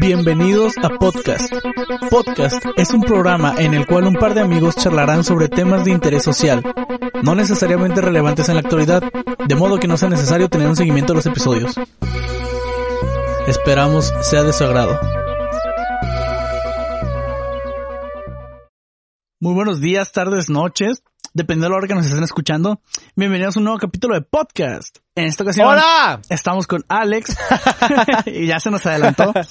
Bienvenidos 0.00 0.74
a 0.82 0.88
Podcast. 0.90 1.52
Podcast 2.10 2.64
es 2.76 2.90
un 2.92 3.02
programa 3.02 3.54
en 3.58 3.74
el 3.74 3.86
cual 3.86 4.06
un 4.06 4.14
par 4.14 4.34
de 4.34 4.40
amigos 4.40 4.76
charlarán 4.76 5.24
sobre 5.24 5.48
temas 5.48 5.84
de 5.84 5.90
interés 5.90 6.22
social, 6.22 6.62
no 7.22 7.34
necesariamente 7.34 8.00
relevantes 8.00 8.48
en 8.48 8.54
la 8.54 8.60
actualidad, 8.60 9.02
de 9.46 9.54
modo 9.54 9.78
que 9.78 9.88
no 9.88 9.96
sea 9.96 10.08
necesario 10.08 10.48
tener 10.48 10.68
un 10.68 10.76
seguimiento 10.76 11.12
de 11.12 11.18
los 11.18 11.26
episodios. 11.26 11.74
Esperamos 13.46 14.12
sea 14.22 14.42
de 14.42 14.52
su 14.52 14.64
agrado. 14.64 14.98
Muy 19.40 19.54
buenos 19.54 19.80
días, 19.80 20.12
tardes, 20.12 20.50
noches, 20.50 21.02
dependiendo 21.32 21.66
de 21.66 21.70
la 21.70 21.76
hora 21.76 21.88
que 21.88 21.94
nos 21.94 22.06
estén 22.06 22.22
escuchando. 22.22 22.80
Bienvenidos 23.16 23.56
a 23.56 23.60
un 23.60 23.64
nuevo 23.64 23.78
capítulo 23.78 24.14
de 24.14 24.20
podcast. 24.20 24.98
En 25.20 25.26
esta 25.26 25.42
ocasión 25.42 25.68
¡Hola! 25.68 26.22
estamos 26.30 26.66
con 26.66 26.82
Alex 26.88 27.36
y 28.26 28.46
ya 28.46 28.58
se 28.58 28.70
nos 28.70 28.84
adelantó. 28.86 29.32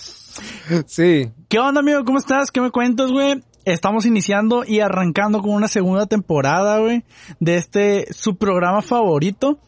Sí. 0.85 1.29
¿Qué 1.49 1.59
onda, 1.59 1.81
amigo? 1.81 2.05
¿Cómo 2.05 2.17
estás? 2.17 2.49
¿Qué 2.51 2.61
me 2.61 2.71
cuentas, 2.71 3.11
güey? 3.11 3.43
Estamos 3.65 4.05
iniciando 4.05 4.63
y 4.65 4.79
arrancando 4.79 5.41
con 5.41 5.51
una 5.51 5.67
segunda 5.67 6.05
temporada, 6.05 6.77
güey, 6.77 7.03
de 7.41 7.57
este 7.57 8.13
su 8.13 8.37
programa 8.37 8.81
favorito 8.81 9.59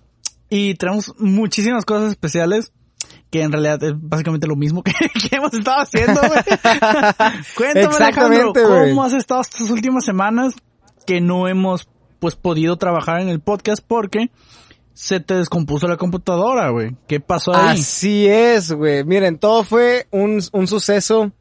y 0.50 0.76
tenemos 0.76 1.14
muchísimas 1.20 1.84
cosas 1.84 2.12
especiales 2.12 2.72
que 3.32 3.42
en 3.42 3.52
realidad 3.52 3.84
es 3.84 3.94
básicamente 3.98 4.48
lo 4.48 4.56
mismo 4.56 4.82
que, 4.82 4.94
que 5.30 5.36
hemos 5.36 5.54
estado 5.54 5.82
haciendo, 5.82 6.22
güey. 6.22 6.42
Cuéntame, 7.58 7.96
Alejandro. 7.96 8.54
¿cómo 8.54 9.04
has 9.04 9.14
estado 9.14 9.42
estas 9.42 9.70
últimas 9.70 10.06
semanas 10.06 10.54
que 11.06 11.20
no 11.20 11.50
hemos, 11.50 11.90
pues, 12.20 12.36
podido 12.36 12.78
trabajar 12.78 13.20
en 13.20 13.28
el 13.28 13.42
podcast 13.42 13.84
porque 13.86 14.30
se 14.94 15.20
te 15.20 15.36
descompuso 15.36 15.88
la 15.88 15.98
computadora, 15.98 16.70
güey? 16.70 16.96
¿Qué 17.08 17.20
pasó 17.20 17.56
ahí? 17.56 17.80
Así 17.80 18.28
es, 18.28 18.72
güey. 18.72 19.04
Miren, 19.04 19.38
todo 19.38 19.64
fue 19.64 20.08
un, 20.12 20.42
un 20.52 20.68
suceso 20.68 21.32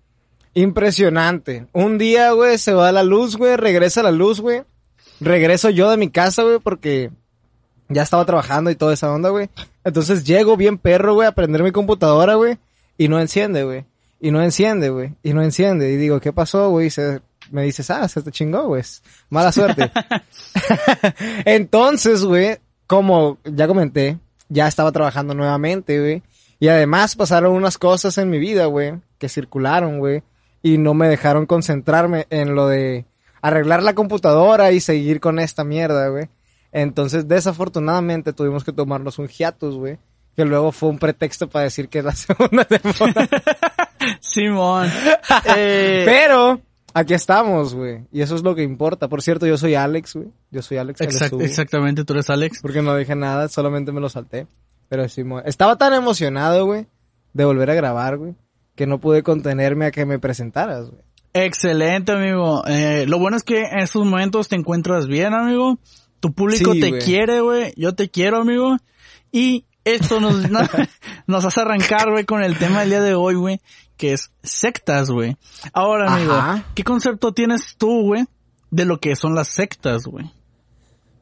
impresionante. 0.54 1.66
Un 1.72 1.98
día, 1.98 2.32
güey, 2.32 2.58
se 2.58 2.72
va 2.72 2.92
la 2.92 3.02
luz, 3.02 3.36
güey, 3.36 3.56
regresa 3.56 4.02
la 4.02 4.10
luz, 4.10 4.40
güey. 4.40 4.62
Regreso 5.20 5.70
yo 5.70 5.90
de 5.90 5.96
mi 5.96 6.10
casa, 6.10 6.42
güey, 6.42 6.58
porque 6.58 7.10
ya 7.88 8.02
estaba 8.02 8.24
trabajando 8.24 8.70
y 8.70 8.76
toda 8.76 8.94
esa 8.94 9.12
onda, 9.12 9.30
güey. 9.30 9.50
Entonces 9.84 10.24
llego 10.24 10.56
bien 10.56 10.78
perro, 10.78 11.14
güey, 11.14 11.28
a 11.28 11.32
prender 11.32 11.62
mi 11.62 11.72
computadora, 11.72 12.34
güey, 12.34 12.58
y 12.96 13.08
no 13.08 13.20
enciende, 13.20 13.64
güey. 13.64 13.84
Y 14.20 14.30
no 14.30 14.42
enciende, 14.42 14.90
güey. 14.90 15.14
Y 15.22 15.32
no 15.32 15.42
enciende. 15.42 15.90
Y 15.90 15.96
digo, 15.96 16.20
¿qué 16.20 16.32
pasó, 16.32 16.68
güey? 16.68 16.88
Y 16.88 16.90
se, 16.90 17.22
me 17.50 17.62
dices, 17.62 17.90
ah, 17.90 18.06
se 18.06 18.22
te 18.22 18.30
chingó, 18.30 18.66
güey. 18.66 18.82
Mala 19.30 19.50
suerte. 19.50 19.90
Entonces, 21.44 22.24
güey, 22.24 22.58
como 22.90 23.38
ya 23.44 23.68
comenté, 23.68 24.18
ya 24.48 24.66
estaba 24.66 24.90
trabajando 24.90 25.32
nuevamente, 25.32 26.00
güey. 26.00 26.24
Y 26.58 26.66
además 26.66 27.14
pasaron 27.14 27.52
unas 27.52 27.78
cosas 27.78 28.18
en 28.18 28.28
mi 28.30 28.40
vida, 28.40 28.66
güey, 28.66 28.94
que 29.18 29.28
circularon, 29.28 30.00
güey. 30.00 30.24
Y 30.60 30.76
no 30.76 30.92
me 30.92 31.08
dejaron 31.08 31.46
concentrarme 31.46 32.26
en 32.30 32.56
lo 32.56 32.66
de 32.66 33.06
arreglar 33.42 33.84
la 33.84 33.94
computadora 33.94 34.72
y 34.72 34.80
seguir 34.80 35.20
con 35.20 35.38
esta 35.38 35.62
mierda, 35.62 36.08
güey. 36.08 36.30
Entonces, 36.72 37.28
desafortunadamente, 37.28 38.32
tuvimos 38.32 38.64
que 38.64 38.72
tomarnos 38.72 39.20
un 39.20 39.28
hiatus, 39.28 39.76
güey. 39.76 40.00
Que 40.34 40.44
luego 40.44 40.72
fue 40.72 40.88
un 40.88 40.98
pretexto 40.98 41.48
para 41.48 41.66
decir 41.66 41.88
que 41.88 42.00
es 42.00 42.04
la 42.04 42.14
segunda 42.16 42.64
temporada. 42.64 43.28
Simón. 44.18 44.90
Eh, 45.56 46.02
Pero, 46.04 46.60
aquí 46.94 47.14
estamos, 47.14 47.74
güey. 47.74 48.04
Y 48.12 48.20
eso 48.22 48.34
es 48.36 48.42
lo 48.42 48.54
que 48.54 48.62
importa. 48.62 49.08
Por 49.08 49.22
cierto, 49.22 49.46
yo 49.46 49.56
soy 49.56 49.74
Alex, 49.74 50.14
güey. 50.14 50.28
Yo 50.50 50.62
soy 50.62 50.78
Alex. 50.78 51.00
exact- 51.00 51.18
Calestuvo. 51.18 51.40
exactamente, 51.42 52.04
tú 52.04 52.12
eres 52.12 52.30
Alex. 52.30 52.60
Porque 52.62 52.82
no 52.82 52.96
dije 52.96 53.14
nada, 53.16 53.48
solamente 53.48 53.92
me 53.92 54.00
lo 54.00 54.08
salté. 54.08 54.46
Pero 54.88 55.08
sí, 55.08 55.22
estaba 55.44 55.76
tan 55.76 55.94
emocionado, 55.94 56.66
güey, 56.66 56.86
de 57.32 57.44
volver 57.44 57.70
a 57.70 57.74
grabar, 57.74 58.16
güey, 58.18 58.34
que 58.74 58.86
no 58.86 58.98
pude 58.98 59.22
contenerme 59.22 59.86
a 59.86 59.90
que 59.92 60.04
me 60.04 60.18
presentaras, 60.18 60.90
güey. 60.90 61.02
Excelente, 61.32 62.10
amigo. 62.10 62.64
Eh, 62.66 63.04
lo 63.06 63.18
bueno 63.20 63.36
es 63.36 63.44
que 63.44 63.62
en 63.62 63.78
estos 63.78 64.04
momentos 64.04 64.48
te 64.48 64.56
encuentras 64.56 65.06
bien, 65.06 65.32
amigo. 65.32 65.78
Tu 66.18 66.32
público 66.32 66.72
Sí, 66.72 66.80
te 66.80 66.98
quiere, 66.98 67.40
güey. 67.40 67.72
Yo 67.76 67.94
te 67.94 68.10
quiero, 68.10 68.38
amigo. 68.38 68.76
Y 69.30 69.64
esto 69.84 70.20
nos, 70.20 70.34
no- 70.50 70.60
nos 71.26 71.44
hace 71.44 71.60
arrancar, 71.60 72.10
güey, 72.10 72.24
con 72.24 72.42
el 72.42 72.56
tema 72.58 72.80
del 72.80 72.90
día 72.90 73.00
de 73.00 73.14
hoy, 73.14 73.34
güey, 73.34 73.60
que 73.96 74.12
es 74.12 74.30
sectas, 74.42 75.10
güey. 75.10 75.36
Ahora, 75.72 76.14
amigo, 76.14 76.32
Ajá. 76.32 76.64
¿qué 76.74 76.84
concepto 76.84 77.32
tienes 77.32 77.76
tú, 77.76 78.02
güey, 78.06 78.24
de 78.70 78.84
lo 78.84 78.98
que 79.00 79.16
son 79.16 79.34
las 79.34 79.48
sectas, 79.48 80.04
güey? 80.04 80.30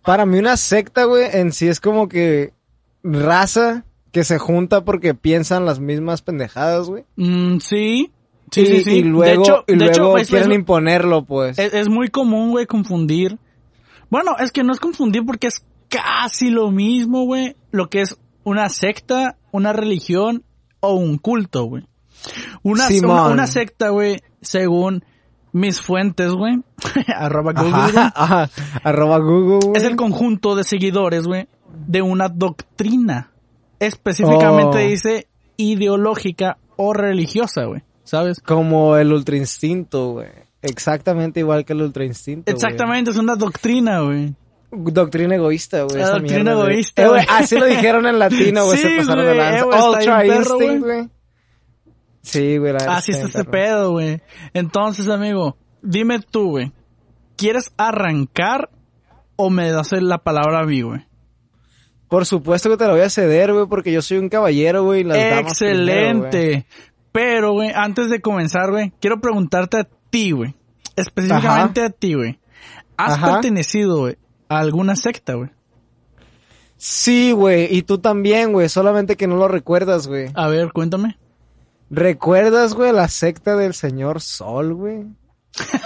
Para 0.03 0.25
mí 0.27 0.39
una 0.39 0.57
secta, 0.57 1.05
güey, 1.05 1.25
en 1.33 1.53
sí 1.53 1.69
es 1.69 1.81
como 1.81 2.09
que 2.09 2.53
raza 3.03 3.85
que 4.13 4.25
se 4.25 4.39
junta 4.39 4.85
porque 4.85 5.15
piensan 5.15 5.65
las 5.67 5.81
mismas 5.81 6.23
pendejadas, 6.23 6.87
güey. 6.89 7.05
Mm, 7.17 7.59
sí. 7.59 8.11
Sí, 8.51 8.63
y, 8.63 8.67
sí, 8.67 8.85
sí. 8.85 8.91
y 8.99 9.03
luego, 9.03 9.25
de 9.25 9.33
hecho, 9.43 9.65
y 9.67 9.73
de 9.77 9.87
luego 9.99 10.17
hecho, 10.19 10.31
quieren 10.31 10.53
es- 10.53 10.59
imponerlo, 10.59 11.25
pues. 11.27 11.59
Es, 11.59 11.75
es 11.75 11.89
muy 11.91 12.09
común, 12.09 12.51
güey, 12.53 12.65
confundir. 12.67 13.39
Bueno, 14.09 14.37
es 14.39 14.53
que 14.53 14.63
no 14.65 14.73
es 14.73 14.81
confundir 14.81 15.27
porque 15.27 15.49
es 15.49 15.63
casi 15.91 16.49
lo 16.49 16.71
mismo, 16.71 17.25
güey. 17.25 17.57
Lo 17.71 17.91
que 17.91 18.01
es 18.01 18.17
una 18.49 18.69
secta, 18.69 19.37
una 19.53 19.73
religión 19.73 20.43
o 20.81 20.95
un 20.95 21.19
culto, 21.19 21.65
güey. 21.65 21.85
Una, 22.63 22.89
una, 23.03 23.27
una 23.29 23.47
secta, 23.47 23.91
güey, 23.91 24.21
según 24.41 25.05
mis 25.53 25.81
fuentes, 25.81 26.33
güey. 26.33 26.63
arroba 27.17 27.53
Google, 27.53 27.73
Ajá, 27.75 28.13
ajá. 28.17 28.51
Arroba 28.83 29.19
Google, 29.19 29.59
güey. 29.69 29.77
Es 29.77 29.85
el 29.85 29.97
conjunto 29.97 30.57
de 30.57 30.65
seguidores, 30.65 31.27
güey, 31.27 31.49
de 31.87 32.03
una 32.03 32.29
doctrina. 32.29 33.31
Específicamente 33.79 34.79
Oh. 34.79 34.89
dice 34.89 35.29
ideológica 35.57 36.59
o 36.77 36.93
religiosa, 36.93 37.65
güey. 37.65 37.83
¿Sabes? 38.05 38.41
Como 38.41 38.97
el 38.97 39.13
ultra 39.13 39.37
instinto, 39.37 40.13
güey. 40.13 40.29
Exactamente 40.63 41.41
igual 41.41 41.65
que 41.65 41.73
el 41.75 41.83
ultra 41.83 42.05
instinto. 42.05 42.51
Exactamente, 42.51 43.11
es 43.11 43.17
una 43.17 43.37
doctrina, 43.37 44.01
güey. 44.01 44.35
Doctrina 44.71 45.35
egoísta, 45.37 45.83
güey. 45.85 45.97
La 45.97 46.03
esa 46.05 46.13
doctrina 46.13 46.43
mierda, 46.43 46.53
egoísta, 46.63 47.03
Eh, 47.03 47.09
güey. 47.09 47.27
Así 47.29 47.59
lo 47.59 47.67
dijeron 47.67 48.07
en 48.07 48.19
latino, 48.19 48.65
güey. 48.67 48.79
Sí, 48.79 48.83
se 48.89 48.97
pasaron 48.99 49.25
güey, 49.25 49.37
de 49.37 49.43
lanza. 49.43 49.59
eh, 49.59 49.89
Ultra 49.89 50.19
perro, 50.21 50.39
instinct, 50.61 50.85
güey. 50.85 51.09
Sí, 52.23 52.59
güey. 52.59 52.73
la 52.75 52.97
Así 52.97 53.13
está 53.13 53.27
este 53.27 53.45
pedo, 53.45 53.93
güey. 53.93 54.21
Entonces, 54.53 55.09
amigo, 55.09 55.57
dime 55.83 56.19
tú, 56.21 56.51
güey. 56.51 56.73
¿Quieres 57.37 57.73
arrancar 57.77 58.69
o 59.37 59.49
me 59.49 59.71
das 59.71 59.93
la 59.93 60.19
palabra 60.19 60.61
a 60.61 60.65
mí, 60.67 60.83
güey? 60.83 61.07
Por 62.09 62.27
supuesto 62.27 62.69
que 62.71 62.77
te 62.77 62.85
lo 62.87 62.93
voy 62.93 63.03
a 63.03 63.11
ceder, 63.11 63.53
güey, 63.53 63.67
porque 63.67 63.93
yo 63.93 64.03
soy 64.03 64.19
un 64.19 64.29
caballero, 64.29 64.83
güey. 64.85 65.05
primero. 65.05 65.41
Excelente. 65.41 66.67
Pero, 67.13 67.53
güey, 67.53 67.71
antes 67.75 68.11
de 68.11 68.21
comenzar, 68.21 68.71
güey, 68.71 68.93
quiero 69.01 69.21
preguntarte 69.21 69.79
a 69.79 69.89
ti, 70.11 70.33
güey. 70.33 70.55
Específicamente 70.97 71.83
a 71.83 71.91
ti, 71.91 72.15
güey. 72.15 72.39
¿Has 72.97 73.15
Ajá. 73.15 73.33
pertenecido, 73.35 73.99
güey, 74.01 74.17
a 74.49 74.59
alguna 74.59 74.97
secta, 74.97 75.35
güey? 75.35 75.51
Sí, 76.77 77.33
güey. 77.33 77.67
Y 77.75 77.83
tú 77.83 77.99
también, 77.99 78.53
güey. 78.53 78.69
Solamente 78.69 79.17
que 79.17 79.27
no 79.27 79.37
lo 79.37 79.49
recuerdas, 79.49 80.07
güey. 80.07 80.31
A 80.35 80.49
ver, 80.49 80.73
cuéntame. 80.73 81.19
¿Recuerdas, 81.91 82.75
güey, 82.75 82.93
la 82.93 83.09
secta 83.09 83.57
del 83.57 83.75
señor 83.75 84.21
Sol, 84.21 84.75
güey? 84.75 85.07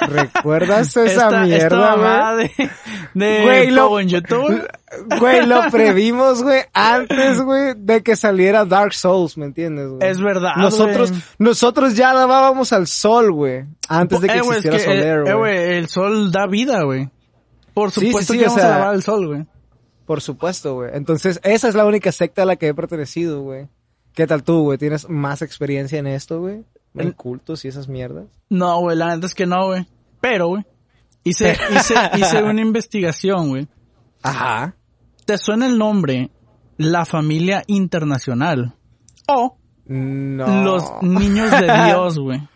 ¿Recuerdas 0.00 0.96
esa 0.96 1.04
esta, 1.04 1.40
mierda, 1.44 2.32
güey? 2.34 2.50
de, 2.58 2.70
de 3.14 3.42
Güey, 3.44 3.70
lo- 3.70 4.00
en 4.00 4.08
YouTube. 4.08 4.68
Güey, 5.18 5.46
lo 5.46 5.62
previmos, 5.70 6.42
güey, 6.42 6.64
antes, 6.74 7.40
güey, 7.40 7.72
de 7.78 8.02
que 8.02 8.14
saliera 8.14 8.66
Dark 8.66 8.92
Souls, 8.92 9.38
¿me 9.38 9.46
entiendes, 9.46 9.88
güey? 9.88 10.06
Es 10.06 10.20
verdad, 10.20 10.50
Nosotros, 10.58 11.10
güey. 11.12 11.22
nosotros 11.38 11.96
ya 11.96 12.10
alavábamos 12.10 12.74
al 12.74 12.86
sol, 12.86 13.32
güey, 13.32 13.64
antes 13.88 14.20
de 14.20 14.28
que 14.28 14.36
Eh, 14.36 14.40
güey, 14.42 14.58
es 14.58 14.64
existiera 14.66 14.76
que, 14.94 14.98
eh, 15.00 15.02
Soler, 15.02 15.18
eh, 15.20 15.34
güey. 15.34 15.54
güey, 15.56 15.76
el 15.78 15.88
sol 15.88 16.30
da 16.30 16.46
vida, 16.46 16.82
güey. 16.82 17.08
Por 17.74 17.90
Sí, 17.90 18.00
sí, 18.00 18.06
supuesto 18.08 18.32
sí, 18.32 18.38
que 18.38 18.44
o 18.44 18.48
vamos 18.48 18.60
sea- 18.62 18.74
a 18.74 18.78
lavar 18.78 18.94
el 18.94 19.02
sol, 19.02 19.26
güey. 19.26 19.46
Por 20.06 20.20
supuesto, 20.20 20.74
güey. 20.74 20.90
Entonces, 20.94 21.40
esa 21.44 21.68
es 21.68 21.74
la 21.74 21.86
única 21.86 22.12
secta 22.12 22.42
a 22.42 22.44
la 22.46 22.56
que 22.56 22.68
he 22.68 22.74
pertenecido, 22.74 23.40
güey. 23.42 23.68
¿Qué 24.14 24.26
tal 24.26 24.42
tú, 24.42 24.62
güey? 24.64 24.78
¿Tienes 24.78 25.08
más 25.08 25.40
experiencia 25.42 25.98
en 25.98 26.06
esto, 26.06 26.40
güey? 26.40 26.64
En 26.94 27.06
En- 27.08 27.12
cultos 27.12 27.64
y 27.64 27.68
esas 27.68 27.88
mierdas. 27.88 28.26
No, 28.50 28.80
güey, 28.80 28.96
la 28.96 29.14
neta 29.14 29.26
es 29.26 29.34
que 29.34 29.46
no, 29.46 29.66
güey. 29.68 29.86
Pero, 30.20 30.48
güey, 30.48 30.64
hice, 31.24 31.56
hice, 31.74 31.94
hice 32.18 32.42
una 32.42 32.60
investigación, 32.60 33.48
güey. 33.48 33.68
Ajá. 34.22 34.74
¿Te 35.24 35.38
suena 35.38 35.66
el 35.66 35.78
nombre 35.78 36.30
La 36.76 37.04
Familia 37.06 37.62
Internacional? 37.68 38.74
O 39.28 39.56
No. 39.86 40.62
Los 40.64 40.84
Niños 41.02 41.50
de 41.52 41.66
Dios, 41.86 42.18
güey. 42.18 42.46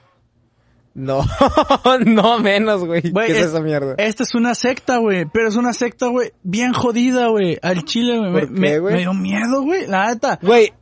No, 0.99 1.23
no 2.07 2.39
menos, 2.41 2.83
güey. 2.85 3.03
¿Qué 3.03 3.11
es 3.33 3.37
es- 3.39 3.47
esa 3.49 3.61
mierda? 3.61 3.97
Esta 3.99 4.23
es 4.23 4.35
una 4.35 4.55
secta, 4.55 4.97
güey. 4.97 5.27
Pero 5.27 5.49
es 5.49 5.57
una 5.57 5.75
secta, 5.75 6.07
güey, 6.07 6.33
bien 6.43 6.73
jodida, 6.73 7.29
güey. 7.29 7.59
Al 7.61 7.85
chile, 7.85 8.19
güey. 8.19 8.33
¿Por 8.33 8.51
Me, 8.51 8.69
qué, 8.69 8.79
güey? 8.79 8.95
me 8.95 9.01
dio 9.01 9.13
miedo, 9.13 9.63
güey. 9.63 9.87
La 9.87 10.09
neta. 10.09 10.39
Güey, 10.41 10.73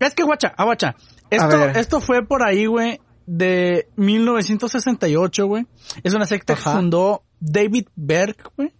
Es 0.00 0.12
que, 0.14 0.24
guacha, 0.24 0.52
ah, 0.56 0.64
guacha. 0.64 0.96
Esto, 1.30 1.64
esto 1.66 2.00
fue 2.00 2.26
por 2.26 2.42
ahí, 2.42 2.66
güey, 2.66 3.00
de 3.26 3.86
1968, 3.96 5.46
güey. 5.46 5.66
Es 6.02 6.14
una 6.14 6.26
secta 6.26 6.56
que 6.56 6.62
fundó 6.62 7.22
David 7.38 7.86
Berg, 7.94 8.36
güey. 8.56 8.72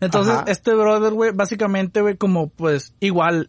Entonces, 0.00 0.34
Ajá. 0.34 0.44
este 0.48 0.74
brother, 0.74 1.12
güey, 1.14 1.30
básicamente, 1.32 2.02
güey, 2.02 2.16
como 2.16 2.48
pues 2.50 2.94
igual, 3.00 3.48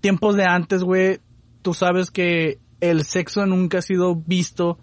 tiempos 0.00 0.36
de 0.36 0.44
antes, 0.44 0.84
güey, 0.84 1.18
tú 1.62 1.74
sabes 1.74 2.10
que 2.10 2.58
el 2.80 3.04
sexo 3.04 3.46
nunca 3.46 3.78
ha 3.78 3.82
sido 3.82 4.14
visto 4.14 4.78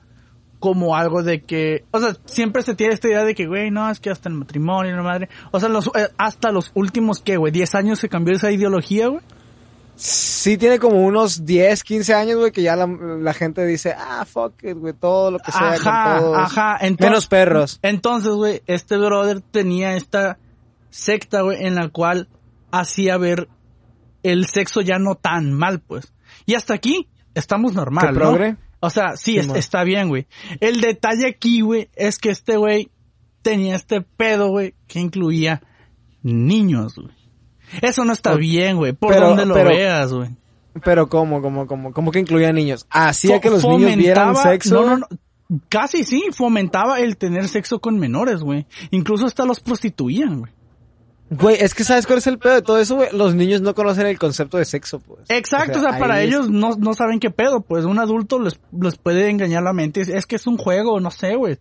como 0.61 0.95
algo 0.95 1.23
de 1.23 1.41
que, 1.41 1.83
o 1.91 1.99
sea, 1.99 2.15
siempre 2.23 2.61
se 2.61 2.75
tiene 2.75 2.93
esta 2.93 3.09
idea 3.09 3.25
de 3.25 3.35
que, 3.35 3.47
güey, 3.47 3.69
no, 3.71 3.89
es 3.91 3.99
que 3.99 4.09
hasta 4.09 4.29
el 4.29 4.35
matrimonio, 4.35 4.95
la 4.95 5.01
madre, 5.03 5.27
o 5.51 5.59
sea, 5.59 5.67
los, 5.67 5.87
eh, 5.87 6.07
hasta 6.17 6.53
los 6.53 6.71
últimos, 6.75 7.19
¿qué, 7.19 7.35
güey? 7.35 7.51
¿10 7.51 7.75
años 7.75 7.99
se 7.99 8.07
cambió 8.07 8.33
esa 8.33 8.49
ideología, 8.51 9.07
güey? 9.09 9.21
Sí 9.95 10.57
tiene 10.57 10.79
como 10.79 11.05
unos 11.05 11.45
10, 11.45 11.83
15 11.83 12.13
años, 12.13 12.37
güey, 12.39 12.51
que 12.51 12.61
ya 12.63 12.75
la, 12.75 12.87
la 12.87 13.33
gente 13.33 13.65
dice, 13.65 13.93
ah, 13.97 14.25
fuck 14.25 14.53
it, 14.63 14.77
güey, 14.77 14.93
todo 14.93 15.31
lo 15.31 15.39
que 15.39 15.51
sea 15.51 15.73
Ajá, 15.73 16.15
con 16.15 16.23
todos. 16.23 16.37
ajá, 16.37 16.77
entonces, 16.81 17.09
Menos 17.11 17.27
perros. 17.27 17.79
Entonces, 17.81 18.31
güey, 18.31 18.61
este 18.67 18.97
brother 18.97 19.41
tenía 19.41 19.95
esta 19.95 20.37
secta, 20.89 21.41
güey, 21.41 21.65
en 21.65 21.75
la 21.75 21.89
cual 21.89 22.29
hacía 22.71 23.17
ver 23.17 23.49
el 24.23 24.45
sexo 24.45 24.81
ya 24.81 24.97
no 24.97 25.15
tan 25.15 25.51
mal, 25.53 25.79
pues. 25.81 26.13
Y 26.45 26.53
hasta 26.55 26.73
aquí 26.73 27.07
estamos 27.35 27.73
normal, 27.73 28.07
¿Qué 28.07 28.13
¿no? 28.13 28.19
progre? 28.19 28.55
O 28.81 28.89
sea, 28.89 29.15
sí, 29.15 29.37
es- 29.37 29.47
está 29.55 29.83
bien, 29.83 30.09
güey. 30.09 30.27
El 30.59 30.81
detalle 30.81 31.27
aquí, 31.27 31.61
güey, 31.61 31.89
es 31.95 32.17
que 32.17 32.29
este 32.29 32.57
güey 32.57 32.89
tenía 33.41 33.75
este 33.75 34.01
pedo, 34.01 34.49
güey, 34.49 34.75
que 34.87 34.99
incluía 34.99 35.61
niños, 36.23 36.95
güey. 36.95 37.15
Eso 37.81 38.03
no 38.03 38.11
está 38.13 38.35
bien, 38.35 38.77
güey, 38.77 38.91
por 38.93 39.13
pero- 39.13 39.29
donde 39.29 39.45
lo 39.45 39.53
pero- 39.53 39.69
veas, 39.69 40.11
güey. 40.13 40.29
Pero 40.85 41.09
¿cómo, 41.09 41.41
cómo, 41.41 41.67
cómo? 41.67 41.91
¿Cómo 41.91 42.11
que 42.11 42.19
incluía 42.19 42.53
niños? 42.53 42.85
Hacía 42.89 43.41
que 43.41 43.49
los 43.49 43.63
niños 43.65 43.95
vieran 43.97 44.35
sexo. 44.37 44.81
No, 44.85 44.87
no, 44.87 44.97
no. 44.99 45.07
Casi 45.67 46.05
sí, 46.05 46.27
fomentaba 46.31 47.01
el 47.01 47.17
tener 47.17 47.49
sexo 47.49 47.79
con 47.81 47.99
menores, 47.99 48.39
güey. 48.41 48.65
Incluso 48.91 49.25
hasta 49.25 49.43
los 49.45 49.59
prostituían, 49.59 50.39
güey. 50.39 50.51
Güey, 51.33 51.55
es 51.61 51.73
que 51.73 51.85
¿sabes 51.85 52.05
cuál 52.05 52.19
es 52.19 52.27
el 52.27 52.37
pedo 52.37 52.55
de 52.55 52.61
todo 52.61 52.77
eso, 52.77 52.95
güey? 52.97 53.07
Los 53.13 53.33
niños 53.35 53.61
no 53.61 53.73
conocen 53.73 54.05
el 54.05 54.19
concepto 54.19 54.57
de 54.57 54.65
sexo, 54.65 54.99
pues. 54.99 55.21
Exacto, 55.29 55.79
o 55.79 55.81
sea, 55.81 55.97
para 55.97 56.21
es- 56.21 56.27
ellos 56.27 56.49
no, 56.49 56.75
no 56.75 56.93
saben 56.93 57.19
qué 57.21 57.31
pedo, 57.31 57.61
pues 57.61 57.85
un 57.85 57.99
adulto 57.99 58.37
les, 58.37 58.59
les 58.79 58.97
puede 58.97 59.29
engañar 59.29 59.63
la 59.63 59.71
mente. 59.71 60.01
Es, 60.01 60.09
es 60.09 60.25
que 60.25 60.35
es 60.35 60.45
un 60.45 60.57
juego, 60.57 60.99
no 60.99 61.09
sé, 61.09 61.35
güey. 61.37 61.57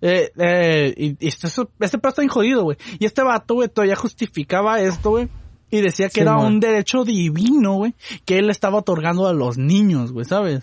Eh, 0.00 0.30
eh, 0.36 0.94
y, 0.96 1.06
y 1.18 1.28
este, 1.28 1.48
este 1.48 1.98
pedo 1.98 2.08
está 2.10 2.22
bien 2.22 2.28
jodido, 2.28 2.62
güey. 2.62 2.76
Y 3.00 3.06
este 3.06 3.22
vato, 3.24 3.54
güey, 3.54 3.68
todavía 3.68 3.96
justificaba 3.96 4.80
esto, 4.80 5.10
güey. 5.10 5.28
Y 5.70 5.80
decía 5.80 6.08
que 6.08 6.20
era 6.20 6.36
un 6.36 6.60
derecho 6.60 7.02
divino, 7.04 7.74
güey, 7.74 7.94
que 8.24 8.38
él 8.38 8.48
estaba 8.48 8.78
otorgando 8.78 9.26
a 9.26 9.32
los 9.32 9.58
niños, 9.58 10.12
güey, 10.12 10.24
¿sabes? 10.24 10.62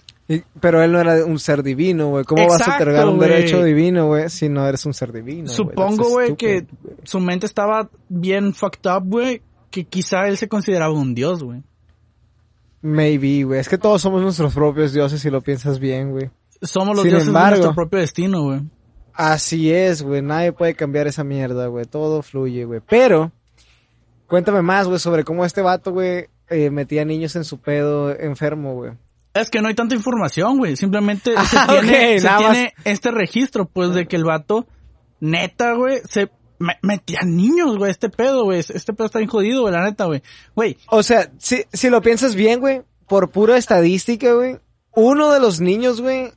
Pero 0.60 0.81
él 0.83 0.92
no 0.92 1.00
era 1.00 1.25
un 1.25 1.39
ser 1.39 1.63
divino, 1.63 2.10
güey. 2.10 2.24
¿Cómo 2.25 2.48
vas 2.48 2.68
a 2.68 2.75
otorgar 2.75 3.07
un 3.07 3.19
derecho 3.19 3.63
divino, 3.63 4.07
güey, 4.07 4.30
si 4.30 4.50
no 4.50 4.68
eres 4.68 4.86
un 4.86 4.94
ser 4.94 5.12
divino? 5.12 5.48
Supongo, 5.50 6.10
güey, 6.10 6.36
que 6.36 6.66
su 7.04 7.19
mente 7.19 7.45
estaba 7.45 7.89
bien 8.10 8.54
fucked 8.54 8.89
up, 8.92 9.04
güey, 9.07 9.42
que 9.69 9.86
quizá 9.86 10.28
él 10.28 10.38
se 10.38 10.48
consideraba 10.48 10.94
un 10.94 11.13
dios, 11.16 11.44
güey. 11.44 11.63
Maybe, 12.81 13.44
güey. 13.44 13.60
Es 13.60 13.69
que 13.69 13.78
todos 13.78 14.01
somos 14.01 14.22
nuestros 14.22 14.54
propios 14.54 14.94
dioses 14.94 15.22
si 15.22 15.30
lo 15.30 15.42
piensas 15.42 15.80
bien, 15.80 16.12
güey. 16.12 16.30
Somos 16.62 16.95
los 16.95 17.04
Sin 17.04 17.12
dioses 17.12 17.27
embargo- 17.27 17.56
de 17.56 17.62
nuestro 17.62 17.75
propio 17.75 18.00
destino, 18.00 18.44
güey. 18.44 18.62
Así 19.13 19.72
es, 19.72 20.01
güey. 20.01 20.22
Nadie 20.22 20.51
puede 20.51 20.74
cambiar 20.74 21.07
esa 21.07 21.24
mierda, 21.24 21.68
güey. 21.68 21.86
Todo 21.86 22.22
fluye, 22.22 22.66
güey. 22.66 22.81
Pero, 22.88 23.31
cuéntame 24.27 24.62
más, 24.62 24.88
güey, 24.88 25.00
sobre 25.00 25.24
cómo 25.24 25.45
este 25.45 25.62
vato, 25.62 25.92
güey, 25.92 26.27
eh, 26.50 26.69
metía 26.69 27.06
niños 27.06 27.36
en 27.36 27.44
su 27.44 27.60
pedo 27.60 28.18
enfermo, 28.18 28.74
güey. 28.74 28.94
Es 29.33 29.50
que 29.50 29.62
no 29.62 29.68
hay 29.69 29.75
tanta 29.75 29.95
información, 29.95 30.57
güey. 30.57 30.75
Simplemente 30.75 31.31
se 31.50 31.57
Ah, 31.57 31.68
tiene, 31.69 32.16
ok, 32.16 32.19
se 32.19 32.25
nada 32.28 32.38
tiene 32.39 32.74
este 32.83 33.12
registro, 33.12 33.66
pues, 33.66 33.94
de 33.94 34.07
que 34.07 34.16
el 34.18 34.25
vato, 34.25 34.68
neta, 35.19 35.74
güey, 35.74 36.01
se 36.10 36.30
me- 36.60 36.78
metía 36.81 37.22
niños, 37.24 37.78
güey, 37.78 37.92
este 37.92 38.10
pedo, 38.10 38.44
güey. 38.44 38.60
Este 38.60 38.94
pedo 38.94 39.06
está 39.06 39.19
bien 39.19 39.30
jodido, 39.30 39.62
güey, 39.62 39.74
la 39.74 39.83
neta, 39.86 40.06
güey. 40.06 40.22
Güey, 40.56 40.78
O 40.89 41.01
sea, 41.04 41.31
si, 41.38 41.63
si 41.72 41.89
lo 41.89 42.01
piensas 42.01 42.36
bien, 42.36 42.60
güey, 42.60 42.81
por 43.07 43.30
pura 43.31 43.57
estadística, 43.57 44.33
güey, 44.33 44.57
uno 44.94 45.31
de 45.31 45.39
los 45.39 45.60
niños, 45.62 46.01
güey, 46.01 46.31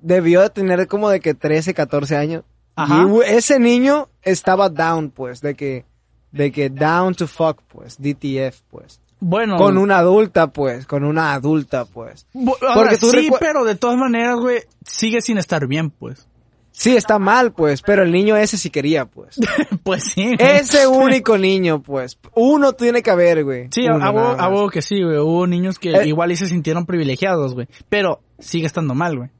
debió 0.00 0.40
de 0.42 0.50
tener 0.50 0.86
como 0.86 1.08
de 1.10 1.20
que 1.20 1.34
13, 1.34 1.74
14 1.74 2.16
años. 2.16 2.44
Ajá. 2.76 3.02
Y 3.02 3.04
güey, 3.06 3.34
ese 3.34 3.58
niño 3.58 4.08
estaba 4.22 4.68
down, 4.68 5.10
pues, 5.10 5.40
de 5.40 5.54
que, 5.56 5.84
de 6.30 6.52
que 6.52 6.68
down 6.70 7.14
to 7.14 7.26
fuck, 7.26 7.60
pues, 7.68 7.96
DTF, 8.00 8.60
pues. 8.70 9.00
Bueno. 9.20 9.56
Con 9.56 9.78
una 9.78 9.98
adulta, 9.98 10.48
pues, 10.48 10.86
con 10.86 11.04
una 11.04 11.32
adulta, 11.34 11.84
pues. 11.84 12.26
porque 12.74 12.96
tú 12.98 13.10
sí, 13.10 13.30
pero 13.40 13.64
de 13.64 13.74
todas 13.76 13.96
maneras, 13.96 14.36
güey, 14.36 14.60
sigue 14.84 15.20
sin 15.22 15.38
estar 15.38 15.66
bien, 15.66 15.90
pues. 15.90 16.28
Sí, 16.72 16.94
está 16.94 17.18
mal, 17.18 17.52
pues, 17.52 17.80
pero 17.80 18.02
el 18.02 18.12
niño 18.12 18.36
ese 18.36 18.58
sí 18.58 18.68
quería, 18.68 19.06
pues. 19.06 19.36
pues 19.82 20.04
sí. 20.12 20.24
güey. 20.36 20.36
Ese 20.38 20.86
único 20.86 21.38
niño, 21.38 21.80
pues. 21.82 22.18
Uno 22.34 22.74
tiene 22.74 23.02
que 23.02 23.10
haber, 23.10 23.44
güey. 23.44 23.68
Sí, 23.70 23.88
huevo 23.88 24.68
que 24.68 24.82
sí, 24.82 25.02
güey. 25.02 25.16
Hubo 25.16 25.46
niños 25.46 25.78
que 25.78 25.92
Eh. 25.92 26.06
igual 26.06 26.32
y 26.32 26.36
se 26.36 26.46
sintieron 26.48 26.84
privilegiados, 26.84 27.54
güey. 27.54 27.66
Pero 27.88 28.20
sigue 28.38 28.66
estando 28.66 28.94
mal, 28.94 29.16
güey. 29.16 29.30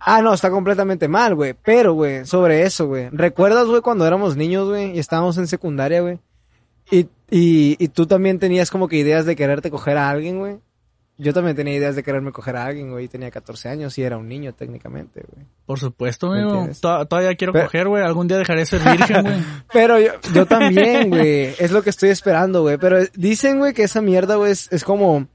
Ah, 0.00 0.22
no, 0.22 0.32
está 0.32 0.50
completamente 0.50 1.08
mal, 1.08 1.34
güey. 1.34 1.54
Pero, 1.62 1.92
güey, 1.92 2.24
sobre 2.24 2.62
eso, 2.62 2.86
güey. 2.86 3.10
¿Recuerdas, 3.12 3.66
güey, 3.66 3.82
cuando 3.82 4.06
éramos 4.06 4.36
niños, 4.36 4.66
güey, 4.68 4.96
y 4.96 4.98
estábamos 4.98 5.36
en 5.36 5.46
secundaria, 5.46 6.00
güey? 6.00 6.18
Y, 6.92 7.08
y, 7.30 7.76
y 7.82 7.88
tú 7.88 8.06
también 8.06 8.38
tenías 8.38 8.70
como 8.70 8.86
que 8.86 8.96
ideas 8.96 9.24
de 9.24 9.34
quererte 9.34 9.70
coger 9.70 9.96
a 9.96 10.10
alguien, 10.10 10.38
güey. 10.38 10.58
Yo 11.18 11.32
también 11.32 11.56
tenía 11.56 11.74
ideas 11.74 11.96
de 11.96 12.02
quererme 12.02 12.32
coger 12.32 12.56
a 12.56 12.66
alguien, 12.66 12.90
güey. 12.90 13.08
Tenía 13.08 13.30
14 13.30 13.68
años 13.68 13.96
y 13.96 14.02
era 14.02 14.18
un 14.18 14.28
niño 14.28 14.52
técnicamente, 14.54 15.24
güey. 15.32 15.46
Por 15.64 15.78
supuesto, 15.78 16.30
¿Me 16.30 16.40
amigo. 16.42 16.68
Todavía 16.80 17.34
quiero 17.36 17.52
Pero- 17.52 17.64
coger, 17.66 17.88
güey. 17.88 18.02
Algún 18.02 18.28
día 18.28 18.36
dejaré 18.38 18.60
de 18.60 18.66
ser 18.66 18.80
virgen, 18.82 19.22
güey. 19.22 19.36
Pero 19.72 19.98
yo, 20.00 20.12
yo 20.34 20.46
también, 20.46 21.10
güey. 21.10 21.54
Es 21.58 21.70
lo 21.70 21.82
que 21.82 21.90
estoy 21.90 22.10
esperando, 22.10 22.62
güey. 22.62 22.76
Pero 22.76 22.98
dicen, 23.14 23.58
güey, 23.58 23.72
que 23.72 23.84
esa 23.84 24.00
mierda, 24.02 24.36
güey, 24.36 24.52
es, 24.52 24.70
es 24.72 24.84
como 24.84 25.28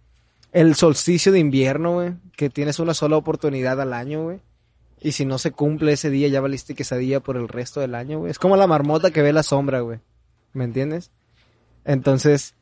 el 0.51 0.75
solsticio 0.75 1.31
de 1.31 1.39
invierno, 1.39 1.94
güey. 1.94 2.13
Que 2.36 2.50
tienes 2.50 2.80
una 2.80 2.94
sola 2.94 3.18
oportunidad 3.18 3.80
al 3.81 3.94
año, 3.94 4.24
güey. 4.24 4.39
Y 5.00 5.13
si 5.13 5.25
no 5.25 5.38
se 5.38 5.51
cumple 5.51 5.94
ese 5.94 6.10
día, 6.10 6.27
ya 6.27 6.42
valiste 6.42 6.75
quesadilla 6.75 7.19
por 7.21 7.38
el 7.38 7.48
resto 7.48 7.80
del 7.80 7.95
año, 7.95 8.19
güey. 8.19 8.31
Es 8.31 8.39
como 8.39 8.57
la 8.57 8.68
marmota 8.68 9.12
que 9.12 9.21
ve 9.21 9.31
la 9.31 9.44
sombra, 9.44 9.80
güey. 9.81 10.00
¿Me 10.53 10.63
entiendes? 10.65 11.12
Entonces, 11.88 12.54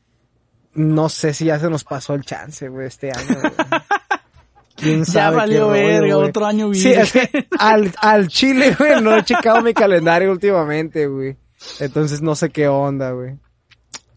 no 0.72 1.08
sé 1.08 1.34
si 1.34 1.46
ya 1.46 1.58
se 1.58 1.68
nos 1.68 1.84
pasó 1.84 2.14
el 2.14 2.22
chance, 2.24 2.68
güey, 2.68 2.86
este 2.86 3.10
año, 3.10 3.40
güey. 3.40 3.52
¿Quién 4.76 5.00
Ya 5.04 5.12
sabe 5.12 5.36
valió 5.36 5.72
qué 5.72 5.80
rollo, 5.82 6.00
verga, 6.00 6.18
otro 6.18 6.46
año 6.46 6.72
Sí, 6.74 6.92
es 6.92 7.12
que 7.12 7.20
virgen. 7.20 7.46
al, 7.58 7.92
al 8.00 8.28
chile, 8.28 8.76
güey, 8.78 9.02
no 9.02 9.16
he 9.16 9.24
checado 9.24 9.62
mi 9.62 9.74
calendario 9.74 10.30
últimamente, 10.30 11.06
güey. 11.08 11.36
Entonces 11.80 12.22
no 12.22 12.36
sé 12.36 12.50
qué 12.50 12.68
onda, 12.68 13.10
güey. 13.12 13.36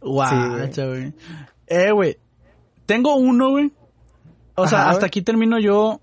Guacha, 0.01 0.85
güey. 0.85 1.13
Eh, 1.67 1.91
güey. 1.91 2.17
Tengo 2.85 3.15
uno, 3.15 3.50
güey. 3.51 3.71
O 4.56 4.67
sea, 4.67 4.89
hasta 4.89 5.00
güey. 5.00 5.07
aquí 5.07 5.21
termino 5.21 5.59
yo 5.59 6.01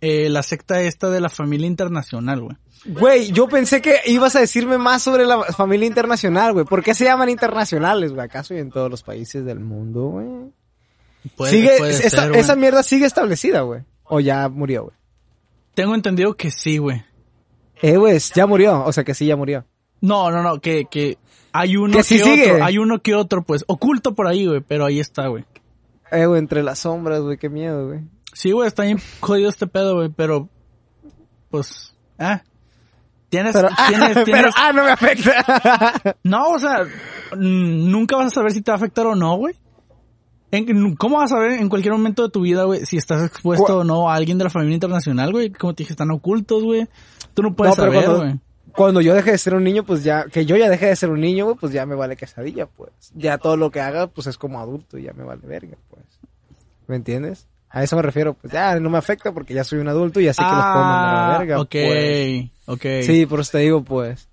eh, 0.00 0.28
la 0.28 0.42
secta 0.42 0.82
esta 0.82 1.10
de 1.10 1.20
la 1.20 1.30
familia 1.30 1.66
internacional, 1.66 2.42
güey. 2.42 2.56
Güey, 2.86 3.30
yo 3.32 3.46
pensé 3.48 3.82
que 3.82 3.96
ibas 4.06 4.34
a 4.36 4.40
decirme 4.40 4.78
más 4.78 5.02
sobre 5.02 5.26
la 5.26 5.42
familia 5.52 5.86
internacional, 5.86 6.52
güey. 6.54 6.64
¿Por 6.64 6.82
qué 6.82 6.94
se 6.94 7.04
llaman 7.04 7.28
internacionales, 7.28 8.12
güey? 8.12 8.24
¿Acaso 8.24 8.54
y 8.54 8.58
en 8.58 8.70
todos 8.70 8.90
los 8.90 9.02
países 9.02 9.44
del 9.44 9.60
mundo, 9.60 10.06
güey? 10.06 10.26
Puede- 11.36 11.50
Sigue, 11.52 11.74
puede 11.78 11.90
esa, 11.92 12.22
ser, 12.22 12.36
esa 12.36 12.56
mierda 12.56 12.82
sigue 12.82 13.04
establecida, 13.04 13.60
güey. 13.62 13.82
O 14.04 14.20
ya 14.20 14.48
murió, 14.48 14.84
güey. 14.84 14.96
Tengo 15.74 15.94
entendido 15.94 16.34
que 16.36 16.50
sí, 16.50 16.78
güey. 16.78 17.04
Eh, 17.82 17.96
güey, 17.98 18.18
ya 18.34 18.46
murió. 18.46 18.82
O 18.84 18.92
sea 18.92 19.04
que 19.04 19.14
sí, 19.14 19.26
ya 19.26 19.36
murió. 19.36 19.64
No, 20.00 20.30
no, 20.30 20.42
no, 20.42 20.60
que, 20.60 20.86
que 20.90 21.18
hay 21.52 21.76
uno 21.76 21.92
Que 21.92 21.98
que, 21.98 22.04
sí 22.04 22.20
otro, 22.22 22.32
sigue. 22.32 22.62
hay 22.62 22.78
uno 22.78 23.02
que 23.02 23.14
otro, 23.14 23.42
pues, 23.42 23.64
oculto 23.68 24.14
por 24.14 24.26
ahí, 24.26 24.46
güey, 24.46 24.60
pero 24.62 24.86
ahí 24.86 24.98
está, 25.00 25.26
güey. 25.28 25.44
Eh, 26.10 26.24
güey, 26.24 26.38
entre 26.38 26.62
las 26.62 26.78
sombras, 26.78 27.20
güey, 27.20 27.36
qué 27.36 27.50
miedo, 27.50 27.88
güey. 27.88 28.00
Sí, 28.32 28.52
güey, 28.52 28.66
está 28.66 28.84
bien 28.84 28.98
jodido 29.20 29.50
este 29.50 29.66
pedo, 29.66 29.96
güey, 29.96 30.08
pero, 30.08 30.48
pues, 31.50 31.94
ah, 32.18 32.42
tienes, 33.30 33.52
Pero, 33.54 33.68
tienes, 33.88 34.08
pero, 34.12 34.24
tienes, 34.24 34.54
ah, 34.56 34.72
no 34.74 34.84
me 34.84 34.90
afecta. 34.90 36.16
no, 36.24 36.50
o 36.50 36.58
sea, 36.58 36.82
mm, 37.36 37.90
nunca 37.90 38.16
vas 38.16 38.26
a 38.26 38.30
saber 38.30 38.52
si 38.52 38.60
te 38.60 38.70
va 38.70 38.74
a 38.74 38.76
afectar 38.78 39.06
o 39.06 39.14
no, 39.14 39.36
güey. 39.36 39.54
¿Cómo 40.98 41.18
vas 41.18 41.30
a 41.30 41.36
saber 41.36 41.52
en 41.52 41.68
cualquier 41.68 41.92
momento 41.94 42.24
de 42.24 42.30
tu 42.30 42.40
vida, 42.40 42.64
güey, 42.64 42.84
si 42.84 42.96
estás 42.96 43.24
expuesto 43.24 43.78
o 43.78 43.84
no 43.84 44.10
a 44.10 44.14
alguien 44.16 44.36
de 44.36 44.44
la 44.44 44.50
familia 44.50 44.74
internacional, 44.74 45.30
güey? 45.30 45.50
Como 45.50 45.74
te 45.74 45.84
dije, 45.84 45.92
están 45.92 46.10
ocultos, 46.10 46.64
güey. 46.64 46.88
Tú 47.34 47.42
no 47.42 47.54
puedes 47.54 47.76
No, 47.78 47.84
pero 47.84 47.92
saber, 47.92 48.04
cuando- 48.06 48.24
güey. 48.24 48.40
Cuando 48.72 49.00
yo 49.00 49.14
deje 49.14 49.32
de 49.32 49.38
ser 49.38 49.54
un 49.56 49.64
niño, 49.64 49.82
pues 49.84 50.04
ya, 50.04 50.26
que 50.26 50.46
yo 50.46 50.56
ya 50.56 50.68
deje 50.68 50.86
de 50.86 50.94
ser 50.96 51.10
un 51.10 51.20
niño, 51.20 51.44
güey, 51.44 51.56
pues 51.56 51.72
ya 51.72 51.86
me 51.86 51.96
vale 51.96 52.16
quesadilla, 52.16 52.66
pues. 52.66 52.90
Ya 53.16 53.36
todo 53.38 53.56
lo 53.56 53.70
que 53.72 53.80
haga, 53.80 54.06
pues 54.06 54.28
es 54.28 54.38
como 54.38 54.60
adulto 54.60 54.96
y 54.96 55.02
ya 55.04 55.12
me 55.12 55.24
vale 55.24 55.40
verga, 55.44 55.76
pues. 55.88 56.04
¿Me 56.86 56.94
entiendes? 56.96 57.48
A 57.70 57.82
eso 57.84 57.94
me 57.96 58.02
refiero, 58.02 58.34
pues 58.34 58.52
ya 58.52 58.78
no 58.80 58.90
me 58.90 58.98
afecta 58.98 59.32
porque 59.32 59.54
ya 59.54 59.62
soy 59.64 59.78
un 59.78 59.88
adulto 59.88 60.20
y 60.20 60.24
ya 60.24 60.34
sé 60.34 60.42
que 60.42 60.48
los 60.48 60.54
puedo 60.54 60.84
mandar 60.84 61.14
a 61.14 61.32
la 61.32 61.38
verga, 61.38 61.56
Ah, 61.56 61.60
ok, 61.60 61.70
pues. 61.70 62.44
ok. 62.66 62.82
Sí, 63.06 63.26
por 63.26 63.40
eso 63.40 63.52
te 63.52 63.58
digo, 63.58 63.82
pues. 63.84 64.28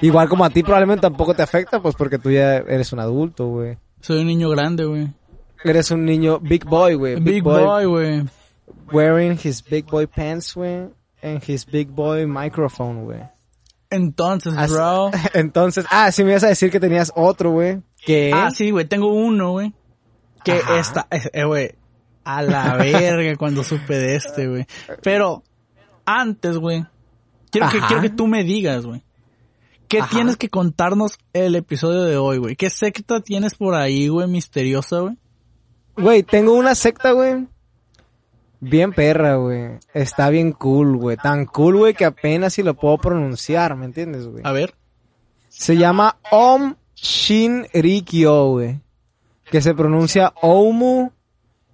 Igual 0.00 0.28
como 0.28 0.44
a 0.44 0.50
ti 0.50 0.62
probablemente 0.64 1.02
tampoco 1.02 1.34
te 1.34 1.42
afecta, 1.42 1.80
pues 1.80 1.94
porque 1.94 2.18
tú 2.18 2.30
ya 2.32 2.56
eres 2.56 2.92
un 2.92 2.98
adulto, 2.98 3.46
güey. 3.46 3.78
Soy 4.00 4.20
un 4.22 4.26
niño 4.26 4.50
grande, 4.50 4.84
güey. 4.84 5.08
Eres 5.62 5.90
un 5.92 6.04
niño 6.04 6.40
big 6.40 6.64
boy, 6.64 6.94
güey. 6.94 7.20
Big 7.20 7.42
boy, 7.42 7.84
güey. 7.86 8.24
Wearing 8.92 9.38
his 9.42 9.62
big 9.64 9.86
boy 9.86 10.06
pants, 10.06 10.54
güey. 10.54 10.88
And 11.22 11.42
his 11.46 11.64
big 11.64 11.88
boy 11.90 12.26
microphone, 12.26 13.04
güey. 13.04 13.20
Entonces, 13.88 14.52
As- 14.56 14.70
bro. 14.72 15.10
Entonces, 15.34 15.86
ah, 15.90 16.10
sí 16.10 16.24
me 16.24 16.30
ibas 16.32 16.44
a 16.44 16.48
decir 16.48 16.70
que 16.70 16.80
tenías 16.80 17.12
otro, 17.14 17.52
güey. 17.52 17.80
Que... 18.04 18.32
Ah, 18.34 18.50
sí, 18.50 18.70
güey, 18.72 18.84
tengo 18.86 19.08
uno, 19.14 19.52
güey. 19.52 19.72
Que 20.42 20.52
Ajá. 20.58 20.78
está, 20.80 21.06
eh, 21.10 21.22
eh, 21.32 21.44
güey. 21.44 21.70
A 22.24 22.42
la 22.42 22.76
verga 22.78 23.36
cuando 23.36 23.62
supe 23.62 23.94
de 23.94 24.16
este, 24.16 24.48
güey. 24.48 24.66
Pero 25.02 25.42
antes, 26.04 26.58
güey, 26.58 26.84
quiero 27.50 27.68
que, 27.70 27.80
quiero 27.80 28.02
que 28.02 28.10
tú 28.10 28.26
me 28.26 28.44
digas, 28.44 28.86
güey. 28.86 29.02
¿Qué 29.88 30.00
Ajá. 30.00 30.10
tienes 30.10 30.36
que 30.36 30.48
contarnos 30.48 31.18
el 31.32 31.54
episodio 31.54 32.02
de 32.04 32.16
hoy, 32.16 32.38
güey? 32.38 32.56
¿Qué 32.56 32.70
secta 32.70 33.20
tienes 33.20 33.54
por 33.54 33.74
ahí, 33.74 34.08
güey, 34.08 34.26
misteriosa, 34.26 35.00
güey? 35.00 35.18
Güey, 35.96 36.22
tengo 36.22 36.54
una 36.54 36.74
secta, 36.74 37.12
güey. 37.12 37.46
Bien 38.60 38.92
perra, 38.92 39.36
güey. 39.36 39.78
Está 39.92 40.30
bien 40.30 40.52
cool, 40.52 40.96
güey. 40.96 41.16
Tan 41.18 41.44
cool, 41.44 41.76
güey, 41.76 41.94
que 41.94 42.06
apenas 42.06 42.54
si 42.54 42.62
lo 42.62 42.74
puedo 42.74 42.96
pronunciar, 42.96 43.76
¿me 43.76 43.84
entiendes, 43.84 44.26
güey? 44.26 44.42
A 44.44 44.52
ver. 44.52 44.74
Se 45.48 45.76
llama 45.76 46.16
Om 46.30 46.74
Shin 46.94 47.66
Rikyo, 47.72 48.50
güey. 48.52 48.80
Que 49.50 49.60
se 49.60 49.74
pronuncia 49.74 50.32
Omu 50.40 51.12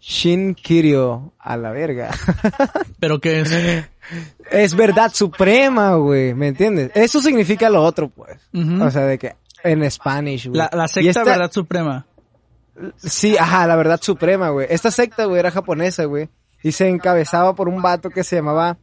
Shin 0.01 0.55
Kiryo. 0.55 1.33
A 1.39 1.57
la 1.57 1.71
verga. 1.71 2.11
¿Pero 3.01 3.21
qué 3.21 3.41
es? 3.41 3.53
es 4.51 4.75
verdad 4.75 5.13
suprema, 5.13 5.95
güey. 5.97 6.35
¿Me 6.35 6.49
entiendes? 6.49 6.91
Eso 6.95 7.21
significa 7.21 7.69
lo 7.71 7.83
otro, 7.83 8.09
pues. 8.09 8.41
O 8.81 8.91
sea, 8.91 9.03
de 9.07 9.19
que 9.19 9.37
en 9.63 9.89
Spanish, 9.91 10.47
güey. 10.49 10.59
La, 10.59 10.71
la 10.73 10.89
secta 10.89 11.11
esta- 11.11 11.25
verdad 11.25 11.53
suprema. 11.53 12.07
Sí, 12.97 13.37
ajá, 13.37 13.67
la 13.67 13.77
verdad 13.77 14.01
suprema, 14.03 14.49
güey. 14.49 14.67
Esta 14.71 14.91
secta, 14.91 15.27
güey, 15.27 15.39
era 15.41 15.51
japonesa, 15.51 16.05
güey. 16.05 16.31
Y 16.63 16.73
se 16.73 16.89
encabezaba 16.89 17.55
por 17.55 17.69
un 17.69 17.83
vato 17.83 18.09
que 18.11 18.25
se 18.25 18.37
llamaba 18.37 18.79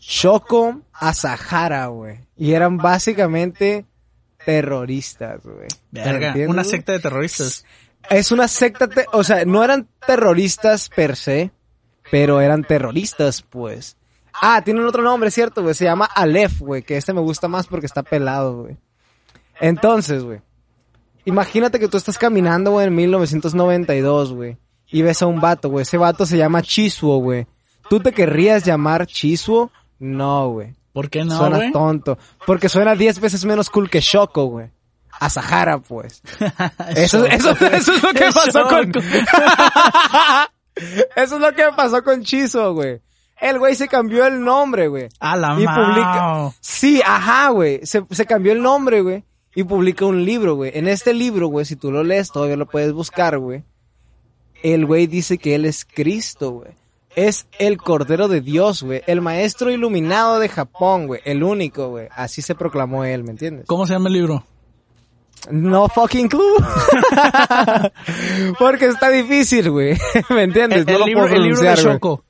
Shoko 0.00 0.80
Asahara, 0.92 1.86
güey. 1.88 2.20
Y 2.36 2.52
eran 2.52 2.78
básicamente 2.78 3.84
terroristas, 4.44 5.42
güey. 5.44 5.68
Verga, 5.90 6.28
¿Entiendes, 6.28 6.48
una 6.48 6.64
secta 6.64 6.92
de 6.92 7.00
terroristas. 7.00 7.64
Es 8.10 8.30
una 8.32 8.48
secta, 8.48 8.88
te- 8.88 9.06
o 9.12 9.24
sea, 9.24 9.44
no 9.44 9.64
eran 9.64 9.88
terroristas 10.06 10.88
per 10.88 11.16
se, 11.16 11.50
pero 12.10 12.40
eran 12.40 12.62
terroristas, 12.64 13.42
pues. 13.42 13.96
Ah, 14.40 14.62
tienen 14.62 14.84
otro 14.84 15.02
nombre, 15.02 15.30
¿cierto, 15.30 15.62
güey? 15.62 15.74
Se 15.74 15.84
llama 15.84 16.04
Aleph, 16.04 16.60
güey, 16.60 16.82
que 16.82 16.96
este 16.96 17.12
me 17.12 17.20
gusta 17.20 17.48
más 17.48 17.66
porque 17.66 17.86
está 17.86 18.02
pelado, 18.02 18.62
güey. 18.62 18.76
Entonces, 19.60 20.22
güey. 20.22 20.40
Imagínate 21.24 21.80
que 21.80 21.88
tú 21.88 21.96
estás 21.96 22.18
caminando, 22.18 22.70
güey, 22.72 22.86
en 22.86 22.94
1992, 22.94 24.32
güey. 24.32 24.56
Y 24.88 25.02
ves 25.02 25.22
a 25.22 25.26
un 25.26 25.40
vato, 25.40 25.70
güey. 25.70 25.82
Ese 25.82 25.96
vato 25.96 26.26
se 26.26 26.36
llama 26.36 26.62
Chisuo, 26.62 27.18
güey. 27.18 27.46
¿Tú 27.88 27.98
te 28.00 28.12
querrías 28.12 28.64
llamar 28.64 29.06
Chisuo? 29.06 29.70
No, 29.98 30.50
güey. 30.50 30.74
¿Por 30.92 31.10
qué 31.10 31.24
no, 31.24 31.36
suena 31.36 31.72
tonto. 31.72 32.18
Porque 32.46 32.68
suena 32.68 32.94
10 32.94 33.20
veces 33.20 33.44
menos 33.44 33.68
cool 33.70 33.90
que 33.90 34.00
Shoko, 34.00 34.44
güey. 34.46 34.70
A 35.18 35.30
Sahara, 35.30 35.78
pues. 35.78 36.22
Eso, 36.96 37.24
eso, 37.24 37.50
eso 37.50 37.92
es 37.92 38.02
lo 38.02 38.12
que 38.12 38.26
pasó 38.34 38.68
con... 38.68 38.92
eso 41.16 41.34
es 41.36 41.40
lo 41.40 41.54
que 41.54 41.64
pasó 41.74 42.02
con 42.02 42.22
Chizo, 42.22 42.74
güey. 42.74 43.00
El 43.40 43.58
güey 43.58 43.74
se 43.74 43.88
cambió 43.88 44.26
el 44.26 44.42
nombre, 44.42 44.88
güey. 44.88 45.08
A 45.20 45.36
la 45.36 45.54
Y 45.58 45.66
publica... 45.66 46.50
Sí, 46.60 47.02
ajá, 47.04 47.50
güey. 47.50 47.80
Se, 47.84 48.04
se 48.10 48.26
cambió 48.26 48.52
el 48.52 48.62
nombre, 48.62 49.02
güey. 49.02 49.24
Y 49.54 49.64
publica 49.64 50.04
un 50.04 50.24
libro, 50.24 50.54
güey. 50.54 50.72
En 50.74 50.86
este 50.88 51.14
libro, 51.14 51.48
güey, 51.48 51.64
si 51.64 51.76
tú 51.76 51.90
lo 51.90 52.04
lees, 52.04 52.30
todavía 52.30 52.56
lo 52.56 52.66
puedes 52.66 52.92
buscar, 52.92 53.38
güey. 53.38 53.64
El 54.62 54.84
güey 54.86 55.06
dice 55.06 55.38
que 55.38 55.54
él 55.54 55.64
es 55.64 55.84
Cristo, 55.84 56.50
güey. 56.50 56.72
Es 57.14 57.46
el 57.58 57.78
Cordero 57.78 58.28
de 58.28 58.42
Dios, 58.42 58.82
güey. 58.82 59.02
El 59.06 59.22
maestro 59.22 59.70
iluminado 59.70 60.38
de 60.38 60.50
Japón, 60.50 61.06
güey. 61.06 61.22
El 61.24 61.42
único, 61.42 61.88
güey. 61.88 62.08
Así 62.14 62.42
se 62.42 62.54
proclamó 62.54 63.04
él, 63.04 63.24
¿me 63.24 63.30
entiendes? 63.30 63.66
¿Cómo 63.66 63.86
se 63.86 63.94
llama 63.94 64.08
el 64.08 64.14
libro? 64.14 64.44
No 65.50 65.88
fucking 65.88 66.28
clue. 66.28 66.56
Porque 68.58 68.86
está 68.86 69.10
difícil, 69.10 69.70
güey. 69.70 69.96
¿Me 70.30 70.44
entiendes? 70.44 70.80
El, 70.80 70.86
no 70.86 70.92
el 70.92 70.98
lo 71.00 71.06
libro, 71.06 71.22
puedo 71.22 71.36
el 71.36 71.42
libro 71.42 71.60
de 71.60 71.66
pronunciar. 71.66 71.94
Shoko. 71.94 72.24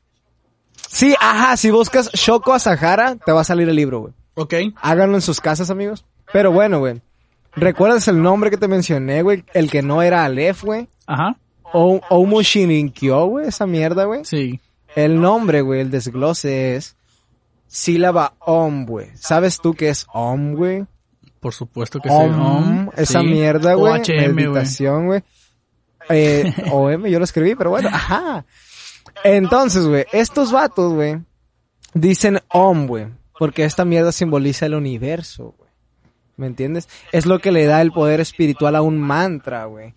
Sí, 0.89 1.15
ajá. 1.21 1.57
Si 1.57 1.71
buscas 1.71 2.11
Shoko 2.13 2.53
Asahara, 2.53 3.17
te 3.17 3.33
va 3.33 3.41
a 3.41 3.45
salir 3.45 3.69
el 3.69 3.77
libro, 3.77 4.01
güey. 4.01 4.13
Ok. 4.35 4.55
Háganlo 4.83 5.17
en 5.17 5.23
sus 5.23 5.41
casas, 5.41 5.71
amigos. 5.71 6.05
Pero 6.33 6.53
bueno, 6.53 6.79
güey. 6.79 7.01
¿Recuerdas 7.55 8.07
el 8.09 8.21
nombre 8.21 8.51
que 8.51 8.59
te 8.59 8.69
mencioné, 8.69 9.23
güey? 9.23 9.45
El 9.55 9.71
que 9.71 9.83
no 9.83 10.03
era 10.03 10.25
Aleph, 10.25 10.65
güey. 10.65 10.89
Ajá. 11.07 11.37
O 11.73 12.01
Omo 12.11 12.43
Shirinkyo, 12.43 13.27
güey. 13.27 13.49
Esa 13.49 13.67
mierda, 13.67 14.05
güey. 14.05 14.25
Sí. 14.25 14.61
El 14.95 15.21
nombre, 15.21 15.63
güey, 15.63 15.81
el 15.81 15.91
desglose 15.91 16.77
es 16.77 16.97
sílaba 17.67 18.35
Om, 18.39 18.87
güey. 18.87 19.11
¿Sabes 19.15 19.61
tú 19.61 19.75
qué 19.75 19.91
es 19.91 20.07
Om, 20.13 20.55
güey? 20.55 20.87
Por 21.47 21.55
supuesto 21.55 22.01
que 22.01 22.09
sí. 22.09 22.15
Om, 22.17 22.41
Om, 22.41 22.91
esa 22.97 23.21
sí. 23.21 23.27
mierda, 23.29 23.75
güey. 23.75 24.03
Meditación, 24.35 25.07
güey. 25.07 25.23
Eh, 26.09 26.53
OM, 26.73 27.07
yo 27.07 27.21
lo 27.21 27.25
escribí, 27.25 27.55
pero 27.55 27.71
bueno, 27.71 27.89
ajá. 27.93 28.45
Entonces, 29.23 29.87
güey, 29.87 30.07
estos 30.13 30.51
vatos, 30.51 30.95
güey, 30.95 31.21
dicen 31.95 32.41
Om, 32.49 32.89
güey, 32.89 33.07
porque 33.39 33.63
esta 33.63 33.85
mierda 33.85 34.11
simboliza 34.11 34.67
el 34.67 34.75
universo, 34.75 35.55
güey. 35.57 35.71
¿Me 36.37 36.49
entiendes? 36.49 36.89
Es 37.13 37.27
lo 37.27 37.39
que 37.39 37.53
le 37.53 37.65
da 37.65 37.81
el 37.81 37.93
poder 37.93 38.19
espiritual 38.19 38.75
a 38.75 38.83
un 38.83 38.99
mantra, 38.99 39.67
güey. 39.67 39.95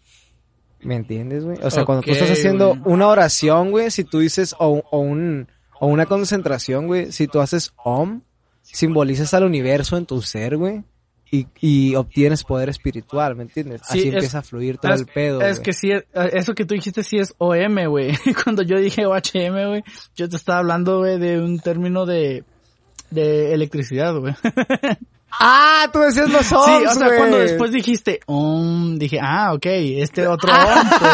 ¿Me 0.81 0.97
entiendes, 0.97 1.45
güey? 1.45 1.57
O 1.63 1.71
sea, 1.71 1.83
cuando 1.83 2.03
tú 2.03 2.11
estás 2.11 2.29
haciendo 2.29 2.77
una 2.85 3.07
oración, 3.07 3.71
güey, 3.71 3.89
si 3.89 4.03
tú 4.03 4.19
dices 4.19 4.55
o, 4.59 4.83
o 4.91 4.99
un 4.99 5.47
o 5.79 5.87
una 5.87 6.05
concentración, 6.05 6.85
güey, 6.85 7.11
si 7.11 7.27
tú 7.27 7.41
haces 7.41 7.73
Om, 7.83 8.21
simbolizas 8.61 9.33
al 9.33 9.45
universo 9.45 9.97
en 9.97 10.05
tu 10.05 10.21
ser, 10.21 10.55
güey. 10.55 10.83
Y, 11.31 11.45
y 11.61 11.93
obtienes 11.95 12.43
poder 12.43 12.69
espiritual, 12.69 13.35
¿me 13.35 13.43
entiendes? 13.43 13.81
Sí, 13.83 13.99
Así 13.99 14.07
es- 14.07 14.13
empieza 14.15 14.39
a 14.39 14.41
fluir 14.41 14.79
todo 14.79 14.93
Es, 14.93 15.01
el 15.01 15.05
pedo. 15.07 15.41
es 15.41 15.59
que 15.59 15.73
sí, 15.73 15.91
eh, 15.91 16.03
eso 16.33 16.55
que 16.55 16.65
tú 16.65 16.73
dijiste 16.73 17.03
sí 17.03 17.19
es 17.19 17.35
OM, 17.37 17.85
güey. 17.87 18.17
Cuando 18.43 18.63
yo 18.63 18.77
dije 18.79 19.05
OHM, 19.05 19.67
güey, 19.69 19.83
yo 20.15 20.27
te 20.27 20.35
estaba 20.35 20.59
hablando, 20.59 20.99
güey, 20.99 21.19
de 21.19 21.39
un 21.39 21.59
término 21.59 22.05
de, 22.07 22.43
de 23.11 23.53
electricidad, 23.53 24.15
güey. 24.15 24.33
Ah, 25.41 25.87
tú 25.93 25.99
decías 25.99 26.27
los 26.31 26.43
Sí, 26.43 26.55
OMs, 26.55 26.87
o 26.89 26.93
sea, 26.95 27.15
cuando 27.15 27.37
después 27.37 27.71
dijiste 27.71 28.19
OM, 28.25 28.97
dije, 28.97 29.19
ah, 29.21 29.53
ok, 29.53 29.63
este 29.67 30.27
otro 30.27 30.51
OM, 30.51 30.89
pues. 30.99 31.11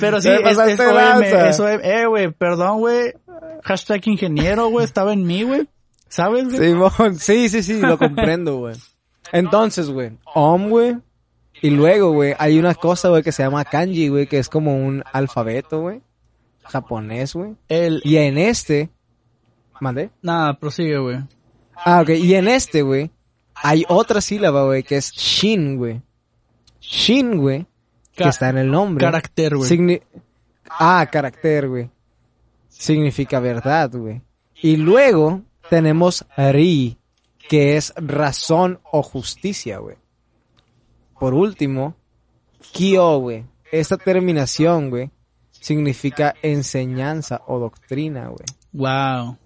Pero 0.00 0.20
sí, 0.22 0.28
es, 0.30 0.58
es 0.58 0.80
OM, 0.80 1.22
es 1.22 1.60
OM. 1.60 1.80
Eh, 1.82 2.06
güey, 2.06 2.30
perdón, 2.32 2.78
güey. 2.78 3.12
Hashtag 3.62 4.00
ingeniero, 4.08 4.68
güey, 4.68 4.84
estaba 4.86 5.12
en 5.12 5.26
mí, 5.26 5.42
güey. 5.42 5.68
¿Sabes, 6.10 6.44
güey? 6.54 6.58
Simón, 6.70 7.18
sí, 7.18 7.48
sí, 7.48 7.62
sí, 7.62 7.80
lo 7.80 7.96
comprendo, 7.98 8.58
güey. 8.58 8.76
Entonces, 9.32 9.88
güey, 9.88 10.18
Om, 10.34 10.68
güey. 10.68 10.98
Y 11.62 11.70
luego, 11.70 12.12
güey, 12.12 12.34
hay 12.38 12.58
una 12.58 12.74
cosa, 12.74 13.08
güey, 13.08 13.22
que 13.22 13.32
se 13.32 13.42
llama 13.42 13.64
kanji, 13.64 14.08
güey, 14.08 14.26
que 14.26 14.38
es 14.38 14.48
como 14.50 14.76
un 14.76 15.02
alfabeto, 15.12 15.80
güey. 15.80 16.02
Japonés, 16.64 17.34
güey. 17.34 17.54
El, 17.68 18.00
Y 18.04 18.16
en 18.18 18.36
este, 18.38 18.90
¿mandé? 19.80 20.10
nada, 20.22 20.58
prosigue, 20.58 20.98
güey. 20.98 21.18
Ah, 21.76 22.00
ok. 22.02 22.10
Y 22.10 22.34
en 22.34 22.48
este, 22.48 22.82
güey, 22.82 23.10
hay 23.54 23.84
otra 23.88 24.20
sílaba, 24.20 24.64
güey, 24.64 24.82
que 24.82 24.96
es 24.96 25.12
Shin, 25.12 25.76
güey. 25.78 26.02
Shin, 26.80 27.36
güey, 27.38 27.66
que 28.14 28.24
Ca- 28.24 28.30
está 28.30 28.48
en 28.50 28.58
el 28.58 28.70
nombre. 28.70 29.04
Carácter, 29.04 29.56
güey. 29.56 29.68
Signi- 29.70 30.02
ah, 30.68 31.06
carácter, 31.10 31.68
güey. 31.68 31.90
Significa 32.68 33.38
verdad, 33.40 33.90
güey. 33.92 34.22
Y 34.62 34.76
luego 34.76 35.42
tenemos 35.70 36.26
Ri, 36.36 36.98
que 37.48 37.78
es 37.78 37.94
razón 37.96 38.80
o 38.92 39.02
justicia, 39.02 39.78
güey. 39.78 39.96
Por 41.18 41.32
último, 41.32 41.96
Kyo, 42.72 43.18
güey. 43.18 43.44
Esta 43.72 43.96
terminación, 43.96 44.90
güey, 44.90 45.10
significa 45.52 46.34
enseñanza 46.42 47.42
o 47.46 47.58
doctrina, 47.58 48.26
güey. 48.26 48.44
Wow. 48.72 49.38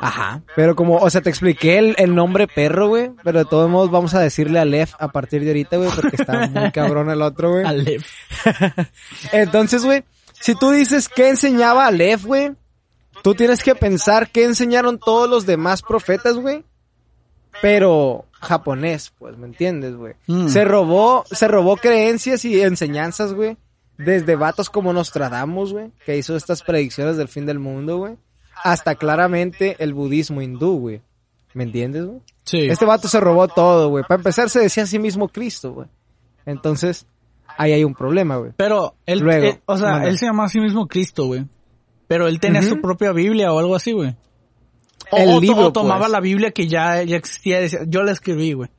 Ajá. 0.00 0.42
Pero 0.54 0.76
como, 0.76 0.96
o 0.96 1.10
sea, 1.10 1.22
te 1.22 1.30
expliqué 1.30 1.78
el, 1.78 1.94
el 1.98 2.14
nombre 2.14 2.46
perro, 2.46 2.88
güey. 2.88 3.10
Pero 3.24 3.40
de 3.40 3.44
todos 3.46 3.70
modos 3.70 3.90
vamos 3.90 4.14
a 4.14 4.20
decirle 4.20 4.58
a 4.60 4.64
Lef 4.64 4.94
a 4.98 5.08
partir 5.08 5.42
de 5.42 5.48
ahorita, 5.48 5.76
güey, 5.78 5.90
porque 5.90 6.16
está 6.16 6.46
muy 6.46 6.70
cabrón 6.72 7.10
el 7.10 7.22
otro, 7.22 7.52
güey. 7.52 7.64
Aleph. 7.64 8.06
Entonces, 9.32 9.84
güey, 9.84 10.04
si 10.40 10.54
tú 10.54 10.70
dices 10.70 11.08
qué 11.08 11.30
enseñaba 11.30 11.86
Aleph, 11.86 12.24
güey, 12.24 12.52
tú 13.22 13.34
tienes 13.34 13.62
que 13.62 13.74
pensar 13.74 14.30
qué 14.30 14.44
enseñaron 14.44 14.98
todos 14.98 15.28
los 15.28 15.46
demás 15.46 15.82
profetas, 15.82 16.36
güey. 16.36 16.64
Pero 17.60 18.24
japonés, 18.32 19.12
pues, 19.18 19.36
¿me 19.36 19.46
entiendes, 19.46 19.96
güey? 19.96 20.14
Mm. 20.26 20.48
Se 20.48 20.64
robó, 20.64 21.24
se 21.30 21.48
robó 21.48 21.76
creencias 21.76 22.44
y 22.44 22.60
enseñanzas, 22.60 23.34
güey. 23.34 23.56
Desde 23.96 24.36
vatos 24.36 24.70
como 24.70 24.92
Nostradamus, 24.92 25.72
güey, 25.72 25.90
que 26.06 26.16
hizo 26.16 26.36
estas 26.36 26.62
predicciones 26.62 27.16
del 27.16 27.26
fin 27.26 27.46
del 27.46 27.58
mundo, 27.58 27.98
güey. 27.98 28.16
Hasta 28.62 28.94
claramente 28.94 29.76
el 29.80 29.92
budismo 29.92 30.40
hindú, 30.40 30.78
güey. 30.78 31.02
¿Me 31.54 31.64
entiendes, 31.64 32.04
güey? 32.06 32.20
Sí. 32.44 32.68
Este 32.68 32.84
vato 32.84 33.08
se 33.08 33.18
robó 33.18 33.48
todo, 33.48 33.88
güey. 33.88 34.04
Para 34.06 34.20
empezar, 34.20 34.50
se 34.50 34.60
decía 34.60 34.84
a 34.84 34.86
sí 34.86 35.00
mismo 35.00 35.28
Cristo, 35.28 35.72
güey. 35.72 35.88
Entonces, 36.46 37.06
ahí 37.56 37.72
hay 37.72 37.82
un 37.82 37.94
problema, 37.94 38.36
güey. 38.36 38.52
Pero 38.56 38.94
él, 39.04 39.18
Luego, 39.18 39.46
eh, 39.46 39.60
o 39.66 39.76
sea, 39.76 39.92
manda. 39.92 40.08
él 40.08 40.18
se 40.18 40.26
llama 40.26 40.44
a 40.44 40.48
sí 40.48 40.60
mismo 40.60 40.86
Cristo, 40.86 41.26
güey. 41.26 41.44
Pero 42.08 42.26
él 42.26 42.40
tenía 42.40 42.62
su 42.62 42.80
propia 42.80 43.12
Biblia 43.12 43.52
o 43.52 43.58
algo 43.58 43.76
así, 43.76 43.92
güey. 43.92 44.16
O, 45.10 45.16
El 45.16 45.28
o 45.28 45.34
to- 45.34 45.40
libro, 45.40 45.66
o 45.66 45.72
tomaba 45.72 46.00
pues. 46.00 46.10
la 46.12 46.20
Biblia 46.20 46.50
que 46.50 46.66
ya, 46.66 47.02
ya 47.02 47.16
existía 47.16 47.58
y 47.60 47.62
decía, 47.62 47.80
yo 47.86 48.02
la 48.02 48.12
escribí, 48.12 48.52
güey. 48.54 48.70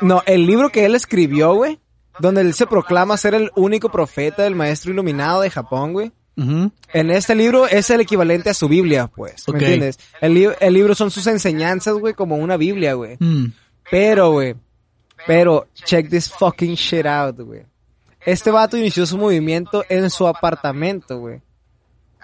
No, 0.00 0.22
el 0.26 0.46
libro 0.46 0.70
que 0.70 0.84
él 0.84 0.94
escribió, 0.94 1.54
güey, 1.54 1.78
donde 2.18 2.40
él 2.40 2.54
se 2.54 2.66
proclama 2.66 3.16
ser 3.16 3.34
el 3.34 3.50
único 3.54 3.88
profeta 3.90 4.42
del 4.44 4.54
maestro 4.54 4.92
iluminado 4.92 5.40
de 5.42 5.50
Japón, 5.50 5.92
güey. 5.92 6.12
En 6.36 7.10
este 7.10 7.36
libro 7.36 7.68
es 7.68 7.90
el 7.90 8.00
equivalente 8.00 8.50
a 8.50 8.54
su 8.54 8.66
Biblia, 8.68 9.06
pues. 9.06 9.46
¿Me 9.48 9.58
entiendes? 9.60 9.98
El, 10.20 10.34
li- 10.34 10.48
el 10.58 10.74
libro 10.74 10.96
son 10.96 11.12
sus 11.12 11.26
enseñanzas, 11.28 11.94
güey, 11.94 12.14
como 12.14 12.34
una 12.36 12.56
Biblia, 12.56 12.94
güey. 12.94 13.16
Mm. 13.20 13.46
Pero, 13.88 14.32
güey. 14.32 14.56
Pero, 15.28 15.68
check 15.74 16.08
this 16.10 16.28
fucking 16.28 16.74
shit 16.74 17.06
out, 17.06 17.38
güey. 17.40 17.62
Este 18.26 18.50
vato 18.50 18.76
inició 18.76 19.06
su 19.06 19.16
movimiento 19.16 19.84
en 19.88 20.10
su 20.10 20.26
apartamento, 20.26 21.18
güey. 21.20 21.40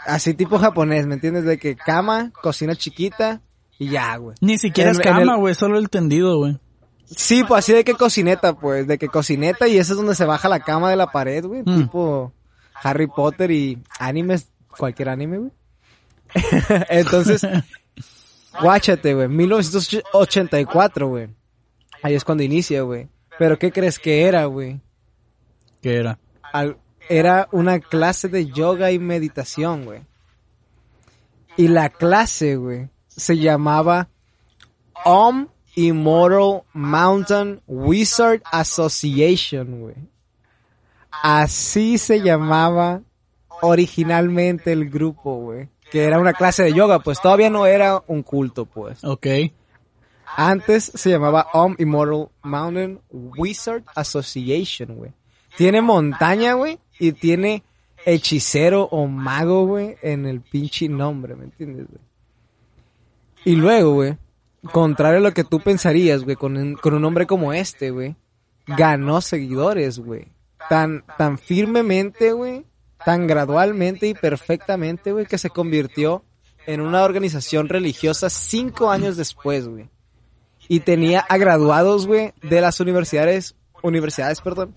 Así 0.06 0.34
tipo 0.34 0.58
japonés, 0.58 1.06
¿me 1.06 1.14
entiendes? 1.14 1.44
De 1.44 1.58
que 1.58 1.76
cama, 1.76 2.32
cocina 2.42 2.74
chiquita 2.74 3.40
y 3.78 3.90
ya, 3.90 4.16
güey. 4.16 4.36
Ni 4.40 4.58
siquiera 4.58 4.90
En- 4.90 4.96
es 4.96 5.02
cama, 5.02 5.36
güey, 5.36 5.54
solo 5.54 5.78
el 5.78 5.90
tendido, 5.90 6.38
güey. 6.38 6.58
Sí, 7.06 7.42
pues 7.44 7.58
así 7.64 7.72
de 7.72 7.84
que 7.84 7.94
cocineta, 7.94 8.54
pues. 8.54 8.86
De 8.86 8.96
que 8.98 9.08
cocineta 9.08 9.66
y 9.68 9.78
ese 9.78 9.92
es 9.92 9.96
donde 9.98 10.14
se 10.14 10.24
baja 10.24 10.48
la 10.48 10.60
cama 10.60 10.90
de 10.90 10.96
la 10.96 11.10
pared, 11.10 11.44
güey. 11.44 11.62
Mm. 11.64 11.82
Tipo 11.82 12.32
Harry 12.82 13.08
Potter 13.08 13.50
y 13.50 13.82
animes, 13.98 14.48
cualquier 14.78 15.08
anime, 15.08 15.38
güey. 15.38 15.50
Entonces, 16.88 17.42
guáchate, 18.62 19.14
güey. 19.14 19.28
1984, 19.28 21.08
güey. 21.08 21.28
Ahí 22.02 22.14
es 22.14 22.24
cuando 22.24 22.42
inicia, 22.44 22.82
güey. 22.82 23.08
Pero 23.38 23.58
¿qué 23.58 23.72
crees 23.72 23.98
que 23.98 24.22
era, 24.22 24.44
güey? 24.46 24.80
¿Qué 25.82 25.96
era? 25.96 26.18
Al- 26.52 26.76
era 27.10 27.48
una 27.50 27.80
clase 27.80 28.28
de 28.28 28.46
yoga 28.46 28.92
y 28.92 29.00
meditación, 29.00 29.84
güey. 29.84 30.02
Y 31.56 31.66
la 31.66 31.88
clase, 31.88 32.54
güey, 32.54 32.88
se 33.08 33.36
llamaba 33.36 34.08
Om 35.04 35.48
Immortal 35.74 36.62
Mountain 36.72 37.62
Wizard 37.66 38.42
Association, 38.52 39.80
güey. 39.80 39.96
Así 41.10 41.98
se 41.98 42.20
llamaba 42.20 43.02
originalmente 43.60 44.70
el 44.70 44.88
grupo, 44.88 45.34
güey. 45.34 45.68
Que 45.90 46.04
era 46.04 46.20
una 46.20 46.32
clase 46.32 46.62
de 46.62 46.72
yoga, 46.72 47.00
pues 47.00 47.20
todavía 47.20 47.50
no 47.50 47.66
era 47.66 48.04
un 48.06 48.22
culto, 48.22 48.66
pues. 48.66 49.02
Ok. 49.02 49.26
Antes 50.36 50.92
se 50.94 51.10
llamaba 51.10 51.48
Om 51.54 51.74
Immortal 51.76 52.28
Mountain 52.44 53.00
Wizard 53.10 53.82
Association, 53.96 54.94
güey. 54.94 55.12
Tiene 55.56 55.82
montaña, 55.82 56.52
güey, 56.52 56.78
y 57.00 57.12
tiene 57.12 57.64
hechicero 58.04 58.84
o 58.84 59.06
mago, 59.08 59.66
güey, 59.66 59.96
en 60.02 60.26
el 60.26 60.40
pinche 60.40 60.88
nombre, 60.88 61.34
¿me 61.34 61.44
entiendes, 61.44 61.86
güey? 61.88 62.00
Y 63.44 63.56
luego, 63.56 63.94
güey, 63.94 64.16
contrario 64.72 65.18
a 65.18 65.22
lo 65.22 65.32
que 65.32 65.44
tú 65.44 65.60
pensarías, 65.60 66.22
güey, 66.22 66.36
con 66.36 66.56
un, 66.56 66.74
con 66.74 66.94
un 66.94 67.04
hombre 67.04 67.26
como 67.26 67.52
este, 67.52 67.90
güey, 67.90 68.14
ganó 68.66 69.20
seguidores, 69.20 69.98
güey. 69.98 70.28
Tan, 70.68 71.04
tan 71.16 71.38
firmemente, 71.38 72.32
güey, 72.32 72.66
tan 73.04 73.26
gradualmente 73.26 74.06
y 74.06 74.14
perfectamente, 74.14 75.12
güey, 75.12 75.24
que 75.24 75.38
se 75.38 75.48
convirtió 75.48 76.22
en 76.66 76.82
una 76.82 77.02
organización 77.02 77.68
religiosa 77.68 78.28
cinco 78.28 78.90
años 78.90 79.16
después, 79.16 79.66
güey. 79.66 79.88
Y 80.68 80.80
tenía 80.80 81.20
a 81.20 81.38
graduados, 81.38 82.06
güey, 82.06 82.32
de 82.42 82.60
las 82.60 82.78
universidades, 82.78 83.56
universidades, 83.82 84.42
perdón, 84.42 84.74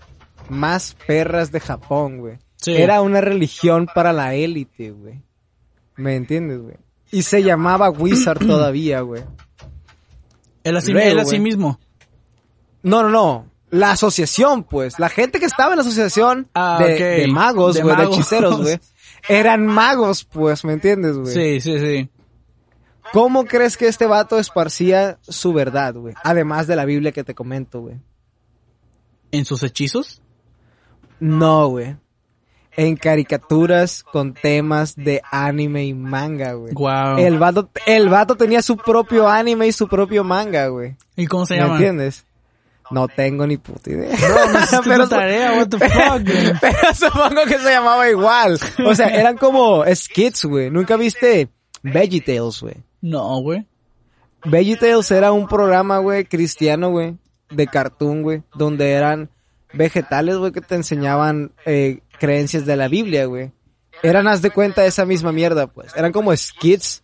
más 0.48 0.96
perras 1.06 1.52
de 1.52 1.60
Japón, 1.60 2.18
güey. 2.18 2.38
Sí. 2.56 2.74
Era 2.74 3.02
una 3.02 3.20
religión 3.20 3.88
para 3.94 4.12
la 4.12 4.34
élite, 4.34 4.90
güey. 4.90 5.22
¿Me 5.96 6.16
entiendes, 6.16 6.60
güey? 6.60 6.76
Y 7.10 7.22
se 7.22 7.42
llamaba 7.42 7.90
Wizard 7.90 8.38
todavía, 8.46 9.00
güey. 9.00 9.22
Él 10.64 10.76
así, 10.76 10.92
Luego, 10.92 11.10
él 11.10 11.18
así 11.18 11.30
güey. 11.36 11.40
mismo. 11.40 11.78
No, 12.82 13.02
no, 13.02 13.10
no. 13.10 13.50
La 13.70 13.90
asociación, 13.92 14.64
pues. 14.64 14.98
La 14.98 15.08
gente 15.08 15.40
que 15.40 15.46
estaba 15.46 15.72
en 15.72 15.76
la 15.78 15.82
asociación 15.82 16.48
Ah, 16.54 16.78
de, 16.82 17.26
magos, 17.28 17.80
güey, 17.80 17.96
de, 17.96 18.04
hechiceros, 18.04 18.62
güey. 18.62 18.80
Eran 19.28 19.66
magos, 19.66 20.24
pues, 20.24 20.64
¿me 20.64 20.74
entiendes, 20.74 21.16
güey? 21.16 21.34
Sí, 21.34 21.60
sí, 21.60 21.78
sí. 21.80 22.10
¿Cómo 23.12 23.44
crees 23.44 23.76
que 23.76 23.86
este 23.86 24.06
vato 24.06 24.38
esparcía 24.38 25.18
su 25.22 25.52
verdad, 25.52 25.94
güey? 25.94 26.14
Además 26.24 26.66
de 26.66 26.76
la 26.76 26.84
Biblia 26.84 27.12
que 27.12 27.24
te 27.24 27.34
comento, 27.34 27.80
güey. 27.80 27.96
¿En 29.30 29.44
sus 29.44 29.62
hechizos? 29.62 30.22
No, 31.20 31.68
güey. 31.68 31.96
En 32.76 32.96
caricaturas 32.96 34.02
con 34.02 34.34
temas 34.34 34.96
de 34.96 35.22
anime 35.30 35.84
y 35.84 35.94
manga, 35.94 36.54
güey. 36.54 36.74
Wow. 36.74 37.18
El 37.18 37.38
vato, 37.38 37.70
el 37.86 38.08
vato 38.08 38.34
tenía 38.34 38.62
su 38.62 38.76
propio 38.76 39.28
anime 39.28 39.68
y 39.68 39.72
su 39.72 39.86
propio 39.88 40.24
manga, 40.24 40.66
güey. 40.68 40.96
¿Y 41.16 41.26
cómo 41.26 41.46
se 41.46 41.54
¿Me 41.54 41.60
llama? 41.60 41.74
entiendes? 41.74 42.26
No 42.90 43.08
tengo 43.08 43.46
ni 43.46 43.56
puta 43.56 43.90
idea. 43.90 44.16
Bro, 44.16 44.52
no 44.52 44.82
Pero 44.84 45.04
tu 45.04 45.10
tarea, 45.10 45.52
what 45.52 45.68
the 45.68 45.78
fuck, 45.78 46.22
güey. 46.24 46.52
Pero 46.60 46.94
supongo 46.94 47.44
que 47.46 47.58
se 47.58 47.70
llamaba 47.70 48.10
igual. 48.10 48.58
O 48.84 48.94
sea, 48.94 49.06
eran 49.08 49.36
como 49.38 49.84
skits, 49.94 50.44
güey. 50.44 50.70
Nunca 50.70 50.96
viste 50.96 51.48
VeggieTales, 51.82 52.60
güey. 52.60 52.74
No, 53.00 53.40
güey. 53.40 53.66
VeggieTales 54.44 55.10
era 55.10 55.32
un 55.32 55.46
programa, 55.48 55.98
güey, 55.98 56.24
cristiano, 56.24 56.90
güey, 56.90 57.16
de 57.50 57.66
cartoon, 57.66 58.22
güey, 58.22 58.42
donde 58.54 58.92
eran 58.92 59.30
vegetales, 59.72 60.36
güey, 60.36 60.52
que 60.52 60.60
te 60.60 60.74
enseñaban 60.74 61.52
eh, 61.64 62.00
creencias 62.18 62.66
de 62.66 62.76
la 62.76 62.88
Biblia, 62.88 63.26
güey. 63.26 63.52
Eran, 64.02 64.28
haz 64.28 64.42
de 64.42 64.50
cuenta, 64.50 64.84
esa 64.84 65.04
misma 65.06 65.32
mierda, 65.32 65.66
pues. 65.66 65.96
Eran 65.96 66.12
como 66.12 66.36
skits 66.36 67.02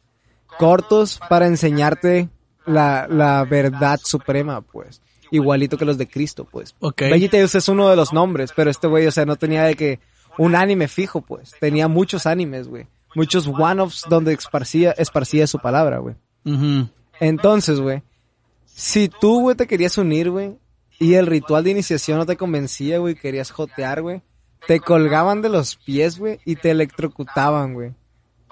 cortos 0.58 1.20
para 1.28 1.46
enseñarte 1.46 2.28
la, 2.66 3.06
la 3.08 3.44
verdad 3.44 4.00
suprema, 4.02 4.60
pues. 4.60 5.00
Igualito 5.30 5.78
que 5.78 5.84
los 5.84 5.98
de 5.98 6.08
Cristo, 6.08 6.46
pues. 6.50 6.74
Ok. 6.80 7.02
VeggieTales 7.02 7.54
es 7.54 7.68
uno 7.68 7.88
de 7.88 7.96
los 7.96 8.12
nombres, 8.12 8.52
pero 8.54 8.70
este 8.70 8.86
güey, 8.88 9.06
o 9.06 9.12
sea, 9.12 9.24
no 9.24 9.36
tenía 9.36 9.62
de 9.64 9.76
que 9.76 10.00
un 10.38 10.54
anime 10.56 10.88
fijo, 10.88 11.22
pues. 11.22 11.52
Tenía 11.60 11.88
muchos 11.88 12.26
animes, 12.26 12.68
güey. 12.68 12.86
Muchos 13.14 13.46
one-offs 13.46 14.04
donde 14.08 14.32
esparcía, 14.32 14.92
esparcía 14.92 15.46
su 15.46 15.58
palabra, 15.58 15.98
güey. 15.98 16.16
Entonces, 17.18 17.80
güey, 17.80 18.02
si 18.64 19.08
tú, 19.08 19.42
güey, 19.42 19.56
te 19.56 19.66
querías 19.66 19.98
unir, 19.98 20.30
güey, 20.30 20.56
y 21.00 21.14
el 21.14 21.26
ritual 21.26 21.64
de 21.64 21.70
iniciación 21.72 22.18
no 22.18 22.26
te 22.26 22.36
convencía, 22.36 22.98
güey, 22.98 23.16
querías 23.16 23.50
jotear, 23.50 24.02
güey, 24.02 24.22
te 24.68 24.78
colgaban 24.78 25.42
de 25.42 25.48
los 25.48 25.74
pies, 25.76 26.18
güey, 26.18 26.38
y 26.44 26.54
te 26.56 26.70
electrocutaban, 26.70 27.74
güey. 27.74 27.94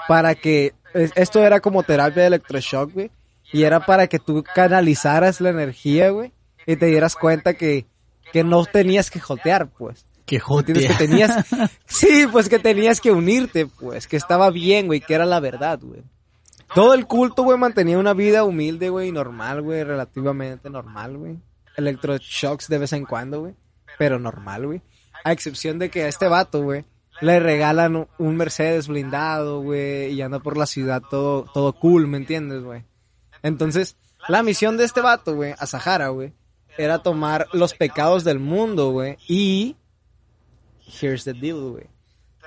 Para 0.09 0.35
que, 0.35 0.75
es- 0.95 1.13
esto 1.15 1.45
era 1.45 1.61
como 1.61 1.83
terapia 1.85 2.23
de 2.23 2.29
electroshock, 2.29 2.93
güey, 2.93 3.11
y 3.53 3.63
era 3.63 3.85
para 3.87 4.07
que 4.09 4.19
tú 4.19 4.43
canalizaras 4.55 5.41
la 5.41 5.51
energía, 5.51 6.11
güey, 6.11 6.33
y 6.67 6.77
te 6.77 6.87
dieras 6.87 7.15
cuenta 7.15 7.55
que, 7.55 7.87
que 8.33 8.43
no 8.45 8.65
tenías 8.65 9.11
que 9.11 9.21
jotear, 9.21 9.69
pues. 9.71 10.07
Que 10.89 10.95
tenías, 10.95 11.47
sí, 11.87 12.27
pues 12.31 12.49
que 12.49 12.59
tenías 12.59 13.01
que 13.01 13.11
unirte, 13.13 13.67
pues, 13.67 14.07
que 14.07 14.17
estaba 14.17 14.51
bien, 14.51 14.87
güey, 14.87 15.01
que 15.01 15.15
era 15.15 15.25
la 15.27 15.41
verdad, 15.41 15.79
güey. 15.83 16.03
Todo 16.75 16.93
el 16.93 17.07
culto, 17.07 17.43
güey, 17.45 17.57
mantenía 17.59 17.99
una 17.99 18.13
vida 18.13 18.45
humilde, 18.45 18.91
güey, 18.91 19.11
normal, 19.11 19.63
güey, 19.63 19.85
relativamente 19.85 20.69
normal, 20.69 21.17
güey. 21.17 21.39
Electroshocks 21.79 22.69
de 22.69 22.79
vez 22.79 22.93
en 22.93 23.05
cuando, 23.07 23.41
güey, 23.41 23.55
pero 23.99 24.19
normal, 24.19 24.67
güey. 24.67 24.83
A 25.25 25.33
excepción 25.33 25.79
de 25.79 25.91
que 25.91 26.03
a 26.05 26.09
este 26.09 26.29
vato, 26.29 26.63
güey, 26.63 26.85
le 27.21 27.41
regalan 27.41 28.09
un- 28.19 28.37
Mercedes 28.37 28.89
blindado, 28.89 29.63
güey, 29.63 30.13
y 30.13 30.21
anda 30.23 30.39
por 30.41 30.57
la 30.57 30.67
ciudad 30.67 31.03
todo, 31.11 31.45
todo 31.55 31.73
cool, 31.73 32.07
¿me 32.07 32.19
entiendes, 32.19 32.63
güey? 32.63 32.85
Entonces, 33.43 33.97
la 34.29 34.43
misión 34.43 34.77
de 34.77 34.85
este 34.85 35.01
vato, 35.01 35.35
güey, 35.35 35.55
a 35.59 35.67
Sahara, 35.67 36.09
güey, 36.09 36.33
era 36.77 36.99
tomar 37.03 37.49
los 37.53 37.75
pecados 37.75 38.23
del 38.25 38.39
mundo, 38.39 38.91
güey, 38.91 39.17
y 39.27 39.77
here's 41.01 41.25
the 41.25 41.33
deal, 41.33 41.71
güey. 41.71 41.87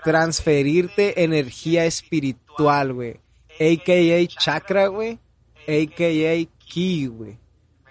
Transferirte 0.03 1.23
energía 1.23 1.85
espiritual, 1.85 2.93
güey. 2.93 3.19
AKA 3.59 4.25
chakra, 4.27 4.87
güey. 4.87 5.19
AKA 5.67 6.49
ki, 6.57 7.07
güey. 7.07 7.37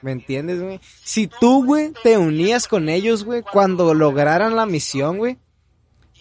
¿Me 0.03 0.13
entiendes, 0.13 0.63
güey? 0.63 0.81
Si 1.03 1.27
tú, 1.27 1.65
güey, 1.65 1.93
te 2.03 2.17
unías 2.17 2.69
con 2.69 2.89
ellos, 2.89 3.25
güey, 3.25 3.43
cuando 3.43 3.93
lograran 3.95 4.57
la 4.57 4.67
misión, 4.67 5.19
güey, 5.19 5.39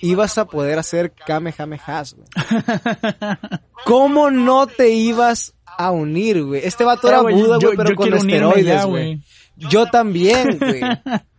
ibas 0.02 0.38
a 0.38 0.46
poder 0.46 0.80
hacer 0.80 1.14
Kamehamehas, 1.14 2.16
güey. 2.16 2.28
¿Cómo 3.86 4.30
no 4.32 4.68
te 4.68 4.90
ibas 4.90 5.54
a 5.66 5.92
unir, 5.92 6.44
güey? 6.44 6.62
Este 6.66 6.84
vato 6.84 7.08
era 7.08 7.22
Buda, 7.22 7.58
güey, 7.58 7.78
pero 7.78 7.90
yo 7.90 7.96
con 7.96 8.14
esteroides, 8.14 8.86
güey. 8.86 9.22
Yo 9.56 9.86
también, 9.88 10.58
güey. 10.58 10.82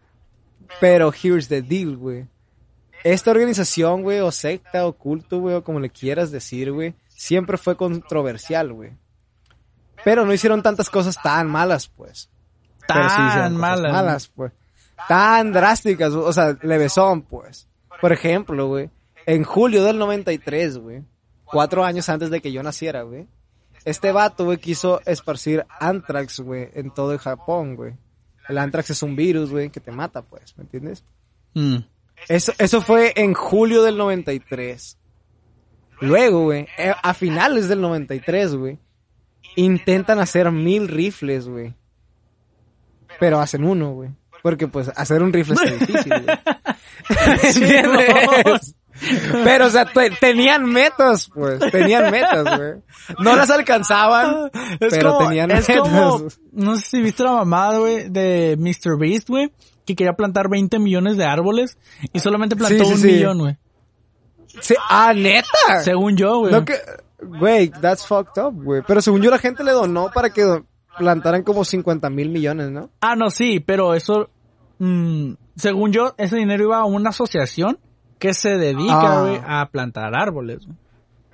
Pero 0.80 1.12
here's 1.12 1.48
the 1.48 1.62
deal, 1.62 1.96
güey. 1.96 2.26
Esta 3.02 3.30
organización, 3.30 4.02
güey, 4.02 4.20
o 4.20 4.30
secta, 4.30 4.86
o 4.86 4.92
culto, 4.92 5.40
güey, 5.40 5.56
o 5.56 5.64
como 5.64 5.80
le 5.80 5.90
quieras 5.90 6.30
decir, 6.30 6.70
güey, 6.70 6.94
siempre 7.08 7.56
fue 7.56 7.76
controversial, 7.76 8.72
güey. 8.72 8.92
Pero 10.04 10.24
no 10.24 10.32
hicieron 10.32 10.62
tantas 10.62 10.90
cosas 10.90 11.20
tan 11.22 11.48
malas, 11.48 11.88
pues. 11.88 12.30
Sí 12.80 12.86
Tan 12.86 13.56
malas. 13.56 13.92
malas, 13.92 14.28
pues. 14.28 14.52
Tan 15.08 15.52
drásticas, 15.52 16.12
o 16.12 16.32
sea, 16.32 16.56
levesón, 16.62 17.22
pues. 17.22 17.68
Por 18.00 18.12
ejemplo, 18.12 18.66
güey, 18.66 18.90
en 19.26 19.44
julio 19.44 19.84
del 19.84 19.98
93, 19.98 20.78
güey, 20.78 21.04
cuatro 21.44 21.84
años 21.84 22.08
antes 22.08 22.30
de 22.30 22.40
que 22.40 22.52
yo 22.52 22.62
naciera, 22.62 23.02
güey, 23.02 23.26
este 23.84 24.12
vato, 24.12 24.44
güey, 24.44 24.58
quiso 24.58 25.00
esparcir 25.06 25.66
anthrax, 25.78 26.40
güey, 26.40 26.70
en 26.74 26.92
todo 26.92 27.12
el 27.12 27.18
Japón, 27.18 27.76
güey. 27.76 27.94
El 28.48 28.58
anthrax 28.58 28.90
es 28.90 29.02
un 29.02 29.16
virus, 29.16 29.50
güey, 29.50 29.70
que 29.70 29.80
te 29.80 29.92
mata, 29.92 30.22
pues, 30.22 30.56
¿me 30.56 30.64
entiendes? 30.64 31.04
Mm. 31.54 31.78
Eso, 32.28 32.52
eso 32.58 32.82
fue 32.82 33.12
en 33.16 33.34
julio 33.34 33.82
del 33.82 33.96
93. 33.96 34.98
Luego, 36.00 36.44
güey, 36.44 36.66
eh, 36.78 36.92
a 37.02 37.14
finales 37.14 37.68
del 37.68 37.80
93, 37.80 38.54
güey, 38.56 38.78
intentan 39.56 40.18
hacer 40.20 40.50
mil 40.50 40.88
rifles, 40.88 41.48
güey. 41.48 41.74
Pero 43.18 43.40
hacen 43.40 43.64
uno, 43.64 43.92
güey. 43.92 44.10
Porque, 44.42 44.66
pues, 44.68 44.90
hacer 44.96 45.22
un 45.22 45.32
rifle 45.32 45.54
es 45.62 45.80
difícil, 45.80 46.12
güey. 46.22 46.38
¿Entiendes? 47.42 48.74
Pero, 49.44 49.66
o 49.66 49.70
sea, 49.70 49.84
te- 49.86 50.10
tenían 50.10 50.64
metas, 50.64 51.30
pues. 51.34 51.58
Tenían 51.70 52.10
metas, 52.10 52.44
güey. 52.56 52.72
No 53.18 53.36
las 53.36 53.50
alcanzaban, 53.50 54.50
Es 54.78 54.90
pero 54.90 55.14
como- 55.16 55.28
tenían 55.28 55.50
es 55.50 55.68
metas. 55.68 55.82
como- 55.88 56.28
no 56.52 56.76
sé 56.76 56.82
si 56.82 57.02
viste 57.02 57.22
la 57.22 57.32
mamada, 57.32 57.78
güey, 57.78 58.08
de 58.08 58.56
Mr. 58.58 58.98
Beast, 58.98 59.28
güey, 59.28 59.52
que 59.86 59.94
quería 59.94 60.12
plantar 60.14 60.48
20 60.48 60.78
millones 60.78 61.16
de 61.16 61.24
árboles 61.24 61.78
y 62.12 62.20
solamente 62.20 62.56
plantó 62.56 62.84
Sí, 62.84 62.90
sí, 62.90 62.92
un 62.94 62.98
sí. 63.00 63.06
millón, 63.08 63.38
güey. 63.38 63.56
Ah, 64.88 65.12
neta. 65.14 65.82
Según 65.82 66.16
yo, 66.16 66.40
güey. 66.40 66.52
Lo 66.52 66.64
que, 66.64 66.74
güey, 67.22 67.70
that's 67.70 68.06
fucked 68.06 68.40
up, 68.42 68.54
güey. 68.62 68.82
Pero 68.86 69.00
según 69.00 69.22
yo 69.22 69.30
la 69.30 69.38
gente 69.38 69.64
le 69.64 69.72
donó 69.72 70.10
para 70.14 70.30
que 70.30 70.62
plantaran 70.98 71.42
como 71.42 71.64
50 71.64 72.10
mil 72.10 72.30
millones, 72.30 72.70
¿no? 72.70 72.90
Ah, 73.00 73.16
no, 73.16 73.30
sí, 73.30 73.60
pero 73.60 73.94
eso, 73.94 74.28
mm, 74.78 75.32
según 75.56 75.92
yo, 75.92 76.14
ese 76.18 76.36
dinero 76.36 76.64
iba 76.64 76.78
a 76.78 76.84
una 76.84 77.10
asociación 77.10 77.78
que 78.18 78.34
se 78.34 78.58
dedica, 78.58 79.18
Ah. 79.18 79.22
güey, 79.22 79.40
a 79.46 79.68
plantar 79.70 80.14
árboles. 80.14 80.66
güey. 80.66 80.76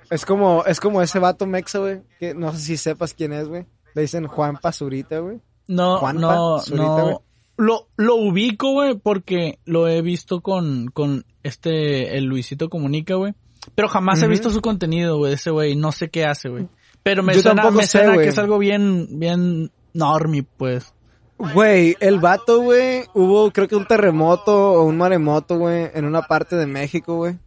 Es 0.09 0.25
como, 0.25 0.63
es 0.65 0.79
como 0.79 1.01
ese 1.01 1.19
vato 1.19 1.45
mexa, 1.45 1.79
güey, 1.79 2.01
que 2.19 2.33
no 2.33 2.51
sé 2.53 2.59
si 2.59 2.77
sepas 2.77 3.13
quién 3.13 3.33
es, 3.33 3.47
güey. 3.49 3.65
Le 3.93 4.03
dicen 4.03 4.27
Juan 4.27 4.57
Pazurita, 4.57 5.19
güey. 5.19 5.39
No, 5.67 5.99
no, 6.13 6.59
Zurita, 6.59 7.01
güey. 7.01 7.13
no. 7.13 7.21
Lo, 7.57 7.87
lo 7.97 8.15
ubico, 8.15 8.71
güey, 8.73 8.95
porque 8.95 9.57
lo 9.65 9.87
he 9.87 10.01
visto 10.03 10.41
con, 10.41 10.87
con 10.93 11.25
este, 11.43 12.15
el 12.17 12.25
Luisito 12.25 12.69
Comunica, 12.69 13.15
güey. 13.15 13.33
Pero 13.75 13.87
jamás 13.87 14.21
he 14.21 14.27
visto 14.27 14.49
su 14.49 14.61
contenido, 14.61 15.17
güey, 15.17 15.33
ese 15.33 15.51
güey. 15.51 15.75
No 15.75 15.91
sé 15.91 16.09
qué 16.09 16.25
hace, 16.25 16.49
güey. 16.49 16.67
Pero 17.03 17.23
me 17.23 17.33
Yo 17.33 17.41
suena, 17.41 17.69
me 17.71 17.83
sé, 17.83 17.99
suena 17.99 18.17
que 18.17 18.29
es 18.29 18.37
algo 18.37 18.57
bien, 18.57 19.19
bien 19.19 19.71
normie, 19.93 20.43
pues. 20.43 20.93
Güey, 21.37 21.95
el 21.99 22.19
vato, 22.19 22.61
güey, 22.61 23.03
hubo 23.13 23.51
creo 23.51 23.67
que 23.67 23.75
un 23.75 23.85
terremoto 23.85 24.71
o 24.73 24.83
un 24.83 24.97
maremoto, 24.97 25.57
güey, 25.57 25.91
en 25.93 26.05
una 26.05 26.23
parte 26.23 26.55
de 26.55 26.65
México, 26.65 27.15
güey. 27.15 27.37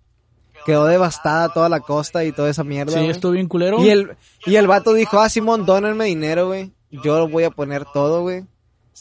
Quedó 0.64 0.86
devastada 0.86 1.48
toda 1.52 1.68
la 1.68 1.80
costa 1.80 2.24
y 2.24 2.32
toda 2.32 2.50
esa 2.50 2.62
mierda, 2.62 2.92
Sí, 2.92 3.06
estuvo 3.06 3.32
bien 3.32 3.48
culero. 3.48 3.82
Y 3.82 3.88
el, 3.90 4.16
y 4.46 4.56
el 4.56 4.66
vato 4.66 4.92
dijo, 4.92 5.18
ah, 5.18 5.28
Simón, 5.28 5.66
dónenme 5.66 6.04
dinero, 6.04 6.46
güey. 6.46 6.72
Yo 6.90 7.18
lo 7.18 7.28
voy 7.28 7.44
a 7.44 7.50
poner 7.50 7.84
todo, 7.84 8.22
güey. 8.22 8.44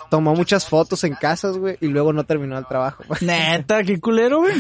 Tomó 0.10 0.34
muchas 0.34 0.66
fotos 0.68 1.04
en 1.04 1.16
casas, 1.16 1.58
güey, 1.58 1.78
y 1.82 1.88
luego 1.88 2.14
no 2.14 2.24
terminó 2.24 2.58
el 2.58 2.66
trabajo. 2.66 3.04
Neta, 3.22 3.84
qué 3.84 4.00
culero, 4.00 4.40
güey. 4.40 4.54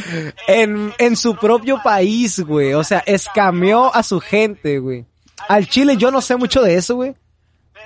En, 0.47 0.93
en 0.97 1.15
su 1.15 1.35
propio 1.35 1.79
país, 1.83 2.39
güey. 2.41 2.73
O 2.73 2.83
sea, 2.83 2.99
escameó 3.05 3.93
a 3.93 4.03
su 4.03 4.19
gente, 4.19 4.79
güey. 4.79 5.05
Al 5.47 5.67
Chile 5.67 5.97
yo 5.97 6.11
no 6.11 6.21
sé 6.21 6.35
mucho 6.35 6.61
de 6.61 6.75
eso, 6.75 6.95
güey. 6.95 7.15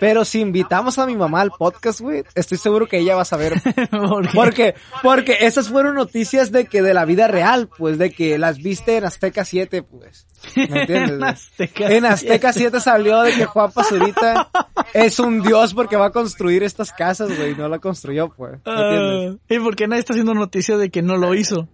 Pero 0.04 0.26
si 0.26 0.42
invitamos 0.42 1.00
a 1.00 1.06
mi 1.06 1.16
mamá 1.16 1.39
al 1.39 1.52
podcast, 1.52 2.02
güey, 2.02 2.26
estoy 2.36 2.58
seguro 2.58 2.88
que 2.88 2.98
ella 2.98 3.16
va 3.16 3.22
a 3.22 3.26
saber. 3.26 3.54
¿Por 3.89 4.28
qué? 4.28 4.34
Porque, 4.34 4.76
porque 5.02 5.38
esas 5.39 5.70
fueron 5.70 5.96
noticias 5.96 6.52
de 6.52 6.66
que 6.66 6.82
de 6.82 6.94
la 6.94 7.06
vida 7.06 7.30
real, 7.30 7.70
pues, 7.78 7.98
de 7.98 8.12
que 8.12 8.38
las 8.38 8.58
viste 8.58 8.98
en 8.98 9.06
Azteca 9.06 9.46
7, 9.46 9.82
pues. 9.84 10.28
¿Me 10.58 10.82
entiendes? 10.82 11.10
En? 11.18 11.24
Azteca 11.24 11.89
En 11.89 12.06
Azteca 12.06 12.52
7 12.52 12.82
salió 12.82 13.22
de 13.22 13.32
que 13.32 13.46
Juan 13.46 13.72
Pazurita 13.72 14.50
es 14.94 15.20
un 15.20 15.42
dios 15.42 15.74
porque 15.74 15.96
va 15.96 16.08
a 16.08 16.12
construir 16.12 16.63
estas 16.63 16.92
casas, 16.92 17.34
güey. 17.38 17.56
No 17.56 17.70
la 17.70 17.80
construyó, 17.80 18.28
pues. 18.28 18.60
¿Me 18.66 18.74
entiendes? 18.74 19.38
Ah, 19.42 19.54
¿Y 19.54 19.60
por 19.60 19.78
qué 19.78 19.88
nadie 19.88 20.02
está 20.02 20.12
haciendo 20.12 20.34
noticia 20.34 20.76
de 20.76 20.89
que 20.89 21.02
no 21.02 21.16
lo 21.16 21.34
hizo? 21.34 21.70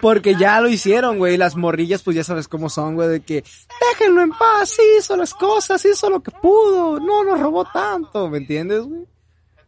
Porque 0.00 0.36
ya 0.36 0.60
lo 0.60 0.68
hicieron, 0.68 1.18
güey. 1.18 1.36
Las 1.36 1.56
morrillas, 1.56 2.02
pues 2.02 2.16
ya 2.16 2.24
sabes 2.24 2.48
cómo 2.48 2.68
son, 2.68 2.94
güey. 2.94 3.08
De 3.08 3.20
que, 3.20 3.44
déjenlo 3.90 4.22
en 4.22 4.30
paz, 4.30 4.70
sí 4.70 4.82
hizo 4.98 5.16
las 5.16 5.34
cosas, 5.34 5.84
hizo 5.84 6.10
lo 6.10 6.22
que 6.22 6.30
pudo. 6.30 7.00
No 7.00 7.24
nos 7.24 7.40
robó 7.40 7.64
tanto, 7.64 8.28
¿me 8.28 8.38
entiendes, 8.38 8.82
güey? 8.82 9.06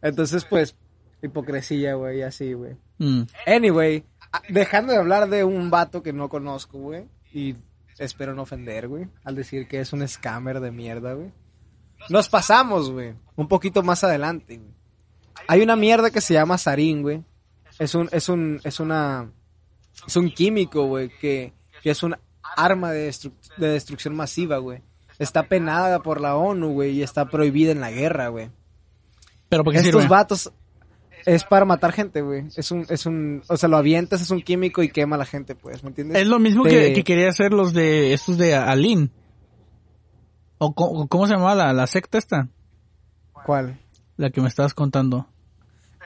Entonces, 0.01 0.45
pues, 0.45 0.75
hipocresía, 1.21 1.95
güey, 1.95 2.21
así, 2.21 2.53
güey. 2.53 2.77
Mm. 2.99 3.23
Anyway, 3.45 4.05
dejando 4.49 4.93
de 4.93 4.99
hablar 4.99 5.29
de 5.29 5.43
un 5.43 5.69
vato 5.69 6.01
que 6.01 6.13
no 6.13 6.29
conozco, 6.29 6.77
güey. 6.79 7.05
Y 7.33 7.55
espero 7.97 8.33
no 8.33 8.43
ofender, 8.43 8.87
güey. 8.87 9.07
Al 9.23 9.35
decir 9.35 9.67
que 9.67 9.79
es 9.79 9.93
un 9.93 10.07
scammer 10.07 10.59
de 10.59 10.71
mierda, 10.71 11.13
güey. 11.13 11.31
Nos 12.09 12.29
pasamos, 12.29 12.91
güey. 12.91 13.15
Un 13.35 13.47
poquito 13.47 13.83
más 13.83 14.03
adelante, 14.03 14.57
güey. 14.57 14.77
Hay 15.47 15.61
una 15.61 15.75
mierda 15.75 16.09
que 16.09 16.21
se 16.21 16.33
llama 16.33 16.57
sarín, 16.57 17.01
güey. 17.01 17.23
Es 17.79 17.93
un, 17.93 18.09
es 18.11 18.27
un, 18.29 18.59
es 18.63 18.79
una, 18.79 19.31
es 20.05 20.15
un 20.15 20.29
químico, 20.31 20.85
güey, 20.85 21.09
que, 21.19 21.53
que 21.81 21.89
es 21.91 22.03
un 22.03 22.15
arma 22.55 22.91
de, 22.91 23.09
destru- 23.09 23.33
de 23.57 23.69
destrucción 23.69 24.15
masiva, 24.15 24.57
güey. 24.57 24.81
Está 25.19 25.43
penada 25.43 25.99
por 26.03 26.21
la 26.21 26.35
ONU, 26.35 26.73
güey, 26.73 26.91
y 26.91 27.03
está 27.03 27.25
prohibida 27.29 27.71
en 27.71 27.81
la 27.81 27.91
guerra, 27.91 28.27
güey. 28.27 28.49
¿Pero 29.49 29.63
por 29.63 29.73
qué 29.73 29.79
Estos 29.79 30.01
sirve? 30.03 30.07
vatos 30.07 30.51
es 31.25 31.43
para 31.43 31.65
matar 31.65 31.91
gente, 31.91 32.21
güey. 32.21 32.45
Es 32.55 32.71
un, 32.71 32.85
es 32.89 33.05
un, 33.05 33.41
o 33.47 33.57
sea, 33.57 33.67
lo 33.67 33.77
avientas, 33.77 34.21
es 34.21 34.29
un 34.29 34.41
químico 34.41 34.83
y 34.83 34.89
quema 34.89 35.15
a 35.15 35.19
la 35.19 35.25
gente, 35.25 35.55
pues, 35.55 35.83
¿me 35.83 35.89
entiendes? 35.89 36.21
Es 36.21 36.27
lo 36.27 36.39
mismo 36.39 36.63
que, 36.63 36.93
que 36.93 37.03
quería 37.03 37.29
hacer 37.29 37.51
los 37.53 37.73
de 37.73 38.13
estos 38.13 38.37
de 38.37 38.55
Alin. 38.55 39.11
¿O 40.59 40.73
cómo, 40.73 41.07
cómo 41.07 41.27
se 41.27 41.33
llamaba 41.33 41.55
la, 41.55 41.73
la 41.73 41.87
secta 41.87 42.17
esta? 42.17 42.47
¿Cuál? 43.45 43.79
La 44.17 44.29
que 44.31 44.41
me 44.41 44.47
estabas 44.47 44.73
contando. 44.73 45.27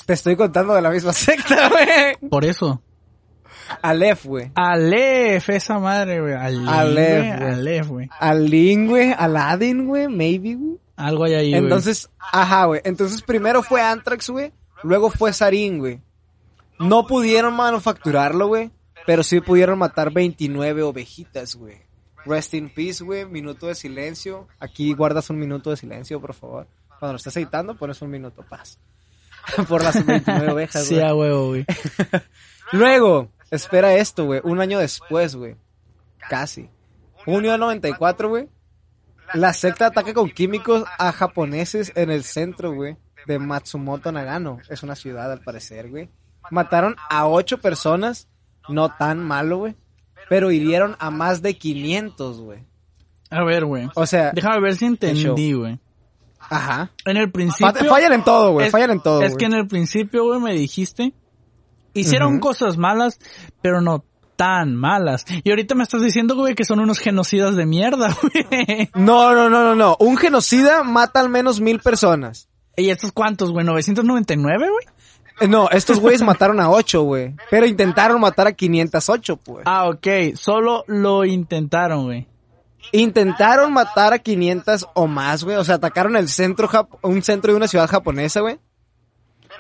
Te 0.06 0.14
estoy 0.14 0.36
contando 0.36 0.74
de 0.74 0.82
la 0.82 0.90
misma 0.90 1.14
secta, 1.14 1.70
güey. 1.70 2.30
Por 2.30 2.46
eso. 2.46 2.82
Aleph, 3.82 4.26
güey. 4.26 4.52
Aleph, 4.56 5.50
esa 5.50 5.80
madre, 5.80 6.22
güey. 6.22 6.34
Aleph, 6.34 7.42
Aleph, 7.42 7.88
güey. 7.88 8.10
Alin, 8.20 8.88
güey. 8.88 9.14
Aladdin, 9.18 9.86
güey. 9.88 10.08
Maybe, 10.08 10.56
güey. 10.56 10.78
Algo 10.96 11.24
hay 11.24 11.34
ahí, 11.34 11.50
güey. 11.52 11.64
Entonces, 11.64 12.10
ajá, 12.32 12.66
güey. 12.66 12.82
Entonces 12.84 13.22
primero 13.24 13.64
fue 13.64 13.82
Anthrax, 13.82 14.30
güey. 14.30 14.52
Luego 14.84 15.10
fue 15.10 15.34
Sarin, 15.34 15.80
güey. 15.80 16.02
No 16.80 17.06
pudieron 17.08 17.56
manufacturarlo, 17.56 18.48
güey. 18.48 18.72
Pero 19.06 19.24
sí 19.24 19.40
pudieron 19.42 19.80
matar 19.80 20.12
29 20.12 20.84
ovejitas, 20.84 21.56
güey. 21.56 21.78
Rest 22.26 22.54
in 22.54 22.70
peace, 22.70 23.04
güey. 23.04 23.26
Minuto 23.26 23.68
de 23.68 23.76
silencio. 23.76 24.48
Aquí 24.60 24.94
guardas 24.94 25.30
un 25.32 25.40
minuto 25.40 25.72
de 25.72 25.78
silencio, 25.78 26.22
por 26.22 26.34
favor. 26.36 26.68
Cuando 27.00 27.14
lo 27.14 27.18
estés 27.18 27.36
editando, 27.38 27.76
pones 27.76 28.00
un 28.04 28.12
minuto 28.12 28.44
paz. 28.48 28.78
por 29.68 29.84
las 29.84 30.06
29 30.06 30.52
ovejas, 30.52 30.86
Sí, 30.86 30.96
güey. 30.96 31.08
a 31.08 31.16
huevo, 31.16 31.48
güey. 31.48 31.66
Luego, 32.72 33.30
espera 33.52 33.94
esto, 33.96 34.26
güey. 34.26 34.42
Un 34.44 34.60
año 34.62 34.80
después, 34.80 35.36
güey. 35.36 35.56
Casi. 36.30 36.70
Junio 37.26 37.52
del 37.52 37.60
94, 37.60 38.30
güey. 38.30 38.50
La 39.34 39.54
secta 39.54 39.88
ataca 39.88 40.14
con 40.14 40.30
químicos 40.30 40.84
a 40.98 41.12
japoneses 41.12 41.92
en 41.96 42.10
el 42.12 42.24
centro, 42.24 42.74
güey. 42.74 42.98
De 43.28 43.38
Matsumoto 43.40 44.12
Nagano. 44.12 44.60
Es 44.70 44.82
una 44.84 44.96
ciudad, 44.96 45.32
al 45.32 45.42
parecer, 45.42 45.90
güey. 45.90 46.10
Mataron 46.50 46.96
a 47.10 47.28
ocho 47.28 47.60
personas. 47.60 48.28
No 48.68 48.90
tan 48.90 49.20
malo, 49.20 49.58
güey. 49.60 49.76
Pero 50.30 50.52
hirieron 50.52 50.96
a 51.00 51.12
más 51.12 51.42
de 51.42 51.58
500, 51.58 52.40
güey. 52.42 52.64
A 53.30 53.44
ver, 53.44 53.66
güey. 53.66 53.90
O 53.96 54.06
sea, 54.06 54.32
Déjame 54.34 54.60
ver 54.60 54.76
si 54.76 54.86
entendí, 54.86 55.54
güey. 55.54 55.80
ajá. 56.40 56.92
En 57.06 57.18
el 57.18 57.32
principio... 57.32 57.72
Fa- 57.72 57.86
Fallan 57.86 58.14
en 58.14 58.24
todo, 58.24 58.52
güey. 58.54 58.70
Fallan 58.70 58.92
en 58.92 59.00
todo, 59.02 59.22
Es 59.22 59.36
que 59.38 59.46
en 59.46 59.54
el 59.54 59.68
principio, 59.68 60.26
güey, 60.26 60.40
me 60.40 60.54
dijiste... 60.54 61.14
Hicieron 61.94 62.40
cosas 62.40 62.78
malas, 62.78 63.20
pero 63.62 63.82
no 63.82 64.04
tan 64.36 64.76
malas. 64.76 65.26
Y 65.44 65.50
ahorita 65.52 65.76
me 65.76 65.84
estás 65.84 66.02
diciendo, 66.02 66.36
güey, 66.36 66.56
que 66.56 66.66
son 66.66 66.80
unos 66.80 67.00
genocidas 67.00 67.56
de 67.56 67.66
mierda, 67.66 68.16
güey. 68.22 68.90
No, 68.96 69.34
no, 69.36 69.50
no, 69.50 69.64
no, 69.64 69.76
no. 69.76 69.98
Un 70.00 70.18
genocida 70.18 70.84
mata 70.84 71.20
al 71.20 71.30
menos 71.30 71.60
mil 71.62 71.80
personas. 71.80 72.48
¿Y 72.78 72.90
estos 72.90 73.12
cuántos, 73.12 73.52
güey? 73.52 73.66
¿999, 73.66 74.58
güey? 74.58 74.86
Eh, 75.42 75.48
No, 75.48 75.70
estos 75.70 76.00
güeyes 76.00 76.22
mataron 76.22 76.60
a 76.60 76.70
ocho, 76.70 77.04
güey. 77.04 77.36
Pero 77.50 77.66
intentaron 77.66 78.20
matar 78.22 78.48
a 78.48 78.54
508, 78.54 79.38
pues. 79.38 79.64
Ah, 79.66 79.90
ok. 79.90 80.08
Solo 80.36 80.86
lo 80.88 81.26
intentaron, 81.26 82.06
güey. 82.06 82.28
Intentaron 82.94 83.72
matar 83.74 84.14
a 84.14 84.20
500 84.20 84.88
o 84.96 85.08
más, 85.08 85.44
güey. 85.44 85.58
O 85.58 85.64
sea, 85.64 85.76
atacaron 85.76 86.16
el 86.18 86.28
centro, 86.30 86.68
jap- 86.68 86.98
un 87.04 87.22
centro 87.22 87.52
de 87.54 87.58
una 87.58 87.68
ciudad 87.68 87.88
japonesa, 87.90 88.42
güey. 88.42 88.60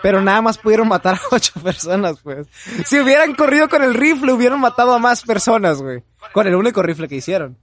Pero 0.02 0.22
nada 0.22 0.42
más 0.42 0.58
pudieron 0.58 0.88
matar 0.88 1.16
a 1.16 1.22
ocho 1.36 1.54
personas, 1.62 2.20
pues. 2.24 2.48
Si 2.86 3.00
hubieran 3.00 3.36
corrido 3.36 3.70
con 3.70 3.84
el 3.84 3.94
rifle, 3.94 4.34
hubieran 4.34 4.60
matado 4.60 4.94
a 4.94 5.00
más 5.00 5.22
personas, 5.24 5.82
güey. 5.82 6.04
Con 6.34 6.48
el 6.48 6.56
único 6.56 6.82
rifle 6.82 7.08
que 7.08 7.16
hicieron. 7.16 7.58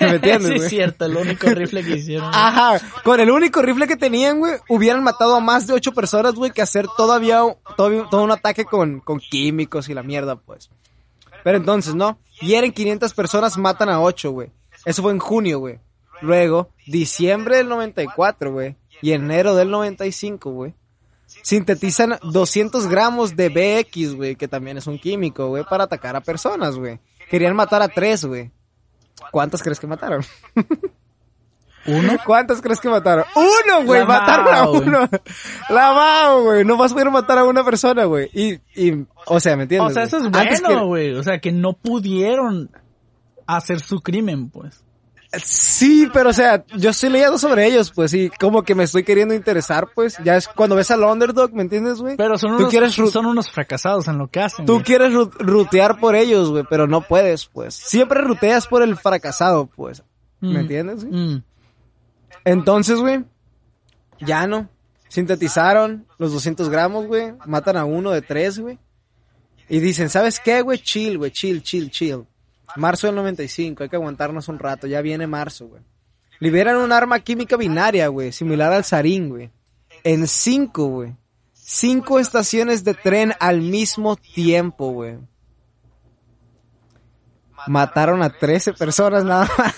¿Me 0.00 0.16
entiendes, 0.16 0.48
sí, 0.48 0.52
es 0.52 0.58
güey? 0.58 0.68
cierto. 0.68 1.04
El 1.06 1.16
único 1.16 1.46
rifle 1.48 1.82
que 1.84 1.92
hicieron. 1.96 2.30
Ajá, 2.34 2.78
con 3.04 3.20
el 3.20 3.30
único 3.30 3.62
rifle 3.62 3.86
que 3.86 3.96
tenían, 3.96 4.38
güey, 4.38 4.54
hubieran 4.68 5.02
matado 5.02 5.34
a 5.34 5.40
más 5.40 5.66
de 5.66 5.72
ocho 5.72 5.92
personas, 5.92 6.34
güey, 6.34 6.50
que 6.50 6.62
hacer 6.62 6.86
todavía, 6.96 7.40
todavía 7.76 8.04
todo 8.10 8.22
un 8.22 8.32
ataque 8.32 8.64
con, 8.64 9.00
con 9.00 9.18
químicos 9.18 9.88
y 9.88 9.94
la 9.94 10.02
mierda, 10.02 10.36
pues. 10.36 10.68
Pero 11.42 11.56
entonces, 11.58 11.94
¿no? 11.94 12.18
Hieren 12.40 12.72
500 12.72 13.14
personas, 13.14 13.56
matan 13.56 13.88
a 13.88 14.00
ocho, 14.00 14.30
güey. 14.32 14.50
Eso 14.84 15.00
fue 15.02 15.12
en 15.12 15.20
junio, 15.20 15.58
güey. 15.60 15.78
Luego, 16.20 16.70
diciembre 16.86 17.56
del 17.58 17.68
94, 17.68 18.52
güey, 18.52 18.76
y 19.00 19.12
enero 19.12 19.54
del 19.54 19.70
95, 19.70 20.50
güey. 20.50 20.74
Sintetizan 21.46 22.18
200 22.24 22.88
gramos 22.88 23.36
de 23.36 23.50
BX, 23.50 24.16
güey, 24.16 24.34
que 24.34 24.48
también 24.48 24.78
es 24.78 24.88
un 24.88 24.98
químico, 24.98 25.46
güey, 25.46 25.62
para 25.62 25.84
atacar 25.84 26.16
a 26.16 26.20
personas, 26.20 26.74
güey. 26.74 26.98
Querían 27.30 27.54
matar 27.54 27.82
a 27.82 27.86
tres, 27.88 28.24
güey. 28.24 28.50
¿Cuántas 29.30 29.62
crees 29.62 29.78
que 29.78 29.86
mataron? 29.86 30.24
¿Uno? 31.86 32.14
¿Cuántas 32.26 32.60
crees 32.60 32.80
que 32.80 32.88
mataron? 32.88 33.26
¡Uno, 33.36 33.84
güey! 33.84 34.00
La 34.00 34.06
Mataron 34.06 34.54
a 34.56 34.68
uno. 34.68 35.08
La 35.68 35.92
Mao, 35.92 36.42
güey. 36.42 36.64
No 36.64 36.76
vas 36.76 36.90
a 36.90 36.94
poder 36.96 37.12
matar 37.12 37.38
a 37.38 37.44
una 37.44 37.64
persona, 37.64 38.06
güey. 38.06 38.28
Y, 38.32 38.54
y, 38.74 39.06
o 39.26 39.38
sea, 39.38 39.54
¿me 39.56 39.62
entiendes? 39.62 39.92
O 39.92 39.94
sea, 39.94 40.02
eso 40.02 40.16
es 40.16 40.24
güey? 40.24 40.32
Bueno, 40.48 40.68
que- 40.68 40.84
güey. 40.84 41.14
O 41.14 41.22
sea, 41.22 41.38
que 41.38 41.52
no 41.52 41.74
pudieron 41.74 42.72
hacer 43.46 43.78
su 43.78 44.00
crimen, 44.00 44.50
pues. 44.50 44.82
Sí, 45.44 46.08
pero 46.12 46.30
o 46.30 46.32
sea, 46.32 46.64
yo 46.76 46.90
estoy 46.90 47.10
leyendo 47.10 47.38
sobre 47.38 47.66
ellos, 47.66 47.90
pues, 47.92 48.12
y 48.14 48.30
como 48.30 48.62
que 48.62 48.74
me 48.74 48.84
estoy 48.84 49.02
queriendo 49.04 49.34
interesar, 49.34 49.88
pues. 49.94 50.16
Ya 50.24 50.36
es 50.36 50.48
cuando 50.48 50.76
ves 50.76 50.90
al 50.90 51.02
underdog, 51.02 51.52
¿me 51.52 51.62
entiendes, 51.62 51.98
güey? 52.00 52.16
Pero 52.16 52.38
son 52.38 52.52
unos, 52.54 52.70
quieres 52.70 52.94
son 52.94 53.26
unos 53.26 53.50
fracasados 53.50 54.08
en 54.08 54.18
lo 54.18 54.28
que 54.28 54.40
hacen. 54.40 54.66
Tú 54.66 54.82
quieres 54.84 55.12
ru- 55.12 55.30
rutear 55.38 55.98
por 55.98 56.14
ellos, 56.14 56.50
güey, 56.50 56.64
pero 56.68 56.86
no 56.86 57.00
puedes, 57.02 57.46
pues. 57.46 57.74
Siempre 57.74 58.20
ruteas 58.20 58.66
por 58.66 58.82
el 58.82 58.96
fracasado, 58.96 59.66
pues. 59.66 60.02
¿Me 60.40 60.50
Mm. 60.50 60.56
entiendes? 60.56 61.04
güey? 61.04 61.14
Mm. 61.36 61.42
Entonces, 62.44 62.98
güey, 62.98 63.24
ya 64.20 64.46
no. 64.46 64.68
Sintetizaron 65.08 66.06
los 66.18 66.32
200 66.32 66.68
gramos, 66.68 67.06
güey. 67.06 67.32
Matan 67.46 67.76
a 67.76 67.84
uno 67.84 68.10
de 68.10 68.22
tres, 68.22 68.58
güey. 68.58 68.78
Y 69.68 69.80
dicen, 69.80 70.10
¿sabes 70.10 70.38
qué, 70.40 70.62
güey? 70.62 70.78
Chill, 70.78 71.18
güey, 71.18 71.30
chill, 71.30 71.62
chill, 71.62 71.90
chill. 71.90 72.24
Marzo 72.74 73.06
del 73.06 73.16
95, 73.16 73.84
hay 73.84 73.88
que 73.88 73.96
aguantarnos 73.96 74.48
un 74.48 74.58
rato. 74.58 74.86
Ya 74.86 75.00
viene 75.00 75.26
marzo, 75.26 75.68
güey. 75.68 75.82
Liberan 76.40 76.76
un 76.76 76.92
arma 76.92 77.20
química 77.20 77.56
binaria, 77.56 78.08
güey, 78.08 78.32
similar 78.32 78.72
al 78.72 78.84
sarín, 78.84 79.28
güey. 79.30 79.50
En 80.04 80.26
cinco, 80.26 80.86
güey. 80.88 81.14
Cinco 81.52 82.18
estaciones 82.18 82.84
de 82.84 82.94
tren 82.94 83.32
al 83.40 83.60
mismo 83.62 84.16
tiempo, 84.16 84.90
güey. 84.92 85.18
Mataron 87.66 88.22
a 88.22 88.30
13 88.30 88.74
personas 88.74 89.24
nada 89.24 89.48
más. 89.58 89.74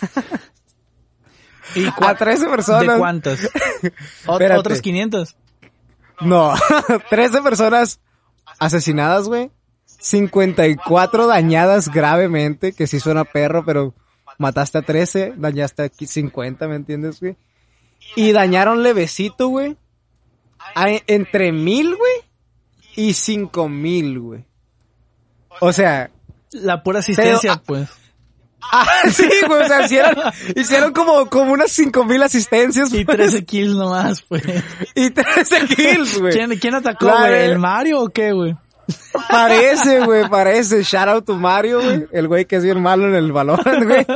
¿Y 1.75 1.87
A 1.89 1.95
cua- 1.97 2.19
13 2.19 2.47
personas. 2.49 2.83
¿De 2.83 2.89
Espérate. 4.33 4.59
¿Otros 4.59 4.81
500? 4.83 5.37
No, 6.21 6.53
13 7.11 7.41
personas 7.43 8.01
asesinadas, 8.59 9.29
güey. 9.29 9.51
54 9.99 11.27
dañadas 11.27 11.89
gravemente, 11.91 12.73
que 12.73 12.87
sí 12.87 13.01
suena 13.01 13.25
perro, 13.25 13.65
pero 13.65 13.95
mataste 14.39 14.79
a 14.79 14.83
13, 14.83 15.35
dañaste 15.37 15.83
a 15.83 15.89
50, 15.89 16.69
¿me 16.69 16.77
entiendes, 16.77 17.21
güey? 17.21 17.37
Y 18.17 18.33
dañaron 18.33 18.83
levecito, 18.83 19.49
güey. 19.49 19.77
entre 21.07 21.53
mil, 21.53 21.97
güey, 21.97 22.13
y 22.97 23.15
cinco 23.15 23.69
mil, 23.69 24.19
güey. 24.21 24.45
O 25.61 25.73
sea, 25.73 26.11
La 26.53 26.83
pura 26.83 27.01
asistencia, 27.01 27.55
Pero, 27.55 27.65
pues. 27.65 27.89
ah, 28.63 28.87
sí, 29.13 29.29
güey, 29.47 29.63
o 29.63 29.67
sea, 29.67 29.85
hicieron, 29.85 30.15
hicieron 30.55 30.93
como, 30.93 31.29
como 31.29 31.53
unas 31.53 31.73
cinco 31.73 32.05
mil 32.05 32.23
asistencias, 32.23 32.93
Y 32.95 33.05
pues, 33.05 33.17
13 33.17 33.45
kills 33.45 33.77
nomás, 33.77 34.23
pues. 34.23 34.43
y 34.95 35.11
13 35.11 35.67
kills, 35.67 36.21
güey. 36.21 36.33
¿Quién, 36.33 36.51
quién 36.59 36.75
atacó, 36.77 37.09
güey? 37.09 37.45
¿El 37.51 37.59
Mario 37.59 38.01
o 38.03 38.09
qué, 38.09 38.33
güey? 38.33 38.57
Parece, 39.31 40.01
güey, 40.05 40.29
parece. 40.29 40.83
Shout 40.83 41.09
out 41.09 41.25
to 41.25 41.35
Mario, 41.37 41.83
güey. 41.83 42.07
El 42.13 42.29
güey 42.29 42.47
que 42.47 42.57
es 42.57 42.63
bien 42.65 42.81
malo 42.81 43.07
en 43.07 43.15
el 43.15 43.33
balón, 43.33 43.59
güey. 43.85 44.07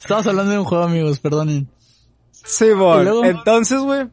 Estamos 0.00 0.26
hablando 0.26 0.52
de 0.52 0.58
un 0.58 0.64
juego, 0.64 0.84
amigos, 0.84 1.18
perdonen. 1.18 1.68
Sí, 2.30 2.66
¿Y 2.66 2.72
boy. 2.72 3.04
luego? 3.04 3.24
Entonces, 3.24 3.78
güey, 3.80 4.08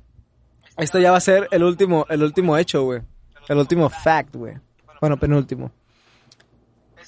esto 0.78 1.00
ya 1.00 1.12
va 1.12 1.18
a 1.18 1.22
ser 1.22 1.48
el 1.52 1.63
último, 1.63 2.06
el 2.10 2.24
último 2.24 2.58
hecho, 2.58 2.84
güey. 2.84 3.02
El 3.48 3.58
último 3.58 3.89
fact, 3.89 4.36
güey. 4.36 4.56
Bueno, 5.02 5.18
penúltimo. 5.18 5.72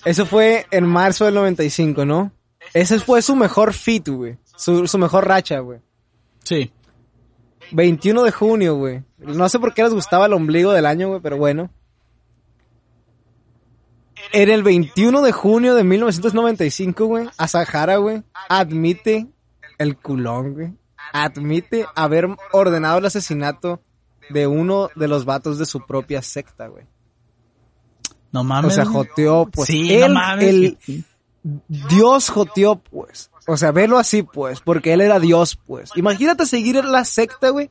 Eso 0.06 0.26
fue 0.26 0.66
en 0.72 0.86
marzo 0.86 1.26
del 1.26 1.36
95, 1.36 2.06
¿no? 2.06 2.32
Ese 2.74 3.00
fue 3.00 3.22
su 3.22 3.36
mejor 3.36 3.74
fit, 3.74 4.08
güey. 4.10 4.38
Su, 4.56 4.88
su 4.88 4.98
mejor 4.98 5.28
racha, 5.28 5.60
güey. 5.60 5.80
Sí. 6.44 6.72
21 7.72 8.24
de 8.24 8.32
junio, 8.32 8.76
güey. 8.76 9.04
No 9.20 9.48
sé 9.50 9.60
por 9.60 9.74
qué 9.74 9.84
les 9.84 9.94
gustaba 9.94 10.26
el 10.26 10.34
ombligo 10.34 10.72
del 10.72 10.86
año, 10.86 11.10
güey, 11.10 11.22
pero 11.22 11.38
bueno. 11.38 11.70
En 14.34 14.50
el 14.50 14.63
21 14.63 15.22
de 15.22 15.32
junio 15.32 15.76
de 15.76 15.84
1995, 15.84 17.06
güey, 17.06 17.28
Asahara, 17.38 17.98
güey, 17.98 18.24
admite 18.50 19.28
el 19.78 19.98
culón, 19.98 20.54
güey. 20.54 20.74
Admite 21.13 21.86
haber 21.96 22.30
ordenado 22.54 23.00
el 23.00 23.06
asesinato 23.06 23.82
de 24.30 24.48
uno 24.48 24.89
de 24.96 25.08
los 25.10 25.26
vatos 25.26 25.58
de 25.58 25.65
su 25.65 25.86
propia 25.86 26.22
secta, 26.22 26.67
güey. 26.67 26.86
No 28.32 28.41
O 28.41 28.44
mames. 28.46 28.76
sea, 28.76 28.86
güey. 28.86 28.94
joteó, 28.96 29.50
pues. 29.52 29.67
Sí, 29.67 29.94
él, 29.94 30.13
no 30.13 30.20
mames. 30.20 30.48
el- 30.50 30.78
que- 30.78 31.04
Dios 31.67 32.30
joteó, 32.30 32.78
pues. 32.78 33.32
O 33.48 33.58
sea, 33.58 33.72
velo 33.72 33.98
así, 33.98 34.24
pues, 34.24 34.62
porque 34.62 34.94
él 34.94 35.02
era 35.02 35.20
Dios, 35.20 35.60
pues. 35.67 35.89
Imagínate 35.96 36.46
seguir 36.46 36.84
la 36.86 37.04
secta, 37.04 37.50
güey, 37.50 37.70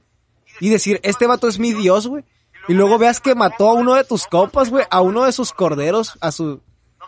y 0.60 0.68
decir, 0.68 1.00
este 1.04 1.26
vato 1.26 1.48
es 1.48 1.58
mi 1.58 1.72
Dios, 1.72 2.06
güey. 2.08 2.24
Y 2.68 2.74
luego 2.74 2.98
veas 2.98 3.20
que 3.20 3.34
mató 3.34 3.68
a 3.70 3.74
uno 3.74 3.94
de 3.94 4.04
tus 4.04 4.26
copas, 4.26 4.70
güey, 4.70 4.84
a 4.90 5.00
uno 5.00 5.24
de 5.24 5.32
sus 5.32 5.52
corderos, 5.52 6.16
a 6.20 6.30
su... 6.32 6.60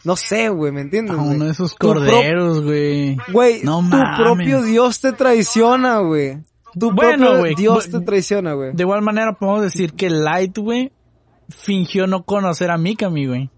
No 0.04 0.16
sé, 0.16 0.48
güey, 0.48 0.72
¿me 0.72 0.80
entiendes? 0.80 1.16
A 1.16 1.22
uno 1.22 1.44
de 1.44 1.54
pro- 1.54 1.68
corderos, 1.78 2.62
güey. 2.62 3.16
Güey, 3.32 3.62
No 3.62 3.76
tu 3.76 3.82
mames. 3.82 4.18
propio 4.20 4.62
Dios 4.62 5.00
te 5.00 5.12
traiciona, 5.12 5.98
güey. 5.98 6.38
Tu 6.78 6.90
Bueno, 6.90 7.34
propio 7.34 7.54
Dios 7.56 7.88
te 7.90 8.00
traiciona, 8.00 8.54
güey. 8.54 8.72
De 8.72 8.82
igual 8.82 9.02
manera 9.02 9.34
podemos 9.34 9.62
decir 9.62 9.92
que 9.92 10.10
Light, 10.10 10.58
güey, 10.58 10.90
fingió 11.48 12.06
no 12.08 12.24
conocer 12.24 12.70
a 12.72 12.78
Mikami, 12.78 13.26
güey. 13.26 13.50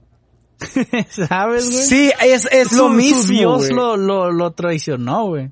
¿Sabes, 1.09 1.71
güey? 1.71 1.83
Sí, 1.85 2.13
es, 2.23 2.47
es 2.53 2.69
Su- 2.69 2.77
lo 2.77 2.83
Su 2.85 2.91
mismo, 2.91 3.29
Dios 3.33 3.59
güey. 3.59 3.71
lo, 3.75 3.97
lo, 3.97 4.31
lo 4.33 4.51
traicionó, 4.53 5.27
güey. 5.27 5.51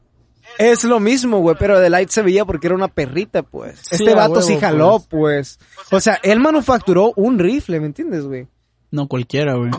Es 0.58 0.84
lo 0.84 1.00
mismo, 1.00 1.38
güey, 1.38 1.56
pero 1.58 1.80
The 1.80 1.90
Light 1.90 2.10
se 2.10 2.22
veía 2.22 2.44
porque 2.44 2.66
era 2.66 2.76
una 2.76 2.88
perrita, 2.88 3.42
pues. 3.42 3.80
Sí, 3.80 3.96
este 3.96 4.14
vato 4.14 4.34
huevo, 4.34 4.46
sí 4.46 4.58
jaló, 4.58 5.04
pues. 5.08 5.58
O 5.90 6.00
sea, 6.00 6.18
él 6.22 6.40
manufacturó 6.40 7.12
un 7.16 7.38
rifle, 7.38 7.80
¿me 7.80 7.86
entiendes, 7.86 8.24
güey? 8.24 8.48
No 8.90 9.08
cualquiera, 9.08 9.54
güey. 9.54 9.70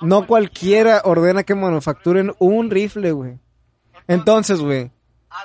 No 0.00 0.26
cualquiera 0.26 1.02
ordena 1.04 1.42
que 1.42 1.54
manufacturen 1.54 2.32
un 2.38 2.70
rifle, 2.70 3.12
güey. 3.12 3.38
Entonces, 4.06 4.60
güey, 4.60 4.90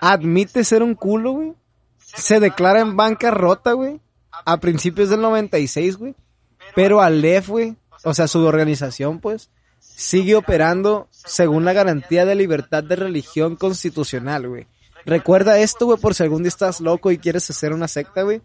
admite 0.01 0.63
ser 0.63 0.83
un 0.83 0.95
culo, 0.95 1.31
güey. 1.31 1.53
Se 1.97 2.39
declara 2.39 2.81
en 2.81 2.95
bancarrota, 2.95 3.73
güey. 3.73 3.99
A 4.45 4.59
principios 4.59 5.09
del 5.09 5.21
96, 5.21 5.97
güey. 5.97 6.15
Pero 6.75 7.01
Aleph, 7.01 7.49
güey, 7.49 7.75
o 8.03 8.13
sea, 8.13 8.27
su 8.27 8.43
organización, 8.45 9.19
pues, 9.19 9.49
sigue 9.79 10.35
operando 10.35 11.07
según 11.25 11.65
la 11.65 11.73
garantía 11.73 12.25
de 12.25 12.35
libertad 12.35 12.83
de 12.83 12.95
religión 12.95 13.55
constitucional, 13.55 14.47
güey. 14.47 14.67
Recuerda 15.05 15.59
esto, 15.59 15.85
güey, 15.85 15.99
por 15.99 16.13
si 16.13 16.23
algún 16.23 16.43
día 16.43 16.49
estás 16.49 16.79
loco 16.79 17.11
y 17.11 17.17
quieres 17.17 17.49
hacer 17.49 17.73
una 17.73 17.87
secta, 17.87 18.23
güey. 18.23 18.41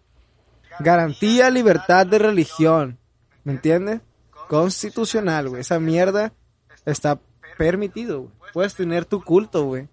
Garantía 0.80 1.50
libertad 1.50 2.06
de 2.06 2.18
religión. 2.18 2.98
¿Me 3.44 3.52
entiendes? 3.52 4.00
Constitucional, 4.48 5.48
güey. 5.48 5.60
Esa 5.60 5.78
mierda 5.78 6.32
está 6.84 7.20
permitido, 7.56 8.22
güey. 8.22 8.32
Puedes 8.52 8.74
tener 8.74 9.04
tu 9.04 9.22
culto, 9.22 9.64
güey. 9.64 9.88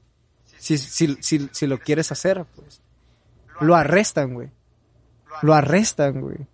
Si, 0.57 0.77
si, 0.77 1.17
si, 1.21 1.49
si 1.51 1.67
lo 1.67 1.79
quieres 1.79 2.11
hacer, 2.11 2.45
pues. 2.55 2.81
Lo 3.59 3.75
arrestan, 3.75 4.33
güey. 4.33 4.49
Lo 5.41 5.53
arrestan, 5.53 6.21
güey. 6.21 6.47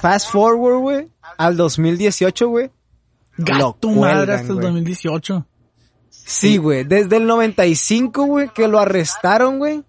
Fast 0.00 0.30
forward, 0.30 0.78
güey, 0.78 1.10
al 1.38 1.56
2018, 1.56 2.48
güey. 2.48 2.70
Gato 3.38 3.88
Lo 3.88 4.00
madre 4.00 4.16
cuelgan, 4.16 4.36
hasta 4.36 4.48
el 4.48 4.54
güey. 4.54 4.66
2018. 4.66 5.46
Sí, 6.10 6.56
güey. 6.56 6.84
Desde 6.84 7.16
el 7.16 7.26
95, 7.26 8.24
güey, 8.24 8.48
que 8.48 8.66
lo 8.68 8.78
arrestaron, 8.78 9.58
güey. 9.58 9.84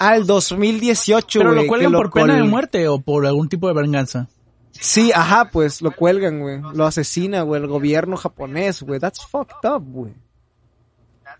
Al 0.00 0.26
2018, 0.26 1.40
güey. 1.40 1.48
¿Pero 1.48 1.54
lo 1.54 1.62
que 1.62 1.68
cuelgan 1.68 1.92
por 1.92 2.10
pena 2.10 2.36
de 2.36 2.42
muerte 2.42 2.88
o 2.88 3.00
por 3.00 3.26
algún 3.26 3.48
tipo 3.48 3.68
de 3.68 3.74
venganza? 3.74 4.28
Sí, 4.72 5.12
ajá, 5.14 5.50
pues 5.50 5.80
lo 5.80 5.92
cuelgan, 5.92 6.40
güey. 6.40 6.60
Lo 6.74 6.84
asesina, 6.86 7.42
güey, 7.42 7.62
el 7.62 7.68
gobierno 7.68 8.16
japonés, 8.16 8.82
güey. 8.82 9.00
That's 9.00 9.24
fucked 9.24 9.68
up, 9.68 9.84
güey. 9.86 10.12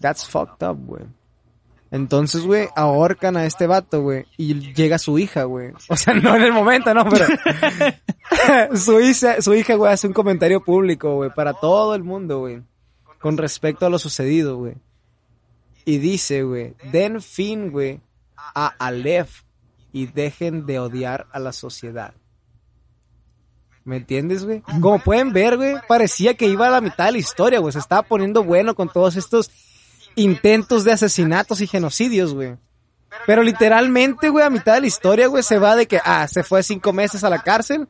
That's 0.01 0.27
fucked 0.27 0.67
up, 0.67 0.79
güey. 0.87 1.05
Entonces, 1.91 2.43
güey, 2.43 2.69
ahorcan 2.75 3.37
a 3.37 3.47
este 3.47 3.67
vato, 3.67 4.03
güey. 4.03 4.27
Y 4.37 4.73
llega 4.75 4.99
su 4.99 5.19
hija, 5.19 5.45
güey. 5.45 5.73
O 5.89 5.97
sea, 5.97 6.15
no 6.15 6.35
en 6.35 6.43
el 6.43 6.53
momento, 6.53 6.93
no, 6.93 7.05
pero... 7.09 7.27
su 8.77 9.01
hija, 9.01 9.41
su 9.41 9.55
hija, 9.55 9.75
güey, 9.75 9.93
hace 9.93 10.07
un 10.07 10.13
comentario 10.13 10.63
público, 10.63 11.15
güey, 11.15 11.31
para 11.35 11.55
todo 11.55 11.95
el 11.95 12.03
mundo, 12.03 12.41
güey. 12.41 12.63
Con 13.21 13.37
respecto 13.37 13.87
a 13.87 13.91
lo 13.91 13.99
sucedido, 13.99 14.57
güey. 14.57 14.75
Y 15.85 15.99
dice, 15.99 16.43
güey, 16.43 16.75
den 16.91 17.21
fin, 17.23 17.71
güey, 17.71 18.01
a 18.37 18.67
Aleph 18.79 19.43
y 19.93 20.07
dejen 20.07 20.67
de 20.67 20.81
odiar 20.81 21.27
a 21.33 21.39
la 21.39 21.53
sociedad. 21.53 22.13
¿Me 23.85 23.99
entiendes, 23.99 24.45
güey? 24.45 24.63
Como 24.83 24.99
pueden 24.99 25.33
ver, 25.33 25.57
güey, 25.57 25.77
parecía 25.87 26.35
que 26.35 26.49
iba 26.49 26.67
a 26.67 26.71
la 26.71 26.81
mitad 26.81 27.07
de 27.07 27.13
la 27.13 27.19
historia, 27.19 27.61
güey. 27.61 27.73
Se 27.73 27.79
estaba 27.79 28.03
poniendo 28.03 28.43
bueno 28.43 28.75
con 28.75 28.89
todos 28.89 29.15
estos 29.15 29.49
intentos 30.17 30.85
de 30.85 30.93
asesinatos 30.93 31.61
y 31.61 31.67
genocidios, 31.67 32.35
güey. 32.35 32.57
Pero 33.27 33.43
literalmente, 33.43 34.29
güey, 34.29 34.45
a 34.45 34.51
mitad 34.51 34.75
de 34.75 34.83
la 34.83 34.87
historia, 34.87 35.29
güey, 35.29 35.43
se 35.43 35.59
va 35.59 35.77
de 35.77 35.87
que, 35.87 36.01
ah, 36.05 36.27
se 36.29 36.43
fue 36.43 36.63
cinco 36.63 36.93
meses 36.93 37.25
a 37.25 37.31
la 37.31 37.43
cárcel 37.43 37.89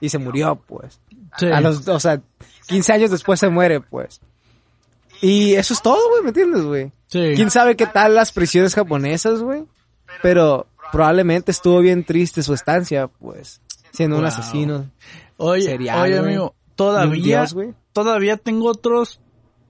y 0.00 0.08
se 0.08 0.18
murió, 0.18 0.56
pues. 0.56 1.00
Sí. 1.36 1.46
A 1.46 1.60
los, 1.60 1.86
o 1.86 2.00
sea, 2.00 2.20
15 2.66 2.92
años 2.92 3.10
después 3.10 3.38
se 3.38 3.48
muere, 3.48 3.80
pues. 3.80 4.20
Y 5.20 5.54
eso 5.54 5.74
es 5.74 5.82
todo, 5.82 6.08
güey, 6.10 6.22
¿me 6.22 6.28
entiendes, 6.28 6.62
güey? 6.62 6.92
Sí. 7.06 7.32
¿Quién 7.36 7.50
sabe 7.50 7.76
qué 7.76 7.86
tal 7.86 8.14
las 8.14 8.32
prisiones 8.32 8.74
japonesas, 8.74 9.40
güey? 9.40 9.64
Pero 10.22 10.66
probablemente 10.92 11.50
estuvo 11.50 11.80
bien 11.80 12.04
triste 12.04 12.42
su 12.42 12.54
estancia, 12.54 13.08
pues, 13.08 13.60
siendo 13.92 14.18
un 14.18 14.24
asesino. 14.24 14.90
Oye, 15.36 15.62
serial, 15.62 16.00
oye, 16.02 16.18
amigo, 16.18 16.54
todavía, 16.74 17.44
dios, 17.46 17.56
todavía 17.92 18.36
tengo 18.36 18.68
otros 18.68 19.20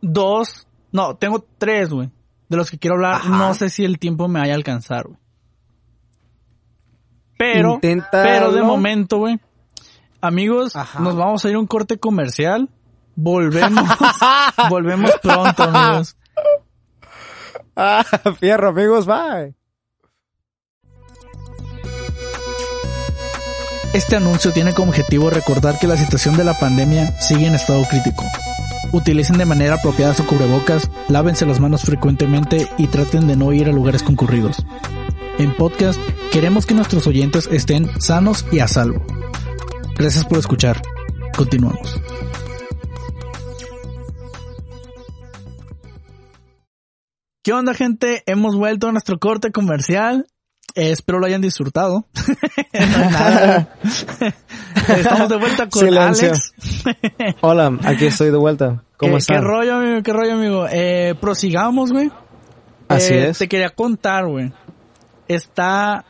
dos, 0.00 0.66
no, 0.94 1.16
tengo 1.16 1.44
tres, 1.58 1.90
güey, 1.90 2.08
de 2.48 2.56
los 2.56 2.70
que 2.70 2.78
quiero 2.78 2.94
hablar. 2.94 3.14
Ajá. 3.16 3.28
No 3.28 3.52
sé 3.54 3.68
si 3.68 3.84
el 3.84 3.98
tiempo 3.98 4.28
me 4.28 4.38
vaya 4.38 4.52
a 4.52 4.56
alcanzar, 4.56 5.08
güey. 5.08 5.18
Pero, 7.36 7.74
Inténtalo. 7.74 8.22
pero 8.22 8.52
de 8.52 8.62
momento, 8.62 9.18
güey, 9.18 9.40
amigos, 10.20 10.76
Ajá. 10.76 11.00
nos 11.00 11.16
vamos 11.16 11.44
a 11.44 11.50
ir 11.50 11.56
a 11.56 11.58
un 11.58 11.66
corte 11.66 11.98
comercial. 11.98 12.70
Volvemos, 13.16 13.84
volvemos 14.70 15.10
pronto, 15.20 15.64
amigos. 15.64 16.16
Ah, 17.74 18.04
fierro, 18.38 18.68
amigos, 18.68 19.04
bye. 19.04 19.52
Este 23.92 24.14
anuncio 24.14 24.52
tiene 24.52 24.72
como 24.74 24.90
objetivo 24.90 25.28
recordar 25.28 25.80
que 25.80 25.88
la 25.88 25.96
situación 25.96 26.36
de 26.36 26.44
la 26.44 26.54
pandemia 26.54 27.20
sigue 27.20 27.48
en 27.48 27.56
estado 27.56 27.82
crítico. 27.84 28.22
Utilicen 28.94 29.38
de 29.38 29.44
manera 29.44 29.74
apropiada 29.74 30.14
su 30.14 30.24
cubrebocas, 30.24 30.88
lávense 31.08 31.44
las 31.44 31.58
manos 31.58 31.82
frecuentemente 31.82 32.68
y 32.78 32.86
traten 32.86 33.26
de 33.26 33.34
no 33.34 33.52
ir 33.52 33.68
a 33.68 33.72
lugares 33.72 34.04
concurridos. 34.04 34.64
En 35.36 35.52
podcast 35.56 35.98
queremos 36.30 36.64
que 36.64 36.74
nuestros 36.74 37.08
oyentes 37.08 37.48
estén 37.50 37.90
sanos 38.00 38.46
y 38.52 38.60
a 38.60 38.68
salvo. 38.68 39.04
Gracias 39.98 40.24
por 40.24 40.38
escuchar. 40.38 40.80
Continuamos. 41.36 42.00
¿Qué 47.42 47.52
onda 47.52 47.74
gente? 47.74 48.22
Hemos 48.26 48.54
vuelto 48.54 48.86
a 48.86 48.92
nuestro 48.92 49.18
corte 49.18 49.50
comercial. 49.50 50.28
Eh, 50.74 50.90
espero 50.90 51.18
lo 51.20 51.26
hayan 51.26 51.40
disfrutado. 51.40 52.06
No 52.74 52.80
es 52.80 53.10
nada. 53.12 53.68
Estamos 54.88 55.28
de 55.28 55.36
vuelta 55.36 55.68
con 55.68 55.84
Silencio. 55.84 56.28
Alex. 56.30 56.54
Hola, 57.40 57.78
aquí 57.84 58.06
estoy 58.06 58.30
de 58.30 58.36
vuelta. 58.36 58.82
¿Cómo 58.96 59.12
¿Qué, 59.12 59.18
están? 59.18 59.36
¿Qué 59.36 59.42
rollo, 59.42 59.76
amigo? 59.76 60.02
¿Qué 60.02 60.12
rollo, 60.12 60.32
amigo? 60.34 60.66
Eh, 60.70 61.14
prosigamos, 61.20 61.92
güey. 61.92 62.10
Así 62.88 63.14
Eh, 63.14 63.28
es. 63.28 63.38
Te 63.38 63.48
quería 63.48 63.70
contar, 63.70 64.26
güey. 64.26 64.52
Está... 65.28 66.04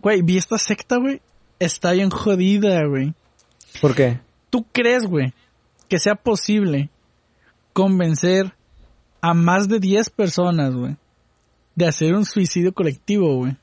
Güey, 0.00 0.22
vi 0.22 0.36
esta 0.38 0.56
secta, 0.58 0.96
güey. 0.98 1.20
Está 1.58 1.92
bien 1.92 2.10
jodida, 2.10 2.84
güey. 2.86 3.14
¿Por 3.80 3.94
qué? 3.96 4.20
¿Tú 4.50 4.64
crees, 4.72 5.04
güey, 5.04 5.34
que 5.88 5.98
sea 5.98 6.14
posible 6.14 6.90
convencer 7.72 8.54
a 9.20 9.34
más 9.34 9.68
de 9.68 9.80
10 9.80 10.10
personas, 10.10 10.72
güey, 10.74 10.96
de 11.74 11.86
hacer 11.86 12.14
un 12.14 12.24
suicidio 12.24 12.72
colectivo, 12.72 13.34
güey? 13.36 13.56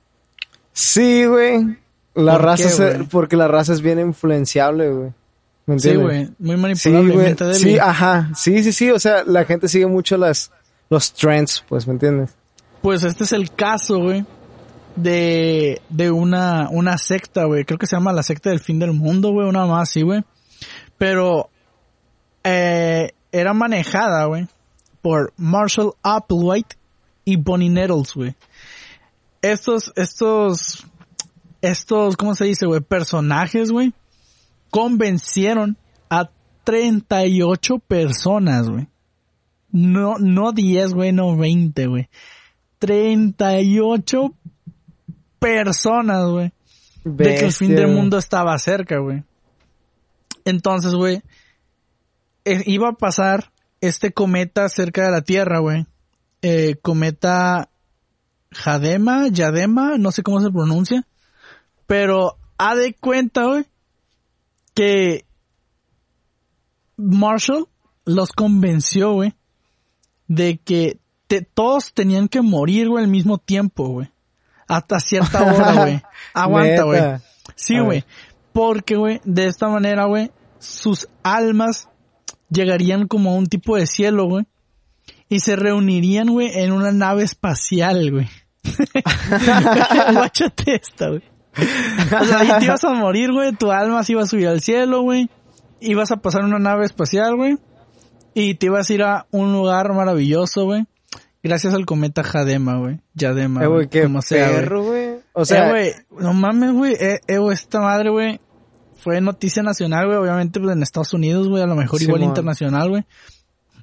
Sí, 0.75 1.25
güey. 1.25 1.77
La 2.15 2.33
¿Por 2.33 2.41
raza 2.43 2.63
qué, 2.63 2.69
se- 2.69 2.93
güey? 2.95 3.07
porque 3.07 3.35
la 3.37 3.47
raza 3.47 3.71
es 3.73 3.81
bien 3.81 3.97
influenciable, 3.99 4.89
güey. 4.91 5.09
¿Me 5.65 5.79
Sí, 5.79 5.89
entiendes? 5.89 6.03
güey, 6.37 6.55
muy 6.57 6.75
Sí, 6.75 6.89
manipulable. 6.89 7.23
mente 7.25 7.43
débil. 7.45 7.59
Sí, 7.59 7.79
ajá. 7.79 8.29
Sí, 8.35 8.61
sí, 8.63 8.71
sí. 8.71 8.91
O 8.91 8.99
sea, 8.99 9.23
la 9.23 9.45
gente 9.45 9.67
sigue 9.67 9.87
mucho 9.87 10.17
las, 10.17 10.51
los 10.89 11.11
trends, 11.13 11.63
pues, 11.67 11.87
¿me 11.87 11.93
entiendes? 11.93 12.35
Pues 12.81 13.03
este 13.03 13.23
es 13.23 13.31
el 13.31 13.51
caso, 13.55 13.97
güey, 13.99 14.25
de, 14.95 15.81
de 15.89 16.11
una, 16.11 16.67
una 16.69 16.97
secta, 16.97 17.45
güey. 17.45 17.63
Creo 17.65 17.79
que 17.79 17.87
se 17.87 17.95
llama 17.95 18.13
la 18.13 18.21
secta 18.21 18.49
del 18.51 18.59
fin 18.59 18.77
del 18.79 18.91
mundo, 18.93 19.31
güey, 19.31 19.47
una 19.47 19.65
más 19.65 19.89
así, 19.89 20.01
güey. 20.03 20.23
Pero, 20.97 21.49
eh, 22.43 23.11
era 23.31 23.53
manejada, 23.53 24.25
güey, 24.25 24.47
por 25.01 25.33
Marshall 25.37 25.93
Applewhite 26.03 26.75
y 27.25 27.37
Bonnie 27.37 27.69
Nettles, 27.69 28.13
güey. 28.13 28.35
Estos, 29.45 29.93
estos, 29.95 30.87
estos, 31.61 32.17
¿cómo 32.17 32.33
se 32.33 32.45
dice, 32.45 32.65
güey? 32.65 32.81
Personajes, 32.81 33.71
güey, 33.71 33.93
convencieron 34.71 35.77
a 36.09 36.31
38 36.63 37.77
personas, 37.77 38.67
güey. 38.67 38.87
No, 39.71 40.17
no 40.17 40.51
10, 40.51 40.95
güey, 40.95 41.11
no 41.11 41.37
20, 41.37 41.85
güey. 41.85 42.09
38 42.79 44.33
personas, 45.37 46.25
güey. 46.25 46.51
De 47.03 47.35
que 47.35 47.45
el 47.45 47.53
fin 47.53 47.75
del 47.75 47.89
mundo 47.89 48.17
estaba 48.17 48.57
cerca, 48.57 48.97
güey. 48.97 49.23
Entonces, 50.43 50.95
güey, 50.95 51.21
eh, 52.45 52.63
iba 52.65 52.89
a 52.89 52.93
pasar 52.93 53.51
este 53.79 54.11
cometa 54.11 54.67
cerca 54.69 55.05
de 55.05 55.11
la 55.11 55.21
Tierra, 55.21 55.59
güey. 55.59 55.85
Eh, 56.41 56.77
cometa 56.81 57.69
Jadema, 58.55 59.27
Yadema, 59.29 59.97
no 59.97 60.11
sé 60.11 60.23
cómo 60.23 60.41
se 60.41 60.49
pronuncia. 60.51 61.05
Pero, 61.87 62.37
ha 62.57 62.75
de 62.75 62.93
cuenta, 62.93 63.45
güey, 63.45 63.65
que 64.73 65.25
Marshall 66.97 67.67
los 68.05 68.31
convenció, 68.31 69.13
güey, 69.13 69.33
de 70.27 70.57
que 70.57 70.99
te- 71.27 71.41
todos 71.41 71.93
tenían 71.93 72.27
que 72.27 72.41
morir, 72.41 72.87
güey, 72.89 73.03
al 73.03 73.09
mismo 73.09 73.37
tiempo, 73.37 73.87
güey. 73.89 74.09
Hasta 74.67 74.99
cierta 74.99 75.43
hora, 75.43 75.73
güey. 75.83 76.01
Aguanta, 76.33 76.83
güey. 76.83 77.01
Sí, 77.55 77.79
güey. 77.79 78.03
Porque, 78.53 78.95
güey, 78.95 79.21
de 79.25 79.45
esta 79.47 79.67
manera, 79.67 80.05
güey, 80.05 80.31
sus 80.59 81.07
almas 81.23 81.89
llegarían 82.49 83.07
como 83.07 83.31
a 83.31 83.35
un 83.35 83.47
tipo 83.47 83.75
de 83.75 83.85
cielo, 83.85 84.25
güey. 84.27 84.45
Y 85.27 85.39
se 85.39 85.55
reunirían, 85.55 86.27
güey, 86.29 86.49
en 86.53 86.71
una 86.71 86.91
nave 86.91 87.23
espacial, 87.23 88.11
güey. 88.11 88.29
Guáchate 90.13 90.75
esta, 90.75 91.09
güey. 91.09 91.21
O 92.21 92.25
sea, 92.25 92.39
ahí 92.39 92.49
te 92.59 92.65
ibas 92.65 92.83
a 92.83 92.93
morir, 92.93 93.31
güey. 93.31 93.53
Tu 93.53 93.71
alma 93.71 94.03
se 94.03 94.13
iba 94.13 94.23
a 94.23 94.27
subir 94.27 94.47
al 94.47 94.61
cielo, 94.61 95.01
güey. 95.01 95.29
Ibas 95.79 96.11
a 96.11 96.17
pasar 96.17 96.43
una 96.43 96.59
nave 96.59 96.85
espacial, 96.85 97.35
güey. 97.35 97.57
Y 98.33 98.55
te 98.55 98.65
ibas 98.67 98.89
a 98.89 98.93
ir 98.93 99.03
a 99.03 99.27
un 99.31 99.53
lugar 99.53 99.93
maravilloso, 99.93 100.65
güey. 100.65 100.85
Gracias 101.43 101.73
al 101.73 101.85
cometa 101.85 102.23
Jadema, 102.23 102.77
güey. 102.79 102.99
Yadema, 103.13 103.63
Eh, 103.63 103.67
güey. 103.67 103.87
qué 103.87 104.03
como 104.03 104.21
sea, 104.21 104.49
güey. 104.49 104.59
perro, 104.61 104.83
güey. 104.83 105.15
O 105.33 105.45
sea, 105.45 105.67
eh, 105.67 105.69
güey, 106.09 106.23
no 106.23 106.33
mames, 106.33 106.73
güey. 106.73 106.93
Eh, 106.99 107.19
eh, 107.27 107.37
güey, 107.37 107.53
esta 107.53 107.79
madre, 107.79 108.09
güey, 108.09 108.39
fue 108.97 109.21
noticia 109.21 109.61
nacional, 109.63 110.07
güey. 110.07 110.17
Obviamente, 110.17 110.59
pues, 110.59 110.75
en 110.75 110.81
Estados 110.81 111.13
Unidos, 111.13 111.47
güey. 111.47 111.61
A 111.63 111.67
lo 111.67 111.75
mejor 111.75 112.01
igual 112.01 112.23
internacional, 112.23 112.89
güey. 112.89 113.05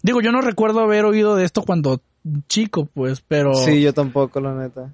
Digo, 0.03 0.21
yo 0.21 0.33
no 0.33 0.41
recuerdo 0.41 0.81
haber 0.81 1.05
oído 1.05 1.37
de 1.37 1.45
esto 1.45 1.63
cuando 1.63 2.03
chico, 2.49 2.87
pues, 2.87 3.21
pero... 3.21 3.55
sí, 3.55 3.81
yo 3.81 3.93
tampoco, 3.93 4.41
la 4.41 4.55
neta. 4.55 4.93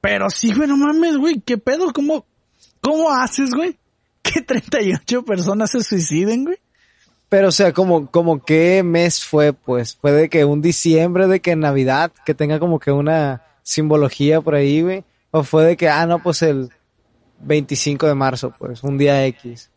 Pero 0.00 0.30
sí, 0.30 0.52
güey, 0.54 0.68
no 0.68 0.76
mames, 0.76 1.16
güey. 1.16 1.40
¿Qué 1.40 1.58
pedo? 1.58 1.92
¿Cómo, 1.92 2.24
cómo 2.80 3.10
haces, 3.10 3.50
güey? 3.54 3.76
Que 4.22 4.42
38 4.42 5.24
personas 5.24 5.70
se 5.70 5.82
suiciden, 5.82 6.44
güey. 6.44 6.58
Pero, 7.28 7.48
o 7.48 7.52
sea, 7.52 7.72
como, 7.72 8.10
como 8.10 8.42
qué 8.42 8.82
mes 8.82 9.24
fue, 9.24 9.52
pues. 9.52 9.96
Fue 9.96 10.12
de 10.12 10.28
que 10.28 10.44
un 10.44 10.62
diciembre, 10.62 11.26
de 11.26 11.40
que 11.40 11.56
Navidad, 11.56 12.12
que 12.24 12.34
tenga 12.34 12.58
como 12.58 12.78
que 12.78 12.90
una 12.90 13.42
simbología 13.62 14.40
por 14.40 14.54
ahí, 14.54 14.82
güey. 14.82 15.04
O 15.30 15.42
fue 15.42 15.64
de 15.64 15.76
que, 15.76 15.88
ah, 15.88 16.06
no, 16.06 16.22
pues 16.22 16.42
el 16.42 16.70
25 17.40 18.06
de 18.06 18.14
marzo, 18.14 18.54
pues, 18.58 18.82
un 18.82 18.98
día 18.98 19.26
X. 19.26 19.70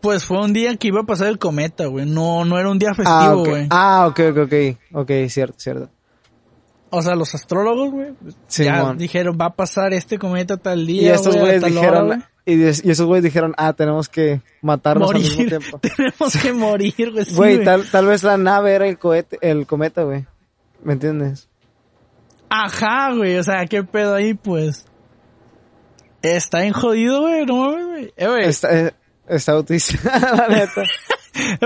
Pues 0.00 0.24
fue 0.24 0.38
un 0.38 0.52
día 0.52 0.76
que 0.76 0.88
iba 0.88 1.00
a 1.00 1.04
pasar 1.04 1.26
el 1.28 1.38
cometa, 1.38 1.86
güey. 1.86 2.06
No, 2.06 2.44
no 2.44 2.58
era 2.58 2.70
un 2.70 2.78
día 2.78 2.90
Ah, 2.90 2.94
festivo, 2.94 3.42
ok. 3.42 3.48
güey. 3.48 3.66
Ah, 3.70 4.06
ok, 4.08 4.20
ok, 4.30 4.38
ok. 4.44 4.54
Ok, 4.92 5.10
cierto, 5.28 5.58
cierto. 5.58 5.90
O 6.90 7.02
sea, 7.02 7.14
los 7.16 7.34
astrólogos, 7.34 7.90
güey, 7.90 8.12
ya 8.22 8.32
Simón. 8.46 8.96
dijeron, 8.96 9.36
va 9.38 9.46
a 9.46 9.54
pasar 9.54 9.92
este 9.92 10.18
cometa 10.18 10.56
tal 10.56 10.86
día, 10.86 11.02
Y 11.02 11.06
estos 11.08 11.36
güeyes 11.36 11.62
hora, 11.62 11.68
dijeron, 11.70 12.24
y, 12.46 12.62
esos 12.62 13.04
güeyes 13.06 13.24
dijeron, 13.24 13.52
ah, 13.58 13.74
tenemos 13.74 14.08
que 14.08 14.40
matarnos 14.62 15.10
al 15.10 15.18
mismo 15.20 15.44
tiempo. 15.44 15.78
Tenemos 15.82 16.36
que 16.40 16.52
morir, 16.54 17.12
güey. 17.12 17.24
sí, 17.26 17.34
Güey, 17.34 17.62
tal, 17.62 17.84
tal 17.90 18.06
vez 18.06 18.22
la 18.22 18.38
nave 18.38 18.72
era 18.72 18.88
el 18.88 18.98
cohete, 18.98 19.36
el 19.42 19.66
cometa, 19.66 20.04
güey. 20.04 20.24
¿Me 20.82 20.94
entiendes? 20.94 21.50
Ajá, 22.48 23.12
güey. 23.14 23.36
O 23.36 23.42
sea, 23.42 23.66
qué 23.66 23.84
pedo 23.84 24.14
ahí, 24.14 24.32
pues. 24.32 24.86
Está 26.22 26.60
bien 26.60 26.72
jodido, 26.72 27.20
güey. 27.20 27.44
No 27.44 27.56
mames, 27.56 27.86
güey. 27.86 28.12
Eh, 28.16 28.26
güey. 28.28 28.44
Está, 28.48 28.74
eh, 28.86 28.94
está 29.28 29.52
autista, 29.52 30.18
la 30.36 30.48
neta. 30.48 30.82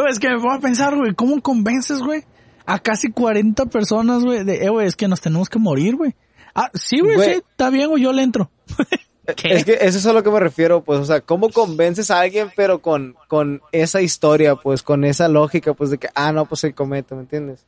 Es 0.08 0.18
que 0.18 0.28
me 0.28 0.36
pongo 0.36 0.52
a 0.52 0.60
pensar, 0.60 0.94
güey. 0.96 1.14
¿Cómo 1.14 1.40
convences, 1.40 2.00
güey? 2.00 2.24
A 2.66 2.78
casi 2.78 3.10
40 3.10 3.66
personas, 3.66 4.22
güey. 4.22 4.44
De, 4.44 4.64
eh, 4.64 4.68
güey, 4.68 4.86
es 4.86 4.96
que 4.96 5.08
nos 5.08 5.20
tenemos 5.22 5.48
que 5.48 5.58
morir, 5.58 5.96
güey. 5.96 6.14
Ah, 6.54 6.70
sí, 6.74 7.00
güey, 7.00 7.16
Güey. 7.16 7.34
sí. 7.36 7.42
Está 7.50 7.70
bien, 7.70 7.88
güey. 7.88 8.02
Yo 8.02 8.12
le 8.12 8.22
entro. 8.22 8.50
¿Qué? 9.36 9.54
Es 9.54 9.64
que 9.64 9.78
eso 9.80 9.96
es 9.98 10.04
a 10.06 10.12
lo 10.12 10.22
que 10.22 10.30
me 10.30 10.40
refiero, 10.40 10.82
pues, 10.84 10.98
o 11.00 11.04
sea, 11.06 11.20
¿cómo 11.22 11.48
convences 11.48 12.10
a 12.10 12.20
alguien 12.20 12.50
pero 12.54 12.82
con, 12.82 13.14
con 13.28 13.62
esa 13.70 14.02
historia, 14.02 14.56
pues, 14.56 14.82
con 14.82 15.04
esa 15.04 15.28
lógica, 15.28 15.72
pues, 15.74 15.90
de 15.90 15.96
que, 15.98 16.08
ah, 16.14 16.32
no, 16.32 16.44
pues 16.44 16.64
el 16.64 16.74
cometa, 16.74 17.14
¿me 17.14 17.22
entiendes? 17.22 17.64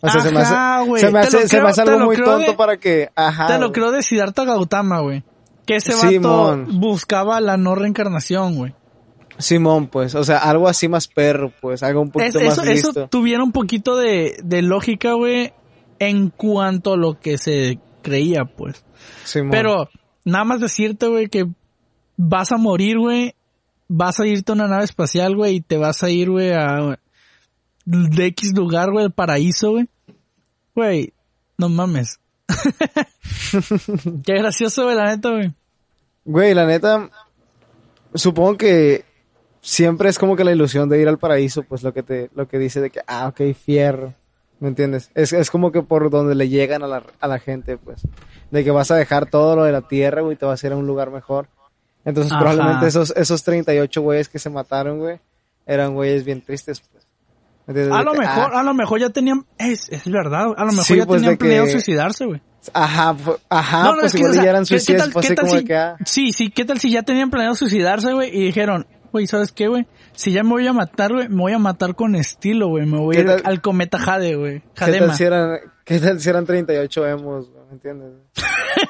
O 0.00 0.08
sea, 0.10 0.20
se 0.20 0.30
me 0.30 0.40
Ajá, 0.42 0.78
hace, 0.80 0.88
güey. 0.88 1.00
se 1.00 1.10
me 1.10 1.18
hace, 1.20 1.48
se 1.48 1.60
me 1.62 1.68
hace 1.70 1.80
algo 1.80 2.04
muy 2.04 2.16
tonto 2.16 2.50
de- 2.52 2.56
para 2.56 2.76
que, 2.76 3.08
ajá. 3.16 3.46
Te 3.48 3.58
lo 3.58 3.72
creo 3.72 3.90
de 3.90 4.02
Siddhartha 4.02 4.44
Gautama, 4.44 5.00
güey. 5.00 5.24
Que 5.66 5.76
ese 5.76 5.94
vato 5.94 6.08
Simón. 6.08 6.80
buscaba 6.80 7.40
la 7.40 7.56
no 7.56 7.74
reencarnación, 7.74 8.56
güey. 8.56 8.74
Simón, 9.42 9.88
pues, 9.88 10.14
o 10.14 10.24
sea, 10.24 10.38
algo 10.38 10.68
así 10.68 10.88
más 10.88 11.08
perro, 11.08 11.52
pues, 11.60 11.82
algo 11.82 12.00
un 12.00 12.10
poquito 12.10 12.38
eso, 12.38 12.48
más 12.48 12.68
eso 12.68 12.88
listo. 12.88 13.08
tuviera 13.08 13.42
un 13.42 13.52
poquito 13.52 13.96
de, 13.96 14.36
de 14.42 14.62
lógica, 14.62 15.12
güey, 15.12 15.52
en 15.98 16.30
cuanto 16.30 16.94
a 16.94 16.96
lo 16.96 17.20
que 17.20 17.38
se 17.38 17.78
creía, 18.02 18.44
pues. 18.44 18.84
Simón. 19.24 19.50
Pero, 19.50 19.88
nada 20.24 20.44
más 20.44 20.60
decirte, 20.60 21.08
güey, 21.08 21.28
que 21.28 21.46
vas 22.16 22.52
a 22.52 22.56
morir, 22.56 22.98
güey. 22.98 23.34
Vas 23.88 24.20
a 24.20 24.26
irte 24.26 24.52
a 24.52 24.54
una 24.54 24.68
nave 24.68 24.84
espacial, 24.84 25.36
güey, 25.36 25.56
y 25.56 25.60
te 25.60 25.76
vas 25.76 26.02
a 26.02 26.08
ir, 26.08 26.30
güey, 26.30 26.52
a 26.52 26.98
de 27.84 28.26
X 28.26 28.52
lugar, 28.56 28.90
güey, 28.90 29.06
el 29.06 29.12
paraíso, 29.12 29.72
güey. 29.72 29.88
Güey, 30.74 31.12
no 31.58 31.68
mames. 31.68 32.20
Qué 34.24 34.34
gracioso, 34.34 34.84
güey, 34.84 34.96
la 34.96 35.10
neta, 35.14 35.30
güey. 35.30 35.52
Güey, 36.24 36.54
la 36.54 36.66
neta, 36.66 37.10
supongo 38.14 38.56
que 38.56 39.04
siempre 39.62 40.10
es 40.10 40.18
como 40.18 40.36
que 40.36 40.44
la 40.44 40.52
ilusión 40.52 40.88
de 40.90 41.00
ir 41.00 41.08
al 41.08 41.18
paraíso, 41.18 41.62
pues 41.62 41.82
lo 41.82 41.94
que 41.94 42.02
te, 42.02 42.28
lo 42.34 42.46
que 42.48 42.58
dice 42.58 42.80
de 42.82 42.90
que, 42.90 43.00
ah, 43.06 43.28
ok, 43.28 43.54
fierro. 43.54 44.12
¿Me 44.60 44.68
entiendes? 44.68 45.10
Es, 45.14 45.32
es 45.32 45.50
como 45.50 45.72
que 45.72 45.82
por 45.82 46.08
donde 46.10 46.34
le 46.34 46.48
llegan 46.48 46.82
a 46.84 46.86
la, 46.86 47.02
a 47.20 47.26
la 47.28 47.38
gente, 47.40 47.78
pues. 47.78 48.02
De 48.50 48.62
que 48.62 48.70
vas 48.70 48.90
a 48.90 48.96
dejar 48.96 49.26
todo 49.30 49.56
lo 49.56 49.64
de 49.64 49.72
la 49.72 49.80
tierra, 49.88 50.20
güey, 50.20 50.34
y 50.34 50.36
te 50.38 50.44
vas 50.46 50.62
a 50.62 50.66
ir 50.66 50.72
a 50.72 50.76
un 50.76 50.86
lugar 50.86 51.10
mejor. 51.10 51.48
Entonces, 52.04 52.32
Ajá. 52.32 52.40
probablemente 52.40 52.86
esos, 52.86 53.12
esos 53.16 53.42
38 53.42 54.02
güeyes 54.02 54.28
que 54.28 54.38
se 54.38 54.50
mataron, 54.50 54.98
güey, 54.98 55.18
eran 55.66 55.94
güeyes 55.94 56.24
bien 56.24 56.42
tristes, 56.42 56.80
pues. 56.80 57.04
¿Me 57.66 57.72
entiendes? 57.72 57.94
A 57.96 58.02
lo 58.02 58.12
que, 58.12 58.18
mejor, 58.18 58.50
ah, 58.54 58.60
a 58.60 58.62
lo 58.62 58.74
mejor 58.74 59.00
ya 59.00 59.10
tenían, 59.10 59.46
es, 59.58 59.88
es 59.88 60.08
verdad, 60.10 60.52
a 60.56 60.64
lo 60.64 60.70
mejor 60.72 60.84
Sí, 60.84 60.96
ya 60.96 61.06
pues, 61.06 61.20
tenían 61.20 61.32
de 61.34 61.38
que- 61.38 61.44
planeado 61.44 61.68
suicidarse, 61.68 62.24
güey. 62.26 62.42
Ajá, 62.72 63.16
ajá, 63.48 63.82
No, 63.82 63.90
no, 63.94 64.00
pues 64.00 64.06
es 64.06 64.12
que, 64.12 64.18
igual 64.18 64.30
o 64.30 64.34
sea, 64.34 64.44
ya 64.44 64.50
eran 64.50 64.62
¿qué- 64.64 64.68
qué 64.74 64.78
suicidas, 64.80 65.02
tal- 65.02 65.12
pues 65.12 65.26
qué 65.26 65.32
así 65.32 65.34
tal 65.36 65.46
como 65.48 65.58
si- 65.58 65.64
que, 65.64 65.76
ah, 65.76 65.96
Sí, 66.04 66.32
sí, 66.32 66.50
¿qué 66.50 66.64
tal 66.64 66.78
si 66.78 66.90
ya 66.92 67.02
tenían 67.02 67.30
planeado 67.30 67.54
suicidarse, 67.56 68.12
güey? 68.12 68.36
Y 68.36 68.44
dijeron, 68.46 68.86
güey, 69.12 69.26
¿sabes 69.26 69.52
qué, 69.52 69.68
güey? 69.68 69.86
Si 70.14 70.32
ya 70.32 70.42
me 70.42 70.50
voy 70.50 70.66
a 70.66 70.72
matar, 70.72 71.12
güey, 71.12 71.28
me 71.28 71.42
voy 71.42 71.52
a 71.52 71.58
matar 71.58 71.94
con 71.94 72.14
estilo, 72.16 72.68
güey. 72.68 72.86
Me 72.86 72.98
voy 72.98 73.16
a 73.16 73.18
¿Qué 73.18 73.20
ir 73.22 73.28
tal- 73.28 73.42
al 73.44 73.60
cometa 73.60 73.98
Jade, 73.98 74.34
güey. 74.36 74.60
¿Qué 74.74 74.92
tal, 74.98 75.14
si 75.14 75.24
eran, 75.24 75.58
¿Qué 75.84 75.98
tal 76.00 76.20
si 76.20 76.28
eran 76.30 76.44
38 76.46 77.06
emos, 77.06 77.48
güey? 77.50 77.62
¿me 77.66 77.72
entiendes? 77.74 78.12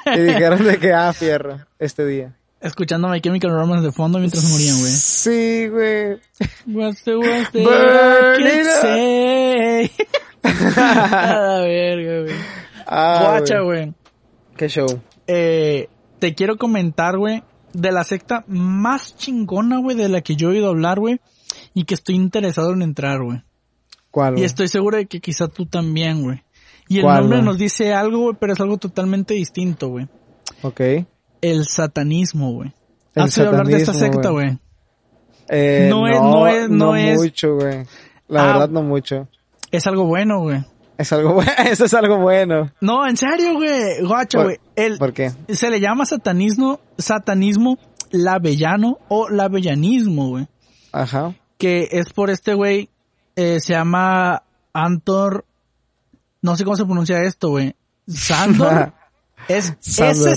y 0.06 0.18
dijeron 0.20 0.64
de 0.64 0.78
que, 0.78 0.92
ah, 0.92 1.12
fierro, 1.12 1.58
este 1.78 2.06
día. 2.06 2.34
Escuchando 2.60 3.08
My 3.08 3.20
Chemical 3.20 3.50
Romance 3.50 3.84
de 3.86 3.92
fondo 3.92 4.18
mientras 4.20 4.44
morían, 4.48 4.78
güey. 4.78 4.92
Sí, 4.92 5.66
güey. 5.68 6.20
What's 6.66 7.02
the 7.02 7.16
worst 7.16 7.52
that 7.52 7.62
Burn 7.64 8.46
it 8.46 8.66
say? 8.80 9.90
A 10.44 11.36
la 11.36 11.60
verga, 11.62 12.20
güey. 12.22 12.34
Ah, 12.86 13.26
Guacha, 13.38 13.60
güey. 13.60 13.92
Qué 14.56 14.68
show. 14.68 14.86
Eh, 15.26 15.88
te 16.18 16.34
quiero 16.34 16.56
comentar, 16.56 17.16
güey, 17.18 17.42
de 17.72 17.92
la 17.92 18.04
secta 18.04 18.44
más 18.46 19.16
chingona, 19.16 19.78
güey, 19.78 19.96
de 19.96 20.08
la 20.08 20.20
que 20.20 20.36
yo 20.36 20.48
he 20.48 20.52
oído 20.52 20.68
hablar, 20.68 20.98
güey, 21.00 21.20
y 21.74 21.84
que 21.84 21.94
estoy 21.94 22.14
interesado 22.16 22.72
en 22.72 22.82
entrar, 22.82 23.22
güey. 23.22 23.42
¿Cuál, 24.10 24.32
Y 24.34 24.36
güey? 24.36 24.44
estoy 24.44 24.68
seguro 24.68 24.96
de 24.98 25.06
que 25.06 25.20
quizá 25.20 25.48
tú 25.48 25.66
también, 25.66 26.22
güey. 26.22 26.42
Y 26.88 26.98
el 26.98 27.04
¿Cuál, 27.04 27.20
nombre 27.22 27.42
nos 27.42 27.58
dice 27.58 27.94
algo, 27.94 28.18
güey, 28.24 28.36
pero 28.38 28.52
es 28.52 28.60
algo 28.60 28.76
totalmente 28.76 29.34
distinto, 29.34 29.88
güey. 29.88 30.08
Ok. 30.62 30.80
El 31.40 31.64
satanismo, 31.64 32.52
güey. 32.52 32.72
¿Has 33.14 33.36
oído 33.38 33.50
hablar 33.50 33.66
de 33.66 33.76
esta 33.76 33.94
secta, 33.94 34.30
güey. 34.30 34.46
güey? 34.46 34.58
Eh, 35.48 35.86
No 35.90 36.00
no, 36.00 36.08
es- 36.08 36.20
no 36.20 36.46
es- 36.46 36.68
no 36.70 36.96
es- 36.96 37.18
mucho, 37.18 37.54
güey. 37.56 37.84
La 38.28 38.42
Ah. 38.42 38.46
verdad, 38.52 38.68
no 38.70 38.82
mucho. 38.82 39.28
Es 39.70 39.86
algo 39.86 40.04
bueno, 40.06 40.40
güey. 40.40 40.64
Es 41.02 41.12
algo 41.12 41.34
bueno. 41.34 41.50
Eso 41.66 41.84
es 41.84 41.94
algo 41.94 42.18
bueno. 42.18 42.70
No, 42.80 43.06
en 43.06 43.16
serio, 43.16 43.54
güey. 43.54 44.02
Guacho, 44.06 44.38
¿Por- 44.38 44.46
güey. 44.46 44.58
El, 44.76 44.98
¿Por 44.98 45.12
qué? 45.12 45.32
se 45.48 45.68
le 45.70 45.80
llama 45.80 46.04
satanismo, 46.06 46.80
satanismo 46.96 47.78
lavellano 48.10 48.98
o 49.08 49.28
lavellanismo, 49.28 50.28
güey. 50.30 50.46
Ajá. 50.92 51.34
Que 51.58 51.88
es 51.92 52.12
por 52.12 52.30
este 52.30 52.54
güey, 52.54 52.88
eh, 53.36 53.58
se 53.60 53.72
llama 53.72 54.42
Antor, 54.72 55.44
no 56.40 56.56
sé 56.56 56.64
cómo 56.64 56.76
se 56.76 56.84
pronuncia 56.84 57.20
esto, 57.22 57.50
güey. 57.50 57.74
Sandor. 58.08 58.92
es 59.48 59.74
Sandor. 59.80 60.28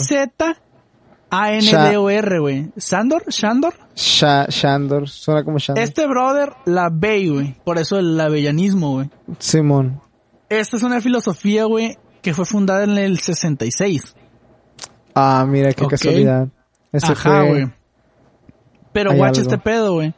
S-Z-A-N-D-O-R, 1.31 2.39
güey. 2.39 2.71
Sandor, 2.77 3.23
Shandor. 3.29 3.73
Sha- 3.95 4.47
Shandor. 4.49 5.09
Suena 5.09 5.43
como 5.43 5.57
Shandor. 5.57 5.83
Este 5.83 6.07
brother 6.07 6.53
la 6.65 6.89
ve, 6.91 7.29
güey. 7.29 7.55
Por 7.63 7.77
eso 7.77 7.97
el 7.97 8.17
lavellanismo, 8.17 8.93
güey. 8.93 9.09
Simón. 9.39 10.01
Esta 10.49 10.77
es 10.77 10.83
una 10.83 11.01
filosofía, 11.01 11.65
güey, 11.65 11.97
que 12.21 12.33
fue 12.33 12.45
fundada 12.45 12.83
en 12.83 12.97
el 12.97 13.19
66. 13.19 14.15
Ah, 15.13 15.45
mira, 15.47 15.73
qué 15.73 15.87
casualidad. 15.87 16.49
Ajá, 16.93 17.41
fue... 17.41 17.49
güey. 17.49 17.73
Pero 18.93 19.11
Hay 19.11 19.17
guacha 19.17 19.41
algo. 19.41 19.51
este 19.51 19.63
pedo, 19.63 19.93
güey. 19.93 20.13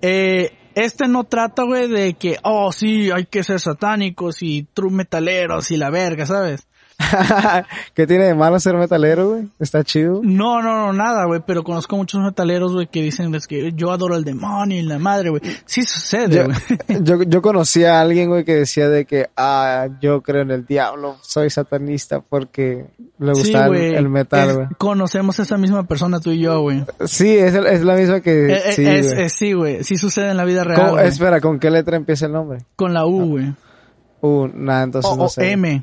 Eh, 0.00 0.52
este 0.74 1.08
no 1.08 1.24
trata, 1.24 1.62
güey, 1.62 1.88
de 1.88 2.14
que, 2.14 2.38
oh, 2.42 2.72
sí, 2.72 3.10
hay 3.10 3.26
que 3.26 3.44
ser 3.44 3.60
satánicos 3.60 4.42
y 4.42 4.64
true 4.74 4.90
metaleros 4.90 5.70
y 5.70 5.76
la 5.76 5.90
verga, 5.90 6.26
¿sabes? 6.26 6.66
¿Qué 7.94 8.06
tiene 8.06 8.24
de 8.24 8.34
malo 8.34 8.58
ser 8.60 8.74
metalero, 8.76 9.30
güey? 9.30 9.48
Está 9.58 9.82
chido. 9.84 10.20
No, 10.22 10.62
no, 10.62 10.86
no, 10.86 10.92
nada, 10.92 11.24
güey, 11.26 11.40
pero 11.46 11.62
conozco 11.64 11.96
muchos 11.96 12.20
metaleros, 12.22 12.72
güey, 12.72 12.86
que 12.86 13.02
dicen 13.02 13.34
es 13.34 13.46
que 13.46 13.72
yo 13.72 13.90
adoro 13.90 14.14
al 14.14 14.24
demonio 14.24 14.78
y 14.78 14.82
la 14.82 14.98
madre, 14.98 15.30
güey. 15.30 15.42
Sí 15.66 15.82
sucede, 15.82 16.36
Yo, 16.36 16.44
güey. 16.44 16.56
yo, 17.02 17.22
yo 17.24 17.42
conocí 17.42 17.84
a 17.84 18.00
alguien, 18.00 18.28
güey, 18.28 18.44
que 18.44 18.54
decía 18.54 18.88
de 18.88 19.04
que, 19.04 19.28
ah, 19.36 19.88
yo 20.00 20.22
creo 20.22 20.42
en 20.42 20.50
el 20.50 20.66
diablo, 20.66 21.16
soy 21.22 21.50
satanista 21.50 22.20
porque 22.20 22.86
le 23.18 23.34
Sí, 23.34 23.40
gusta 23.42 23.64
el, 23.64 23.68
güey. 23.68 23.94
el 23.94 24.08
metal, 24.08 24.54
güey. 24.54 24.66
Conocemos 24.78 25.38
a 25.40 25.42
esa 25.42 25.56
misma 25.56 25.84
persona, 25.86 26.20
tú 26.20 26.30
y 26.30 26.38
yo, 26.40 26.60
güey. 26.60 26.84
Sí, 27.06 27.36
es, 27.36 27.54
el- 27.54 27.66
es 27.66 27.82
la 27.82 27.94
misma 27.96 28.20
que... 28.20 28.52
Eh, 28.52 28.62
eh, 28.68 29.28
sí, 29.28 29.52
güey. 29.52 29.78
sí. 29.78 29.94
Sí 29.94 29.96
sucede 29.96 30.30
en 30.30 30.36
la 30.36 30.44
vida 30.44 30.64
real. 30.64 30.80
¿Cómo- 30.80 30.92
güey. 30.92 31.06
espera, 31.08 31.40
¿con 31.40 31.58
qué 31.58 31.70
letra 31.70 31.96
empieza 31.96 32.26
el 32.26 32.32
nombre? 32.32 32.58
Con 32.76 32.92
la 32.94 33.06
U, 33.06 33.26
güey. 33.30 33.52
Uh, 34.20 34.48
nada, 34.54 34.84
entonces 34.84 35.10
O, 35.10 35.16
no 35.16 35.24
o 35.24 35.28
sé. 35.28 35.50
M. 35.52 35.82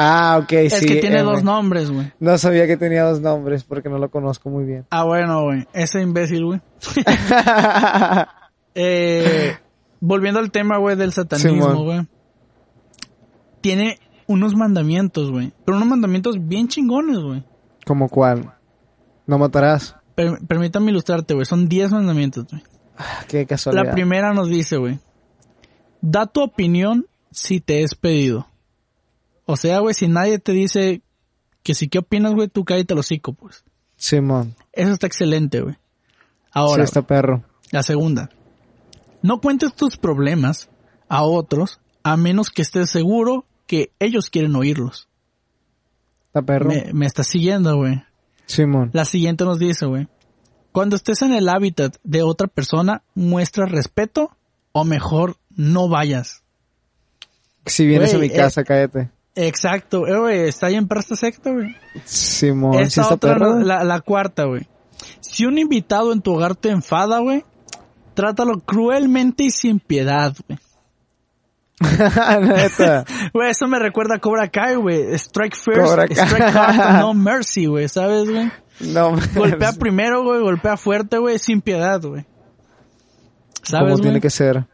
Ah, 0.00 0.38
ok, 0.40 0.52
Es 0.52 0.74
sí. 0.74 0.86
que 0.86 0.96
tiene 1.00 1.16
M. 1.18 1.24
dos 1.24 1.42
nombres, 1.42 1.90
güey. 1.90 2.12
No 2.20 2.38
sabía 2.38 2.68
que 2.68 2.76
tenía 2.76 3.02
dos 3.02 3.20
nombres 3.20 3.64
porque 3.64 3.88
no 3.88 3.98
lo 3.98 4.10
conozco 4.12 4.48
muy 4.48 4.64
bien. 4.64 4.86
Ah, 4.90 5.02
bueno, 5.02 5.42
güey. 5.42 5.66
Ese 5.72 6.00
imbécil, 6.00 6.44
güey. 6.44 6.60
Eh, 8.80 9.56
volviendo 10.00 10.38
al 10.40 10.50
tema, 10.52 10.76
güey, 10.78 10.94
del 10.96 11.12
satanismo, 11.12 11.82
güey. 11.84 12.06
Tiene 13.60 13.98
unos 14.26 14.54
mandamientos, 14.54 15.30
güey. 15.32 15.52
Pero 15.64 15.76
unos 15.78 15.88
mandamientos 15.88 16.36
bien 16.46 16.68
chingones, 16.68 17.18
güey. 17.18 17.42
¿Como 17.84 18.08
cuál? 18.08 18.54
No 19.26 19.38
matarás. 19.38 19.96
Per- 20.14 20.46
permítame 20.46 20.90
ilustrarte, 20.92 21.34
güey. 21.34 21.44
Son 21.46 21.68
10 21.68 21.90
mandamientos, 21.92 22.46
güey. 22.48 22.62
Ah, 22.96 23.24
Qué 23.26 23.46
casualidad. 23.46 23.86
La 23.86 23.92
primera 23.92 24.32
nos 24.32 24.48
dice, 24.48 24.76
güey. 24.76 25.00
Da 26.00 26.26
tu 26.26 26.42
opinión 26.42 27.06
si 27.32 27.60
te 27.60 27.82
es 27.82 27.94
pedido. 27.96 28.46
O 29.50 29.56
sea, 29.56 29.78
güey, 29.78 29.94
si 29.94 30.08
nadie 30.08 30.38
te 30.38 30.52
dice 30.52 31.00
que 31.62 31.72
si 31.72 31.88
qué 31.88 32.00
opinas, 32.00 32.34
güey, 32.34 32.48
tú 32.48 32.66
cállate 32.66 32.92
el 32.92 33.00
hocico, 33.00 33.32
pues. 33.32 33.64
Simón. 33.96 34.54
Eso 34.74 34.92
está 34.92 35.06
excelente, 35.06 35.62
güey. 35.62 35.72
Sí, 35.74 35.80
Ahora, 36.52 36.84
está 36.84 37.00
perro. 37.00 37.44
La 37.70 37.82
segunda. 37.82 38.28
No 39.22 39.40
cuentes 39.40 39.72
tus 39.72 39.96
problemas 39.96 40.68
a 41.08 41.22
otros 41.22 41.80
a 42.02 42.18
menos 42.18 42.50
que 42.50 42.60
estés 42.60 42.90
seguro 42.90 43.46
que 43.66 43.90
ellos 44.00 44.28
quieren 44.28 44.54
oírlos. 44.54 45.08
Está 46.26 46.42
perro. 46.42 46.68
Me, 46.68 46.92
me 46.92 47.06
estás 47.06 47.28
siguiendo, 47.28 47.74
güey. 47.74 48.04
Simón. 48.44 48.90
La 48.92 49.06
siguiente 49.06 49.46
nos 49.46 49.58
dice, 49.58 49.86
güey. 49.86 50.08
Cuando 50.72 50.94
estés 50.94 51.22
en 51.22 51.32
el 51.32 51.48
hábitat 51.48 51.96
de 52.04 52.22
otra 52.22 52.48
persona, 52.48 53.02
muestra 53.14 53.64
respeto 53.64 54.36
o 54.72 54.84
mejor 54.84 55.38
no 55.48 55.88
vayas. 55.88 56.42
Si 57.64 57.86
vienes 57.86 58.12
a 58.12 58.18
mi 58.18 58.26
eh, 58.26 58.36
casa, 58.36 58.62
cállate. 58.62 59.10
Exacto, 59.34 60.06
eh, 60.06 60.18
güey. 60.18 60.48
Está 60.48 60.68
bien 60.68 60.88
para 60.88 61.00
esta 61.00 61.16
secta, 61.16 61.50
güey. 61.52 61.74
Simón. 62.04 62.74
¿Sí 62.74 62.80
Esta 62.82 63.02
está 63.02 63.14
otra, 63.14 63.34
perro? 63.34 63.54
no- 63.58 63.64
la, 63.64 63.84
la 63.84 64.00
cuarta, 64.00 64.44
güey. 64.44 64.66
Si 65.20 65.46
un 65.46 65.58
invitado 65.58 66.12
en 66.12 66.20
tu 66.22 66.34
hogar 66.34 66.56
te 66.56 66.70
enfada, 66.70 67.20
güey, 67.20 67.44
trátalo 68.14 68.58
cruelmente 68.60 69.44
y 69.44 69.50
sin 69.50 69.78
piedad, 69.78 70.34
güey. 70.48 70.58
Neta. 72.42 73.04
Güey, 73.32 73.50
eso 73.50 73.68
me 73.68 73.78
recuerda 73.78 74.16
a 74.16 74.18
Cobra 74.18 74.48
Kai, 74.48 74.74
güey. 74.74 75.14
Strike 75.14 75.54
first, 75.54 76.10
strike 76.10 76.42
hard, 76.56 76.98
no 77.00 77.14
mercy, 77.14 77.66
güey, 77.66 77.88
¿sabes, 77.88 78.28
güey? 78.28 78.50
No, 78.80 79.14
Golpea 79.36 79.72
primero, 79.74 80.24
güey, 80.24 80.40
golpea 80.40 80.76
fuerte, 80.76 81.18
güey, 81.18 81.38
sin 81.38 81.60
piedad, 81.60 82.00
güey. 82.02 82.26
¿Sabes, 83.62 83.92
Como 83.92 84.02
tiene 84.02 84.20
que 84.20 84.30
ser. 84.30 84.66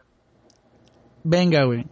Venga, 1.23 1.65
güey. 1.65 1.85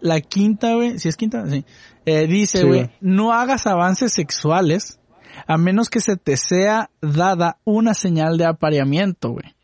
La 0.00 0.20
quinta, 0.20 0.74
güey, 0.74 0.98
si 1.00 1.08
es 1.08 1.16
quinta, 1.16 1.44
sí. 1.48 1.64
Eh, 2.06 2.26
dice, 2.26 2.64
güey, 2.64 2.90
no 3.00 3.32
hagas 3.32 3.66
avances 3.66 4.12
sexuales 4.12 4.98
a 5.46 5.56
menos 5.56 5.88
que 5.90 6.00
se 6.00 6.16
te 6.16 6.36
sea 6.36 6.90
dada 7.00 7.58
una 7.64 7.94
señal 7.94 8.36
de 8.38 8.46
apareamiento, 8.46 9.30
güey. 9.30 9.54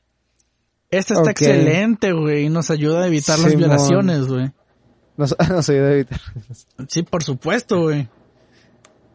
Esta 0.91 1.14
está 1.14 1.30
excelente, 1.32 2.12
güey, 2.12 2.45
y 2.45 2.49
nos 2.49 2.70
ayuda 2.70 3.03
a 3.03 3.07
evitar 3.07 3.39
las 3.39 3.53
violaciones, 3.57 4.28
güey. 4.28 4.53
No, 5.16 5.26
so- 5.26 5.37
no 5.49 5.62
soy 5.62 5.76
de 5.76 5.93
evitar. 5.95 6.20
Sí, 6.89 7.03
por 7.03 7.24
supuesto, 7.24 7.82
güey. 7.82 8.09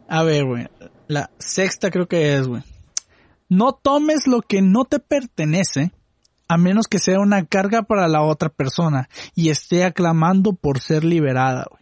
A 0.09 0.23
ver, 0.23 0.45
güey. 0.45 0.67
La 1.07 1.29
sexta 1.39 1.89
creo 1.91 2.07
que 2.07 2.35
es, 2.35 2.47
güey. 2.47 2.63
No 3.49 3.73
tomes 3.73 4.27
lo 4.27 4.41
que 4.41 4.61
no 4.61 4.85
te 4.85 4.99
pertenece 4.99 5.91
a 6.47 6.57
menos 6.57 6.87
que 6.87 6.99
sea 6.99 7.19
una 7.19 7.45
carga 7.45 7.83
para 7.83 8.07
la 8.09 8.23
otra 8.23 8.49
persona 8.49 9.07
y 9.35 9.49
esté 9.49 9.83
aclamando 9.85 10.53
por 10.53 10.79
ser 10.79 11.03
liberada, 11.05 11.65
güey. 11.69 11.80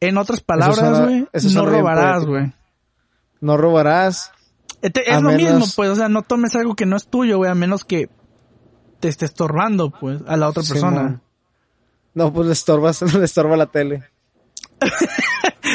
En 0.00 0.16
otras 0.18 0.40
palabras, 0.40 1.02
güey, 1.04 1.26
no 1.54 1.66
robarás, 1.66 2.24
güey. 2.24 2.52
No 3.40 3.56
robarás. 3.56 4.32
Este- 4.82 5.10
A 5.10 5.16
Es 5.16 5.22
lo 5.22 5.30
menos- 5.30 5.52
mismo, 5.54 5.66
pues, 5.76 5.90
o 5.90 5.96
sea, 5.96 6.08
no 6.08 6.22
tomes 6.22 6.54
algo 6.54 6.74
que 6.76 6.86
no 6.86 6.96
es 6.96 7.08
tuyo, 7.08 7.36
güey, 7.38 7.50
a 7.50 7.54
menos 7.54 7.84
que 7.84 8.08
te 9.00 9.08
esté 9.08 9.24
estorbando, 9.24 9.90
pues, 9.90 10.20
a 10.26 10.36
la 10.36 10.48
otra 10.48 10.62
Sí, 10.62 10.70
persona. 10.72 11.02
man. 11.02 11.22
No, 12.14 12.32
pues 12.32 12.46
le 12.46 12.52
estorbas, 12.52 13.00
le 13.14 13.24
estorba 13.24 13.56
la 13.56 13.66
tele. 13.66 14.04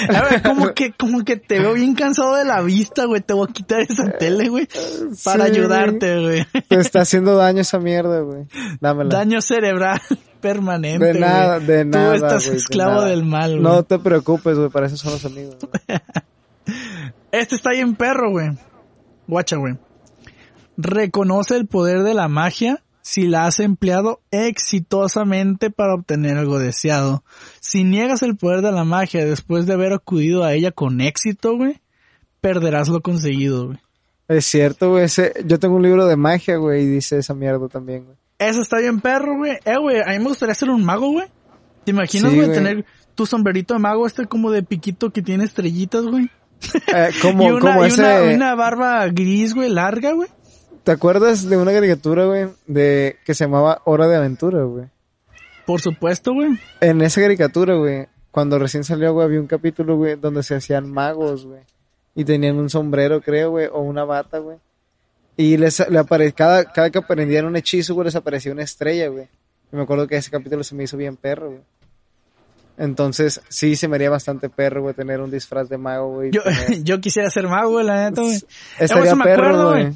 A 0.10 0.22
ver, 0.24 0.42
como 0.42 0.74
que, 0.74 0.92
como 0.94 1.24
que 1.24 1.38
te 1.38 1.60
veo 1.60 1.74
bien 1.74 1.94
cansado 1.96 2.36
de 2.36 2.44
la 2.46 2.62
vista, 2.62 3.06
güey. 3.06 3.22
Te 3.22 3.34
voy 3.34 3.48
a 3.50 3.54
quitar 3.54 3.82
esa 3.82 4.10
tele, 4.18 4.50
güey. 4.50 4.68
Para 5.24 5.46
Sí, 5.46 5.52
ayudarte, 5.52 6.20
güey. 6.22 6.46
Te 6.68 6.76
está 6.80 7.02
haciendo 7.02 7.36
daño 7.36 7.62
esa 7.62 7.80
mierda, 7.80 8.22
güey. 8.22 8.48
Dámela. 8.82 9.10
Daño 9.12 9.42
cerebral 9.42 10.02
permanente. 10.44 11.06
de 11.06 11.20
nada, 11.20 11.60
de 11.60 11.86
nada. 11.86 12.10
Tú 12.10 12.16
estás 12.26 12.48
esclavo 12.48 13.04
del 13.04 13.24
mal, 13.24 13.52
güey. 13.52 13.64
No 13.64 13.84
te 13.84 13.98
preocupes, 13.98 14.58
güey, 14.58 14.70
para 14.70 14.88
eso 14.88 14.98
son 14.98 15.14
los 15.14 15.26
amigos. 15.26 15.58
Este 17.32 17.56
está 17.56 17.72
bien 17.72 17.96
perro, 17.96 18.30
güey. 18.30 18.52
Guacha, 19.26 19.56
güey. 19.56 19.76
Reconoce 20.78 21.56
el 21.56 21.66
poder 21.66 22.04
de 22.04 22.14
la 22.14 22.28
magia 22.28 22.84
si 23.02 23.28
la 23.28 23.48
has 23.48 23.60
empleado 23.60 24.22
exitosamente 24.30 25.72
para 25.72 25.96
obtener 25.96 26.38
algo 26.38 26.60
deseado. 26.60 27.24
Si 27.60 27.84
niegas 27.84 28.22
el 28.22 28.38
poder 28.38 28.62
de 28.62 28.72
la 28.72 28.84
magia 28.84 29.26
después 29.26 29.66
de 29.66 29.74
haber 29.74 29.94
acudido 29.94 30.44
a 30.44 30.54
ella 30.54 30.72
con 30.72 31.02
éxito, 31.02 31.58
güey, 31.58 31.82
perderás 32.40 32.88
lo 32.88 33.02
conseguido, 33.02 33.66
güey. 33.66 33.80
Es 34.28 34.46
cierto, 34.46 34.92
güey. 34.92 35.08
Yo 35.44 35.60
tengo 35.60 35.78
un 35.78 35.84
libro 35.84 36.06
de 36.06 36.16
magia, 36.16 36.58
güey, 36.58 36.84
y 36.84 36.88
dice 36.88 37.18
esa 37.18 37.34
mierda 37.34 37.68
también, 37.68 38.06
güey. 38.06 38.18
Eso 38.48 38.62
está 38.62 38.80
bien 38.80 39.00
perro, 39.02 39.38
güey. 39.38 39.58
Eh, 39.66 39.78
güey, 39.78 40.02
a 40.02 40.10
mí 40.12 40.20
me 40.20 40.30
gustaría 40.30 40.56
ser 40.56 40.70
un 40.70 40.84
mago, 40.84 41.12
güey. 41.12 41.28
¿Te 41.84 41.92
imaginas, 41.92 42.32
Sí, 42.32 42.38
güey, 42.38 42.48
güey. 42.50 42.58
tener 42.58 42.86
tu 43.16 43.26
sombrerito 43.26 43.74
de 43.74 43.80
mago 43.80 44.08
este 44.08 44.26
como 44.26 44.52
de 44.52 44.64
piquito 44.64 45.12
que 45.12 45.22
tiene 45.22 45.44
estrellitas, 45.44 46.06
güey? 46.06 46.30
Eh, 46.94 47.10
como, 47.22 47.44
y 47.48 47.52
una, 47.52 47.60
como 47.60 47.84
y 47.86 47.88
ese... 47.88 48.02
una, 48.02 48.36
una 48.36 48.56
barba 48.56 49.08
gris, 49.08 49.54
güey, 49.54 49.70
larga, 49.70 50.14
güey. 50.14 50.30
¿Te 50.84 50.92
acuerdas 50.92 51.48
de 51.48 51.56
una 51.58 51.72
caricatura, 51.72 52.26
güey, 52.26 52.50
de 52.68 53.18
que 53.26 53.34
se 53.34 53.46
llamaba 53.46 53.82
Hora 53.86 54.08
de 54.08 54.18
Aventura, 54.18 54.64
güey? 54.64 54.88
Por 55.66 55.80
supuesto, 55.80 56.34
güey. 56.34 56.60
En 56.82 57.02
esa 57.02 57.22
caricatura, 57.22 57.76
güey, 57.76 58.08
cuando 58.32 58.60
recién 58.60 58.84
salió, 58.84 59.14
güey, 59.14 59.26
había 59.26 59.40
un 59.40 59.48
capítulo, 59.48 59.96
güey, 59.96 60.16
donde 60.16 60.44
se 60.44 60.56
hacían 60.56 60.92
magos, 60.92 61.46
güey. 61.46 61.62
Y 62.16 62.26
tenían 62.26 62.58
un 62.58 62.70
sombrero, 62.70 63.22
creo, 63.22 63.52
güey, 63.52 63.68
o 63.72 63.80
una 63.80 64.04
bata, 64.04 64.40
güey. 64.40 64.58
Y 65.36 65.58
les, 65.58 65.88
le 65.90 65.98
apare 66.00 66.32
cada, 66.34 66.66
cada 66.66 66.90
que 66.90 67.00
aprendían 67.00 67.46
un 67.46 67.56
hechizo, 67.56 67.94
güey, 67.96 68.06
les 68.06 68.16
aparecía 68.16 68.52
una 68.52 68.64
estrella, 68.64 69.08
güey. 69.08 69.26
Y 69.72 69.76
me 69.76 69.82
acuerdo 69.84 70.08
que 70.08 70.16
ese 70.16 70.30
capítulo 70.30 70.64
se 70.64 70.76
me 70.76 70.84
hizo 70.84 70.96
bien 70.98 71.16
perro, 71.18 71.50
güey. 71.50 71.62
Entonces, 72.78 73.42
sí, 73.50 73.76
se 73.76 73.88
me 73.88 73.96
haría 73.96 74.10
bastante 74.10 74.50
perro, 74.50 74.82
güey, 74.82 74.96
tener 74.96 75.22
un 75.22 75.30
disfraz 75.30 75.70
de 75.70 75.78
mago, 75.78 76.16
güey. 76.16 76.32
Yo, 76.32 76.42
tener- 76.44 76.84
yo 76.84 77.00
quisiera 77.02 77.30
ser 77.30 77.48
mago, 77.48 77.72
güey, 77.72 77.86
la 77.86 78.10
neta, 78.10 78.22
güey. 78.22 78.40
Estaría 78.80 79.16
perro, 79.16 79.44
acuerdo, 79.46 79.70
güey. 79.72 79.94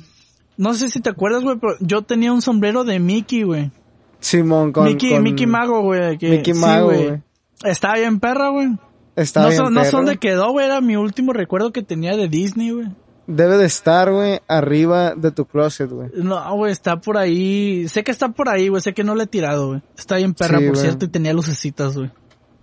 No 0.57 0.73
sé 0.73 0.89
si 0.89 0.99
te 0.99 1.09
acuerdas, 1.09 1.43
güey, 1.43 1.57
pero 1.59 1.73
yo 1.79 2.01
tenía 2.03 2.31
un 2.33 2.41
sombrero 2.41 2.83
de 2.83 2.99
Mickey, 2.99 3.43
güey. 3.43 3.71
Simón, 4.19 4.71
con... 4.71 4.85
Mickey, 4.85 5.11
con- 5.11 5.23
Mickey 5.23 5.45
Mago, 5.47 5.81
güey. 5.81 6.17
que- 6.17 6.29
Mickey 6.29 6.53
sí, 6.53 6.59
Mago, 6.59 6.85
güey. 6.87 7.21
Estaba 7.63 7.95
bien 7.95 8.19
perra, 8.19 8.49
güey. 8.49 8.69
Está 9.15 9.41
No, 9.41 9.47
bien 9.49 9.57
son, 9.57 9.73
no 9.73 9.81
perro. 9.81 9.91
son 9.91 10.05
de 10.05 10.17
quedó, 10.17 10.51
güey. 10.51 10.65
Era 10.67 10.79
mi 10.81 10.95
último 10.95 11.33
recuerdo 11.33 11.71
que 11.71 11.81
tenía 11.81 12.15
de 12.15 12.27
Disney, 12.27 12.71
güey. 12.71 12.87
Debe 13.27 13.57
de 13.57 13.65
estar, 13.65 14.09
güey, 14.11 14.39
arriba 14.47 15.13
de 15.13 15.31
tu 15.31 15.45
closet, 15.45 15.89
güey. 15.89 16.09
No, 16.13 16.55
güey, 16.55 16.71
está 16.71 17.01
por 17.01 17.17
ahí. 17.17 17.85
Sé 17.89 18.03
que 18.05 18.11
está 18.11 18.29
por 18.29 18.47
ahí, 18.47 18.69
güey. 18.69 18.81
Sé 18.81 18.93
que 18.93 19.03
no 19.03 19.15
le 19.15 19.25
he 19.25 19.27
tirado, 19.27 19.67
güey. 19.67 19.81
Está 19.97 20.15
bien 20.15 20.33
perra, 20.33 20.59
Sí, 20.59 20.67
por 20.67 20.77
cierto, 20.77 21.05
y 21.05 21.09
tenía 21.09 21.33
lucecitas, 21.33 21.97
güey. 21.97 22.09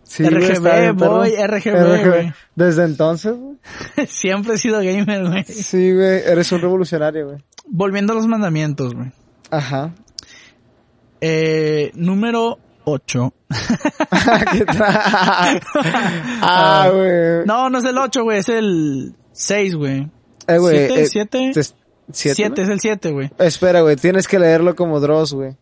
Sí, 0.05 0.25
RGB, 0.25 0.93
boy, 0.95 1.35
RGB, 1.37 2.07
güey. 2.09 2.33
Desde 2.55 2.85
entonces, 2.85 3.35
güey. 3.37 3.57
Siempre 4.09 4.55
he 4.55 4.59
sido 4.59 4.79
gamer, 4.81 5.27
güey. 5.29 5.45
Sí, 5.45 5.93
güey, 5.93 6.23
eres 6.25 6.51
un 6.53 6.61
revolucionario, 6.61 7.27
güey. 7.27 7.45
Volviendo 7.67 8.13
a 8.13 8.17
los 8.17 8.27
mandamientos, 8.27 8.95
güey. 8.95 9.13
Ajá. 9.51 9.93
Eh, 11.21 11.91
número 11.95 12.59
8. 12.85 13.35
¿Qué 14.53 14.67
tra- 14.67 15.61
ah, 16.43 16.89
güey. 16.93 17.47
No, 17.47 17.71
no 17.71 17.79
es 17.79 17.85
el 17.85 17.97
8, 17.99 18.23
güey. 18.23 18.39
Es 18.39 18.49
el 18.49 19.15
6, 19.33 19.75
güey. 19.77 20.11
Eh, 20.47 20.59
güey. 20.59 20.77
¿Siete? 20.87 21.03
eh, 21.03 21.07
¿Siete? 21.07 21.53
te- 21.53 21.63
¿Siete? 22.13 22.35
7 22.37 22.51
no? 22.57 22.63
es 22.63 22.69
el 22.69 22.81
7, 22.81 23.13
güey. 23.13 23.31
Espera, 23.39 23.81
güey, 23.81 23.97
tienes 23.97 24.29
que 24.29 24.39
leerlo 24.39 24.77
como 24.77 25.01
Dross, 25.01 25.33
güey. 25.33 25.57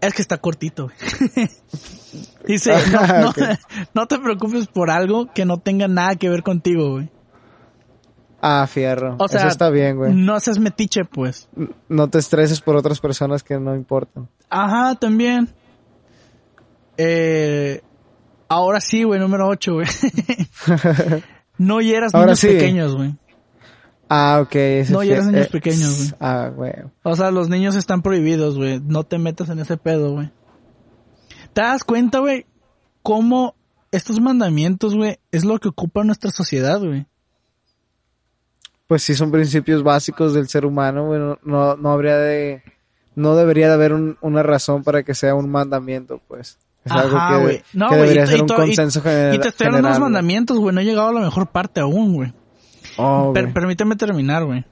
Es 0.00 0.14
que 0.14 0.22
está 0.22 0.38
cortito, 0.38 0.84
güey. 0.84 1.48
Dice, 2.46 2.72
no, 2.92 3.32
no, 3.94 4.06
te 4.06 4.18
preocupes 4.18 4.66
por 4.68 4.90
algo 4.90 5.32
que 5.32 5.44
no 5.44 5.58
tenga 5.58 5.88
nada 5.88 6.16
que 6.16 6.28
ver 6.28 6.42
contigo, 6.42 6.92
güey. 6.92 7.10
Ah, 8.40 8.66
fierro. 8.70 9.16
O 9.18 9.26
sea, 9.26 9.40
Eso 9.40 9.48
está 9.48 9.68
bien, 9.70 9.96
güey. 9.96 10.14
no 10.14 10.38
seas 10.38 10.58
metiche, 10.60 11.04
pues. 11.04 11.48
No 11.88 12.08
te 12.08 12.18
estreses 12.18 12.60
por 12.60 12.76
otras 12.76 13.00
personas 13.00 13.42
que 13.42 13.58
no 13.58 13.74
importan. 13.74 14.28
Ajá, 14.48 14.94
también. 14.94 15.48
Eh, 16.96 17.82
ahora 18.48 18.80
sí, 18.80 19.02
güey, 19.02 19.18
número 19.18 19.48
8, 19.48 19.72
güey. 19.74 19.86
No 21.58 21.80
hieras 21.80 22.14
Ahora 22.14 22.26
niños 22.28 22.38
sí. 22.40 22.46
pequeños, 22.48 22.96
güey. 22.96 23.14
Ah, 24.08 24.40
ok. 24.42 24.54
ese 24.54 24.92
No, 24.92 25.00
fie- 25.02 25.10
eres 25.12 25.26
niños 25.26 25.46
eh, 25.46 25.50
pequeños, 25.52 25.96
güey. 25.98 26.10
Ah, 26.20 26.50
güey. 26.54 26.72
O 27.02 27.14
sea, 27.16 27.30
los 27.30 27.48
niños 27.48 27.74
están 27.76 28.00
prohibidos, 28.02 28.56
güey. 28.56 28.80
No 28.80 29.04
te 29.04 29.18
metas 29.18 29.48
en 29.50 29.58
ese 29.58 29.76
pedo, 29.76 30.12
güey. 30.12 30.30
¿Te 31.52 31.60
das 31.60 31.84
cuenta, 31.84 32.20
güey? 32.20 32.46
Cómo 33.02 33.54
estos 33.90 34.20
mandamientos, 34.20 34.94
güey, 34.94 35.18
es 35.30 35.44
lo 35.44 35.58
que 35.58 35.68
ocupa 35.68 36.04
nuestra 36.04 36.30
sociedad, 36.30 36.80
güey. 36.80 37.06
Pues 38.86 39.02
sí, 39.02 39.14
son 39.14 39.30
principios 39.30 39.82
básicos 39.82 40.32
del 40.32 40.48
ser 40.48 40.64
humano, 40.64 41.06
güey. 41.06 41.20
No, 41.20 41.38
no, 41.42 41.76
no 41.76 41.90
habría 41.92 42.16
de... 42.16 42.62
No 43.14 43.34
debería 43.34 43.66
de 43.68 43.74
haber 43.74 43.92
un- 43.92 44.16
una 44.22 44.42
razón 44.42 44.84
para 44.84 45.02
que 45.02 45.14
sea 45.14 45.34
un 45.34 45.50
mandamiento, 45.50 46.20
pues. 46.28 46.58
Es 46.96 47.02
algo 47.02 47.16
Ajá, 47.16 47.36
que, 47.36 47.42
güey. 47.42 47.62
No, 47.72 47.88
que 47.90 47.96
debería 47.96 48.24
y- 48.24 48.26
ser 48.26 48.38
y 48.38 48.40
un 48.40 48.46
to- 48.46 48.54
y- 48.54 48.56
consenso 48.56 49.02
gener- 49.02 49.34
Y 49.34 49.38
te 49.38 49.48
estoy 49.48 49.66
hablando 49.66 49.88
de 49.88 49.92
los 49.94 50.00
mandamientos, 50.00 50.58
güey. 50.58 50.74
No 50.74 50.80
he 50.80 50.84
llegado 50.84 51.08
a 51.08 51.12
la 51.12 51.20
mejor 51.20 51.48
parte 51.48 51.80
aún, 51.80 52.14
güey. 52.14 52.32
Oh, 52.96 53.32
Per- 53.32 53.52
permíteme 53.52 53.96
terminar, 53.96 54.44
güey. 54.44 54.64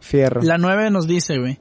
Fierro. 0.00 0.42
La 0.42 0.58
9 0.58 0.90
nos 0.90 1.06
dice, 1.06 1.38
güey. 1.38 1.60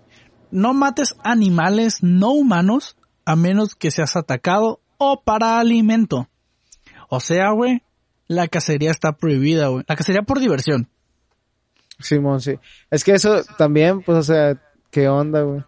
No 0.50 0.74
mates 0.74 1.16
animales 1.24 2.00
no 2.02 2.32
humanos 2.32 2.98
a 3.26 3.36
menos 3.36 3.76
que 3.76 3.92
seas 3.92 4.16
atacado 4.16 4.82
o 4.98 5.22
para 5.24 5.60
alimento. 5.60 6.28
O 7.10 7.20
sea, 7.20 7.52
güey, 7.52 7.84
la 8.28 8.48
cacería 8.48 8.89
está 8.92 9.14
prohibida, 9.14 9.68
güey. 9.68 9.84
La 9.88 9.96
cacería 9.96 10.24
por 10.24 10.39
diversión. 10.39 10.89
Simón, 12.00 12.42
sí. 12.42 12.56
Es 12.89 13.04
que 13.04 13.12
eso 13.14 13.44
también, 13.58 14.02
pues, 14.02 14.18
o 14.18 14.24
sea, 14.24 14.60
¿qué 14.89 15.08
onda, 15.08 15.42
güey? 15.42 15.64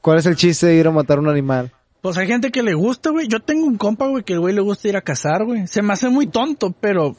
¿Cuál 0.00 0.18
es 0.18 0.26
el 0.26 0.36
chiste 0.36 0.66
de 0.66 0.76
ir 0.76 0.86
a 0.86 0.90
matar 0.90 1.18
un 1.18 1.28
animal? 1.28 1.72
Pues 2.02 2.18
hay 2.18 2.26
gente 2.26 2.50
que 2.50 2.62
le 2.62 2.74
gusta, 2.74 3.10
güey. 3.10 3.28
Yo 3.28 3.40
tengo 3.40 3.64
un 3.66 3.78
compa, 3.78 4.08
güey, 4.08 4.24
que 4.24 4.32
el 4.34 4.40
güey 4.40 4.54
le 4.54 4.60
gusta 4.60 4.88
ir 4.88 4.96
a 4.96 5.02
cazar, 5.02 5.44
güey. 5.44 5.66
Se 5.68 5.82
me 5.82 5.92
hace 5.92 6.08
muy 6.08 6.26
tonto, 6.26 6.74
pero... 6.78 7.14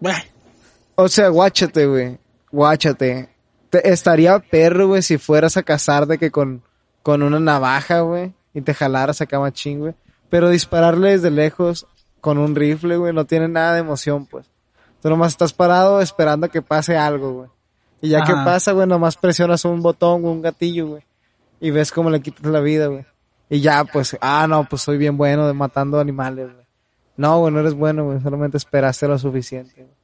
güey, 0.00 0.14
O 0.96 1.08
sea, 1.08 1.28
guáchate, 1.28 1.86
güey. 1.86 2.18
Guáchate. 2.50 3.28
Te- 3.70 3.88
estaría 3.92 4.38
perro, 4.40 4.88
güey, 4.88 5.02
si 5.02 5.16
fueras 5.16 5.56
a 5.56 5.62
cazar 5.62 6.06
de 6.06 6.18
que 6.18 6.30
con, 6.30 6.62
con 7.02 7.22
una 7.22 7.38
navaja, 7.38 8.00
güey, 8.00 8.34
y 8.52 8.60
te 8.62 8.74
jalaras 8.74 9.20
acá 9.20 9.38
machín, 9.38 9.78
güey. 9.78 9.94
Pero 10.28 10.50
dispararle 10.50 11.10
desde 11.12 11.30
lejos 11.30 11.86
con 12.20 12.38
un 12.38 12.56
rifle, 12.56 12.96
güey, 12.96 13.12
no 13.12 13.26
tiene 13.26 13.46
nada 13.48 13.74
de 13.74 13.80
emoción, 13.80 14.26
pues. 14.26 14.50
Tú 15.00 15.08
nomás 15.08 15.32
estás 15.32 15.52
parado 15.52 16.00
esperando 16.00 16.46
a 16.46 16.48
que 16.48 16.62
pase 16.62 16.96
algo, 16.96 17.32
güey. 17.32 17.48
Y 18.00 18.08
ya 18.08 18.24
que 18.24 18.32
pasa, 18.32 18.72
güey, 18.72 18.88
nomás 18.88 19.16
presionas 19.16 19.64
un 19.64 19.82
botón 19.82 20.24
o 20.24 20.32
un 20.32 20.42
gatillo, 20.42 20.88
güey. 20.88 21.02
Y 21.60 21.70
ves 21.70 21.92
cómo 21.92 22.10
le 22.10 22.20
quitas 22.20 22.44
la 22.46 22.60
vida, 22.60 22.88
güey. 22.88 23.06
Y 23.48 23.60
ya, 23.60 23.84
pues, 23.84 24.16
ah, 24.20 24.46
no, 24.48 24.64
pues 24.68 24.82
soy 24.82 24.98
bien 24.98 25.16
bueno 25.16 25.46
de 25.46 25.52
matando 25.52 26.00
animales, 26.00 26.52
güey. 26.52 26.66
No, 27.16 27.38
güey, 27.40 27.52
no 27.52 27.60
eres 27.60 27.74
bueno, 27.74 28.04
güey. 28.04 28.20
Solamente 28.20 28.56
esperaste 28.56 29.06
lo 29.08 29.18
suficiente, 29.18 29.74
güey. 29.82 29.94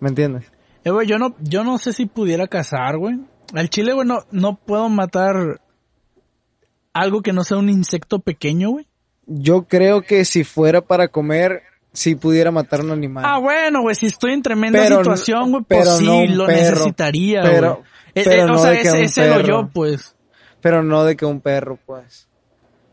¿Me 0.00 0.08
entiendes? 0.10 0.50
Eh, 0.84 0.90
güey, 0.90 1.06
yo 1.08 1.18
no, 1.18 1.34
yo 1.40 1.64
no 1.64 1.76
sé 1.78 1.92
si 1.92 2.06
pudiera 2.06 2.46
cazar, 2.46 2.96
güey. 2.98 3.18
Al 3.54 3.68
chile, 3.68 3.92
güey, 3.92 4.06
no, 4.06 4.20
no 4.30 4.56
puedo 4.56 4.88
matar 4.88 5.60
algo 6.92 7.22
que 7.22 7.32
no 7.32 7.44
sea 7.44 7.58
un 7.58 7.68
insecto 7.68 8.20
pequeño, 8.20 8.70
güey. 8.70 8.86
Yo 9.26 9.64
creo 9.64 10.02
que 10.02 10.24
si 10.24 10.44
fuera 10.44 10.80
para 10.80 11.08
comer, 11.08 11.62
si 11.92 12.14
pudiera 12.14 12.50
matar 12.50 12.80
un 12.80 12.90
animal. 12.92 13.24
Ah, 13.26 13.38
bueno, 13.38 13.82
güey, 13.82 13.94
si 13.94 14.06
estoy 14.06 14.32
en 14.32 14.42
tremenda 14.42 14.80
Pero- 14.82 14.98
situación, 14.98 15.50
güey, 15.50 15.64
pues 15.64 15.96
sí, 15.96 16.06
no 16.06 16.24
lo 16.26 16.46
perro. 16.46 16.70
necesitaría, 16.70 17.42
Pero- 17.42 17.74
güey. 17.76 17.88
Eh, 18.14 18.22
pero 18.24 18.42
eh, 18.42 18.44
o 18.44 18.48
no 18.48 18.58
sea, 18.58 18.70
de 18.70 18.76
que 18.78 18.82
ese, 18.88 18.96
un 18.98 19.04
ese 19.04 19.28
lo 19.28 19.40
yo, 19.40 19.68
pues. 19.72 20.16
Pero 20.60 20.82
no 20.82 21.04
de 21.04 21.16
que 21.16 21.24
un 21.26 21.40
perro, 21.40 21.78
pues. 21.84 22.27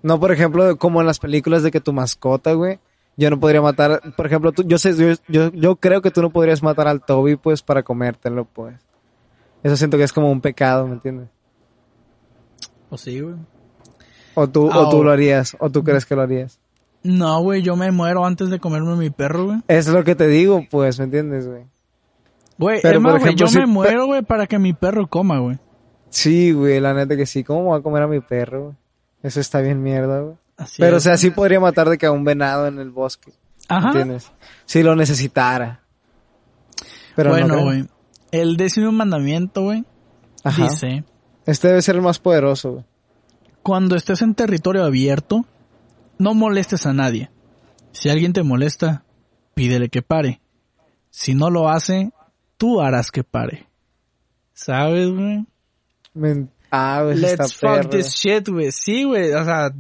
No, 0.06 0.20
por 0.20 0.32
ejemplo, 0.32 0.78
como 0.78 1.02
en 1.02 1.08
las 1.08 1.18
películas 1.18 1.64
de 1.64 1.72
que 1.72 1.82
tu 1.82 1.92
mascota, 1.92 2.54
güey. 2.54 2.78
Yo 3.18 3.32
no 3.32 3.40
podría 3.40 3.60
matar, 3.60 4.14
por 4.16 4.28
ejemplo, 4.28 4.52
tú, 4.52 4.62
yo 4.62 4.78
sé, 4.78 4.96
yo, 4.96 5.16
yo, 5.28 5.52
yo 5.52 5.78
creo 5.78 6.04
que 6.04 6.12
tú 6.12 6.22
no 6.22 6.30
podrías 6.30 6.62
matar 6.62 6.88
al 6.88 7.04
Toby, 7.04 7.38
pues, 7.38 7.64
para 7.64 7.82
comértelo, 7.82 8.46
pues. 8.46 8.76
Eso 9.64 9.76
siento 9.76 9.98
que 9.98 10.04
es 10.04 10.14
como 10.14 10.32
un 10.32 10.42
pecado, 10.42 10.86
¿me 10.86 10.94
entiendes? 10.94 11.30
O 12.92 13.00
sí, 13.00 13.20
güey. 13.20 13.34
O 14.36 14.48
tú, 14.48 14.70
Ah, 14.72 14.82
o 14.82 14.90
tú 14.92 15.04
lo 15.04 15.10
harías, 15.10 15.58
o 15.60 15.72
tú 15.72 15.84
crees 15.84 16.06
que 16.06 16.16
lo 16.16 16.22
harías. 16.22 16.60
No, 17.02 17.42
güey, 17.42 17.64
yo 17.64 17.76
me 17.76 17.90
muero 17.90 18.28
antes 18.28 18.52
de 18.52 18.60
comerme 18.60 18.96
mi 18.98 19.10
perro, 19.10 19.46
güey. 19.46 19.58
Es 19.68 19.88
lo 19.88 20.04
que 20.04 20.14
te 20.14 20.28
digo, 20.28 20.68
pues, 20.70 21.00
¿me 21.00 21.06
entiendes, 21.06 21.48
güey? 21.48 21.64
Güey, 22.60 22.80
Pero, 22.84 22.98
es 22.98 23.02
más, 23.02 23.14
por 23.14 23.22
güey, 23.22 23.36
yo 23.36 23.48
si 23.48 23.58
me 23.58 23.66
muero, 23.66 24.06
güey, 24.06 24.22
para 24.22 24.46
que 24.46 24.60
mi 24.60 24.74
perro 24.74 25.08
coma, 25.08 25.40
güey. 25.40 25.58
Sí, 26.10 26.52
güey, 26.52 26.80
la 26.80 26.94
neta 26.94 27.18
que 27.18 27.26
sí. 27.26 27.44
¿Cómo 27.44 27.64
voy 27.64 27.80
a 27.80 27.82
comer 27.82 28.04
a 28.04 28.08
mi 28.08 28.20
perro, 28.20 28.66
güey? 28.66 28.76
Eso 29.26 29.40
está 29.40 29.62
bien 29.62 29.82
mierda, 29.82 30.20
güey. 30.22 30.36
Así 30.58 30.76
Pero, 30.82 30.96
o 30.96 30.98
es. 30.98 31.04
sea, 31.04 31.18
sí 31.18 31.32
podría 31.32 31.60
matar 31.60 31.90
de 31.90 31.98
que 31.98 32.06
a 32.06 32.12
un 32.12 32.24
venado 32.24 32.68
en 32.68 32.80
el 32.80 32.92
bosque, 32.92 33.34
Ajá. 33.68 33.88
¿entiendes? 33.88 34.32
Si 34.66 34.84
lo 34.84 34.96
necesitara. 34.96 35.82
Pero 37.16 37.30
no 37.32 37.36
bueno, 37.40 37.64
güey. 37.64 37.86
El 38.32 38.58
décimo 38.58 38.92
mandamiento, 38.92 39.64
güey, 39.64 39.84
Ajá. 40.44 40.64
dice, 40.64 41.04
Este 41.46 41.70
debe 41.70 41.82
ser 41.82 41.96
el 41.96 42.02
más 42.02 42.20
poderoso, 42.20 42.72
güey. 42.74 42.86
cuando 43.64 43.96
estés 43.96 44.22
en 44.22 44.36
territorio 44.36 44.84
abierto, 44.86 45.46
no 46.20 46.34
molestes 46.34 46.86
a 46.86 46.94
nadie. 46.94 47.32
Si 47.94 48.10
alguien 48.10 48.34
te 48.34 48.44
molesta, 48.44 49.04
pídele 49.56 49.90
que 49.90 50.02
pare. 50.02 50.42
Si 51.10 51.34
no 51.34 51.50
lo 51.50 51.70
hace, 51.70 52.12
tú 52.58 52.82
harás 52.82 53.10
que 53.12 53.24
pare. 53.24 53.68
¿Sabes, 54.54 55.10
güey? 55.10 55.46
Men- 56.14 56.52
Ah, 56.72 57.02
güey, 57.04 57.18
eso 57.18 57.28
está 57.28 57.44
Let's 57.44 57.54
fuck 57.54 57.70
perro. 57.70 57.90
this 57.90 58.14
shit, 58.14 58.50
güey. 58.50 58.72
Sí, 58.72 59.04
güey. 59.04 59.34
O 59.34 59.44
sea, 59.46 59.72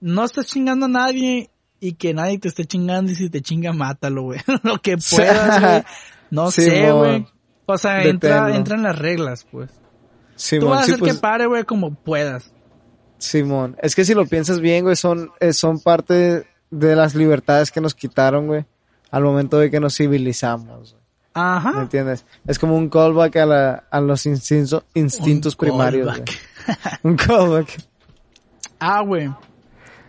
no 0.00 0.24
estás 0.24 0.46
chingando 0.46 0.86
a 0.86 0.88
nadie 0.88 1.50
y 1.80 1.92
que 1.92 2.14
nadie 2.14 2.38
te 2.38 2.48
esté 2.48 2.64
chingando 2.64 3.12
y 3.12 3.14
si 3.14 3.30
te 3.30 3.40
chinga, 3.42 3.72
mátalo, 3.72 4.22
güey. 4.22 4.40
Lo 4.62 4.80
que 4.80 4.96
puedas, 4.96 5.60
güey. 5.60 5.82
No 6.30 6.50
Sí, 6.50 6.64
sé, 6.64 6.92
güey. 6.92 7.26
O 7.66 7.76
sea, 7.78 8.02
entra, 8.04 8.54
entra 8.56 8.76
en 8.76 8.82
las 8.82 8.98
reglas, 8.98 9.46
pues. 9.50 9.70
Simón, 10.36 10.60
Tú 10.60 10.70
vas 10.70 10.82
a 10.82 10.84
sí, 10.84 10.90
hacer 10.92 11.00
pues, 11.00 11.14
que 11.14 11.18
pare, 11.20 11.46
güey, 11.46 11.64
como 11.64 11.94
puedas. 11.94 12.52
Simón. 13.18 13.76
Es 13.82 13.94
que 13.94 14.04
si 14.04 14.14
lo 14.14 14.24
piensas 14.26 14.60
bien, 14.60 14.84
güey, 14.84 14.96
son, 14.96 15.30
eh, 15.40 15.52
son 15.52 15.80
parte 15.80 16.46
de 16.70 16.96
las 16.96 17.14
libertades 17.14 17.70
que 17.70 17.80
nos 17.80 17.94
quitaron, 17.94 18.46
güey, 18.46 18.64
al 19.10 19.24
momento 19.24 19.58
de 19.58 19.70
que 19.70 19.80
nos 19.80 19.96
civilizamos. 19.96 20.96
Güey. 21.38 21.64
¿Me 21.64 21.70
Ajá. 21.70 21.82
entiendes? 21.82 22.24
Es 22.46 22.58
como 22.58 22.76
un 22.76 22.88
callback 22.88 23.36
a, 23.36 23.46
la, 23.46 23.84
a 23.90 24.00
los 24.00 24.26
instintos, 24.26 24.84
instintos 24.94 25.54
Un 25.54 25.58
primarios. 25.58 26.06
callback. 26.06 27.00
Un 27.02 27.16
callback. 27.16 27.82
Ah, 28.78 29.02
güey. 29.02 29.30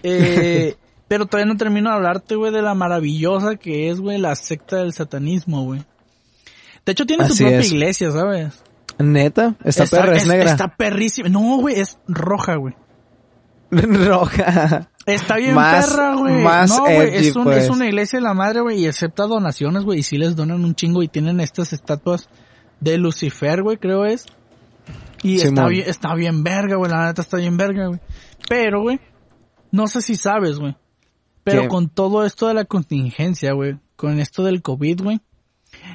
Eh, 0.03 0.75
pero 1.07 1.25
todavía 1.25 1.51
no 1.51 1.57
termino 1.57 1.89
de 1.89 1.95
hablarte, 1.95 2.35
güey, 2.35 2.51
de 2.51 2.61
la 2.61 2.73
maravillosa 2.75 3.55
que 3.55 3.89
es, 3.89 3.99
güey, 3.99 4.17
la 4.17 4.35
secta 4.35 4.77
del 4.77 4.93
satanismo, 4.93 5.63
güey. 5.63 5.83
De 6.85 6.91
hecho, 6.93 7.05
tiene 7.05 7.25
su 7.25 7.33
Así 7.33 7.43
propia 7.43 7.59
es. 7.59 7.71
iglesia, 7.71 8.11
¿sabes? 8.11 8.63
Neta, 8.97 9.55
esta 9.63 9.85
perra 9.85 10.15
es, 10.17 10.27
negra. 10.27 10.51
Está 10.51 10.75
perrísima. 10.75 11.29
No, 11.29 11.57
güey, 11.57 11.79
es 11.79 11.97
roja, 12.07 12.55
güey. 12.55 12.75
Roja. 13.71 14.89
Está 15.13 15.37
bien 15.37 15.55
Más- 15.55 15.87
perra, 15.89 16.15
güey. 16.15 16.43
más 16.43 16.69
No, 16.69 16.81
güey, 16.83 17.15
es, 17.15 17.35
un- 17.35 17.43
pues. 17.43 17.63
es 17.63 17.69
una 17.69 17.87
iglesia 17.87 18.19
de 18.19 18.23
la 18.23 18.33
madre, 18.33 18.61
güey, 18.61 18.79
y 18.79 18.87
acepta 18.87 19.23
donaciones, 19.27 19.83
güey, 19.83 19.99
y 19.99 20.03
sí 20.03 20.17
les 20.17 20.35
donan 20.35 20.63
un 20.63 20.75
chingo 20.75 21.03
y 21.03 21.07
tienen 21.07 21.39
estas 21.39 21.73
estatuas 21.73 22.29
de 22.79 22.97
Lucifer, 22.97 23.61
güey, 23.63 23.77
creo 23.77 24.05
es. 24.05 24.25
Y 25.21 25.41
está 25.41 25.67
bien, 25.67 25.83
está 25.87 26.15
bien 26.15 26.43
verga, 26.43 26.75
güey, 26.77 26.89
la 26.91 27.07
neta 27.07 27.21
está 27.21 27.37
bien 27.37 27.57
verga, 27.57 27.87
güey. 27.87 27.99
Pero, 28.47 28.81
güey, 28.81 28.99
no 29.71 29.87
sé 29.87 30.01
si 30.01 30.15
sabes, 30.15 30.59
güey. 30.59 30.75
Pero 31.43 31.63
¿Qué? 31.63 31.67
con 31.67 31.89
todo 31.89 32.25
esto 32.25 32.47
de 32.47 32.53
la 32.53 32.65
contingencia, 32.65 33.53
güey, 33.53 33.77
con 33.95 34.19
esto 34.19 34.43
del 34.43 34.61
COVID, 34.61 35.01
güey, 35.03 35.19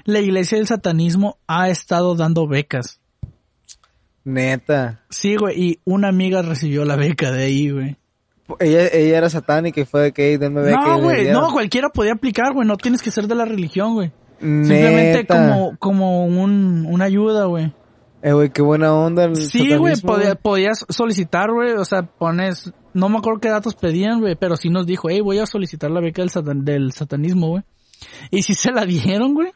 la 0.04 0.20
iglesia 0.20 0.58
del 0.58 0.66
satanismo 0.66 1.38
ha 1.46 1.68
estado 1.70 2.14
dando 2.14 2.46
becas. 2.46 3.00
Neta. 4.24 5.02
Sí, 5.10 5.36
güey, 5.36 5.60
y 5.62 5.80
una 5.84 6.08
amiga 6.08 6.42
recibió 6.42 6.84
la 6.84 6.96
beca 6.96 7.30
de 7.30 7.44
ahí, 7.44 7.70
güey. 7.70 7.96
Ella, 8.60 8.88
ella 8.92 9.18
era 9.18 9.30
satánica 9.30 9.80
y 9.80 9.84
fue 9.84 10.02
de 10.02 10.12
que, 10.12 10.28
"Ey, 10.30 10.36
denme 10.36 10.60
beca", 10.62 10.76
No, 10.80 11.00
güey, 11.00 11.24
no, 11.32 11.50
cualquiera 11.52 11.88
podía 11.88 12.12
aplicar, 12.12 12.52
güey, 12.52 12.66
no 12.68 12.76
tienes 12.76 13.00
que 13.02 13.10
ser 13.10 13.26
de 13.26 13.34
la 13.34 13.44
religión, 13.46 13.94
güey. 13.94 14.12
Simplemente 14.40 15.26
como, 15.26 15.76
como 15.78 16.26
un, 16.26 16.86
una 16.88 17.04
ayuda, 17.06 17.46
güey. 17.46 17.72
Eh, 18.22 18.32
güey, 18.32 18.50
qué 18.50 18.62
buena 18.62 18.92
onda 18.94 19.24
el 19.24 19.36
Sí, 19.36 19.74
güey, 19.78 19.94
podía- 20.02 20.34
podías 20.34 20.84
solicitar, 20.88 21.50
güey, 21.52 21.72
o 21.72 21.84
sea, 21.84 22.02
pones, 22.02 22.72
no 22.92 23.08
me 23.08 23.18
acuerdo 23.18 23.40
qué 23.40 23.48
datos 23.48 23.74
pedían, 23.74 24.20
güey, 24.20 24.34
pero 24.34 24.56
sí 24.56 24.68
nos 24.70 24.86
dijo, 24.86 25.08
hey, 25.10 25.20
voy 25.20 25.38
a 25.38 25.46
solicitar 25.46 25.90
la 25.90 26.00
beca 26.00 26.20
del, 26.22 26.30
satan- 26.30 26.64
del 26.64 26.92
satanismo, 26.92 27.48
güey. 27.48 27.62
Y 28.30 28.42
sí 28.42 28.54
se 28.54 28.72
la 28.72 28.84
dieron, 28.84 29.34
güey. 29.34 29.48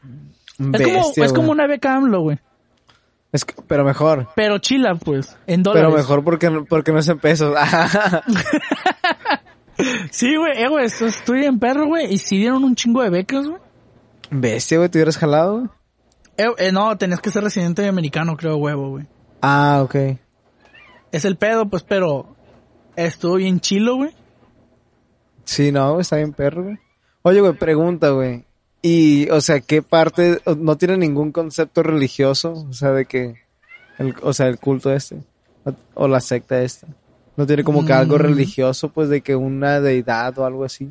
Es, 0.73 0.81
como, 0.87 1.13
es 1.25 1.33
como 1.33 1.51
una 1.51 1.67
beca 1.67 1.95
AMLO, 1.95 2.21
güey. 2.21 2.39
Es 3.31 3.45
que- 3.45 3.53
pero 3.67 3.83
mejor. 3.83 4.27
Pero 4.35 4.57
chila, 4.57 4.95
pues, 4.95 5.37
en 5.47 5.61
dólares. 5.63 5.87
Pero 5.87 5.97
mejor 5.97 6.23
porque, 6.23 6.49
no- 6.49 6.65
porque 6.65 6.91
no 6.91 6.99
es 6.99 7.07
en 7.09 7.19
pesos. 7.19 7.55
Sí, 10.11 10.35
güey, 10.35 10.61
eh, 10.61 10.67
güey, 10.67 10.85
esto- 10.85 11.05
estoy 11.05 11.45
en 11.45 11.57
perro, 11.57 11.87
güey, 11.87 12.13
y 12.13 12.17
sí 12.17 12.37
dieron 12.37 12.63
un 12.65 12.75
chingo 12.75 13.01
de 13.01 13.09
becas, 13.09 13.47
güey. 13.47 13.61
Bestia, 14.29 14.77
güey, 14.77 14.89
¿te 14.89 14.97
hubieras 14.97 15.17
jalado? 15.17 15.59
güey? 15.59 15.69
Eh, 16.37 16.47
eh, 16.57 16.71
no, 16.73 16.97
tenías 16.97 17.21
que 17.21 17.31
ser 17.31 17.43
residente 17.43 17.87
americano, 17.87 18.35
creo, 18.35 18.57
huevo, 18.57 18.89
güey. 18.89 19.05
Ah, 19.41 19.79
ok. 19.83 19.95
Es 21.13 21.23
el 21.23 21.37
pedo, 21.37 21.69
pues, 21.69 21.83
pero 21.83 22.35
estuvo 22.97 23.35
bien 23.35 23.61
chilo, 23.61 23.95
güey. 23.95 24.11
Sí, 25.45 25.71
no, 25.71 25.99
está 26.01 26.17
bien 26.17 26.33
perro, 26.33 26.63
güey. 26.63 26.77
Oye, 27.21 27.39
güey, 27.39 27.53
pregunta, 27.53 28.09
güey. 28.09 28.43
Y, 28.81 29.29
o 29.29 29.41
sea, 29.41 29.59
¿qué 29.59 29.81
parte, 29.81 30.39
no 30.57 30.77
tiene 30.77 30.97
ningún 30.97 31.31
concepto 31.31 31.83
religioso? 31.83 32.53
O 32.69 32.73
sea, 32.73 32.91
de 32.91 33.05
que, 33.05 33.35
el, 33.97 34.15
o 34.21 34.31
sea, 34.33 34.47
el 34.47 34.57
culto 34.57 34.93
este, 34.93 35.21
o, 35.65 35.73
o 35.95 36.07
la 36.07 36.21
secta 36.21 36.61
esta. 36.63 36.87
No 37.35 37.45
tiene 37.45 37.63
como 37.63 37.85
que 37.85 37.93
algo 37.93 38.15
Mm. 38.15 38.21
religioso, 38.21 38.89
pues, 38.89 39.09
de 39.09 39.21
que 39.21 39.35
una 39.35 39.79
deidad 39.81 40.37
o 40.39 40.45
algo 40.45 40.63
así. 40.65 40.89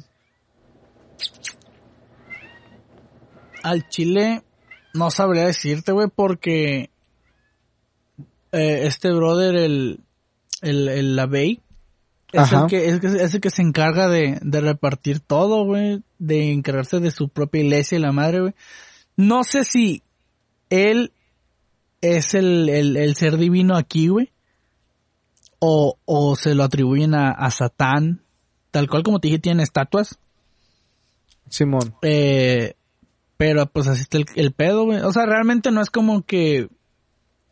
Al 3.63 3.89
chile 3.89 4.43
no 4.95 5.11
sabría 5.11 5.47
decirte, 5.47 5.93
güey, 5.93 6.09
porque 6.15 6.91
eh, 8.53 8.81
este 8.87 9.13
brother, 9.13 9.57
el, 9.57 10.01
el, 10.63 10.89
el 10.89 11.17
Lavey, 11.17 11.61
es 12.33 12.53
el, 12.53 12.67
que, 12.67 12.87
es, 12.87 13.35
el 13.35 13.41
que 13.41 13.51
se 13.51 13.63
encarga 13.63 14.09
de, 14.09 14.39
de 14.43 14.61
repartir 14.61 15.21
todo, 15.21 15.65
güey, 15.65 16.03
de 16.19 16.53
encargarse 16.53 17.01
de 17.01 17.11
su 17.11 17.29
propia 17.29 17.63
iglesia 17.63 17.97
y 17.97 18.01
la 18.03 18.13
madre, 18.13 18.41
güey. 18.41 18.55
No 19.17 19.45
sé 19.45 19.65
si 19.65 20.03
él 20.71 21.13
es 22.01 22.35
el, 22.35 22.69
el, 22.69 22.97
el 22.97 23.17
ser 23.17 23.39
divino 23.39 23.77
aquí, 23.77 24.09
güey, 24.09 24.31
o, 25.59 25.99
o 26.05 26.37
se 26.37 26.55
lo 26.55 26.65
atribuyen 26.65 27.15
a, 27.15 27.31
a 27.31 27.51
Satán, 27.51 28.23
tal 28.71 28.89
cual 28.89 29.03
como 29.03 29.21
te 29.21 29.29
dije, 29.29 29.39
tiene 29.39 29.63
estatuas. 29.63 30.19
Simón. 31.49 31.95
Eh, 32.03 32.75
pero 33.37 33.67
pues 33.67 33.87
así 33.89 34.03
está 34.03 34.19
el, 34.19 34.27
el 34.35 34.53
pedo, 34.53 34.85
güey. 34.85 35.01
O 35.01 35.13
sea, 35.13 35.25
realmente 35.25 35.71
no 35.71 35.81
es 35.81 35.91
como 35.91 36.23
que 36.23 36.69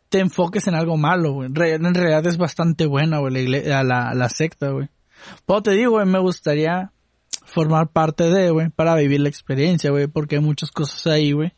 te 0.09 0.19
enfoques 0.19 0.67
en 0.67 0.75
algo 0.75 0.97
malo, 0.97 1.33
güey. 1.33 1.49
En 1.49 1.93
realidad 1.93 2.25
es 2.25 2.37
bastante 2.37 2.85
buena, 2.85 3.19
güey, 3.19 3.33
la, 3.33 3.39
igle- 3.39 3.71
a 3.71 3.83
la, 3.83 4.13
la 4.13 4.29
secta, 4.29 4.69
güey. 4.69 4.89
Pero 5.45 5.61
te 5.63 5.71
digo, 5.71 5.91
güey, 5.91 6.05
me 6.05 6.19
gustaría 6.19 6.91
formar 7.45 7.87
parte 7.89 8.25
de, 8.29 8.51
güey, 8.51 8.69
para 8.69 8.95
vivir 8.95 9.19
la 9.21 9.29
experiencia, 9.29 9.89
güey, 9.91 10.07
porque 10.07 10.35
hay 10.35 10.41
muchas 10.41 10.71
cosas 10.71 11.05
ahí, 11.07 11.31
güey, 11.31 11.53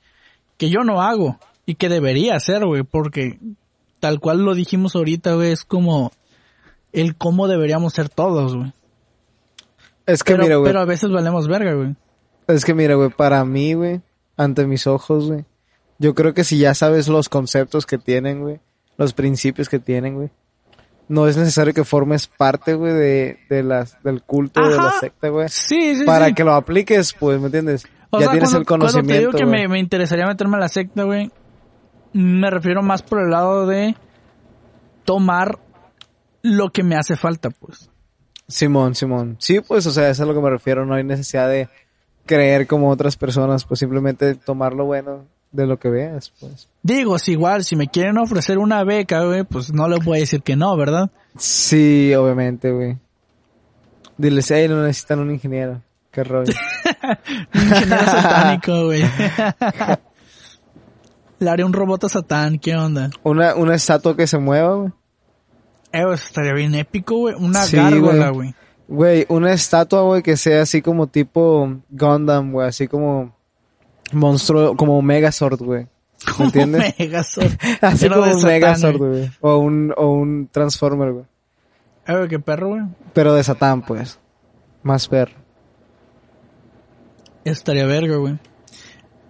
que 0.58 0.70
yo 0.70 0.82
no 0.84 1.02
hago 1.02 1.38
y 1.66 1.76
que 1.76 1.90
debería 1.90 2.36
hacer, 2.36 2.66
güey, 2.66 2.84
porque 2.84 3.40
tal 4.00 4.20
cual 4.20 4.40
lo 4.44 4.56
dijimos 4.56 4.96
ahorita, 4.96 5.34
güey, 5.36 5.52
es 5.52 5.64
como 5.66 6.12
el 6.94 7.16
cómo 7.16 7.48
deberíamos 7.48 7.94
ser 7.94 8.10
todos, 8.10 8.56
güey. 8.56 8.72
Es 10.06 10.24
que 10.24 10.34
Pero, 10.34 10.44
mira, 10.44 10.56
güey. 10.58 10.70
pero 10.70 10.80
a 10.82 10.86
veces 10.86 11.12
valemos 11.12 11.48
verga, 11.48 11.74
güey. 11.74 11.96
Es 12.48 12.66
que 12.66 12.74
mira, 12.74 12.96
güey, 12.96 13.10
para 13.10 13.44
mí, 13.46 13.74
güey, 13.74 14.02
ante 14.38 14.66
mis 14.66 14.88
ojos, 14.88 15.28
güey, 15.28 15.46
yo 16.00 16.16
creo 16.16 16.34
que 16.34 16.44
si 16.44 16.58
ya 16.58 16.74
sabes 16.74 17.08
los 17.08 17.30
conceptos 17.30 17.86
que 17.86 17.98
tienen, 17.98 18.42
güey, 18.42 18.60
los 18.98 19.14
principios 19.14 19.70
que 19.70 19.80
tienen, 19.80 20.16
güey, 20.16 20.30
no 21.08 21.28
es 21.28 21.38
necesario 21.38 21.74
que 21.74 21.84
formes 21.84 22.28
parte, 22.28 22.74
güey, 22.74 22.94
de, 22.94 23.40
de 23.50 23.64
las, 23.64 24.02
del 24.04 24.22
culto 24.24 24.68
de 24.68 24.76
la 24.78 24.92
secta, 25.00 25.30
güey, 25.30 25.50
Sí, 25.50 25.96
sí, 25.98 26.06
para 26.06 26.28
sí. 26.28 26.34
que 26.34 26.44
lo 26.44 26.54
apliques, 26.54 27.14
pues, 27.14 27.40
¿me 27.40 27.48
entiendes? 27.48 27.86
O 28.12 28.20
ya 28.20 28.26
sea, 28.26 28.32
tienes 28.32 28.50
cuando, 28.50 28.60
el 28.60 28.66
cuando 28.66 28.86
conocimiento. 28.88 29.14
te 29.14 29.20
digo 29.20 29.32
que 29.32 29.46
me, 29.46 29.68
me 29.68 29.80
interesaría 29.80 30.26
meterme 30.26 30.58
a 30.58 30.62
la 30.62 30.70
secta, 30.70 31.04
güey, 31.04 31.32
me 32.14 32.50
refiero 32.50 32.82
más 32.82 33.04
por 33.04 33.22
el 33.22 33.30
lado 33.30 33.68
de 33.68 33.96
tomar 35.06 35.60
lo 36.42 36.70
que 36.70 36.84
me 36.84 36.96
hace 36.96 37.16
falta, 37.16 37.50
pues. 37.50 37.90
Simón, 38.48 38.96
Simón. 38.96 39.36
Sí, 39.40 39.60
pues, 39.60 39.86
o 39.86 39.92
sea, 39.92 40.06
eso 40.10 40.12
es 40.12 40.20
a 40.22 40.26
lo 40.26 40.34
que 40.34 40.42
me 40.42 40.50
refiero, 40.50 40.86
no 40.86 40.96
hay 40.96 41.04
necesidad 41.04 41.50
de 41.50 41.68
creer 42.26 42.68
como 42.68 42.90
otras 42.90 43.18
personas, 43.18 43.66
pues 43.66 43.80
simplemente 43.80 44.36
tomar 44.36 44.74
lo 44.74 44.86
bueno 44.86 45.26
de 45.52 45.66
lo 45.68 45.78
que 45.80 45.90
veas, 45.90 46.32
pues. 46.40 46.70
Digo, 46.84 47.18
si 47.20 47.32
igual, 47.34 47.64
si 47.64 47.76
me 47.76 47.88
quieren 47.88 48.18
ofrecer 48.18 48.58
una 48.58 48.84
beca, 48.84 49.24
güey, 49.26 49.44
pues 49.44 49.74
no 49.74 49.88
les 49.88 50.04
voy 50.04 50.18
a 50.18 50.22
decir 50.22 50.42
que 50.42 50.56
no, 50.56 50.76
¿verdad? 50.78 51.10
Sí, 51.38 52.14
obviamente, 52.16 52.72
güey. 52.72 52.98
Diles, 54.18 54.52
hey, 54.52 54.68
no 54.68 54.84
necesitan 54.84 55.20
un 55.20 55.32
ingeniero. 55.32 55.82
Qué 56.12 56.24
rollo. 56.24 56.54
Ingeniero 57.54 58.06
satánico, 58.06 58.86
güey. 58.86 59.04
Le 61.40 61.50
haré 61.50 61.64
un 61.64 61.72
robot 61.72 62.04
a 62.04 62.10
Satán, 62.10 62.60
¿qué 62.60 62.76
onda? 62.76 63.10
Una, 63.24 63.56
una 63.56 63.76
estatua 63.76 64.16
que 64.18 64.28
se 64.28 64.38
mueva, 64.40 64.76
güey. 64.76 64.92
Eh, 65.94 66.04
pues 66.04 66.26
estaría 66.26 66.54
bien 66.54 66.76
épico, 66.76 67.16
güey. 67.16 67.36
Una 67.36 67.62
Sí, 67.64 67.78
gárgola, 67.78 68.30
güey. 68.30 68.54
Güey, 68.88 69.26
una 69.30 69.54
estatua, 69.54 70.02
güey, 70.02 70.22
que 70.22 70.36
sea 70.36 70.64
así 70.64 70.82
como 70.82 71.08
tipo 71.08 71.80
Gundam, 71.90 72.52
güey, 72.52 72.68
así 72.68 72.88
como 72.88 73.36
monstruo, 74.14 74.76
como 74.76 75.02
Megazord, 75.02 75.62
güey. 75.62 75.88
¿Me 76.38 76.46
entiendes? 76.46 76.96
Megazord. 77.00 77.52
Así 77.82 78.10
como 78.10 78.24
un 78.24 78.44
Megazord, 78.44 78.98
güey. 78.98 79.32
O 79.42 79.58
un, 79.58 79.94
o 79.96 80.08
un 80.08 80.50
Transformer, 80.52 81.12
güey. 81.14 81.26
Eh, 82.08 82.16
güey, 82.16 82.28
qué 82.28 82.40
perro, 82.40 82.70
güey. 82.70 82.82
Pero 83.14 83.34
de 83.34 83.44
Satán, 83.44 83.82
pues. 83.82 84.20
Más 84.84 85.08
perro. 85.08 85.36
Estaría 87.44 87.86
verga, 87.86 88.18
güey. 88.18 88.40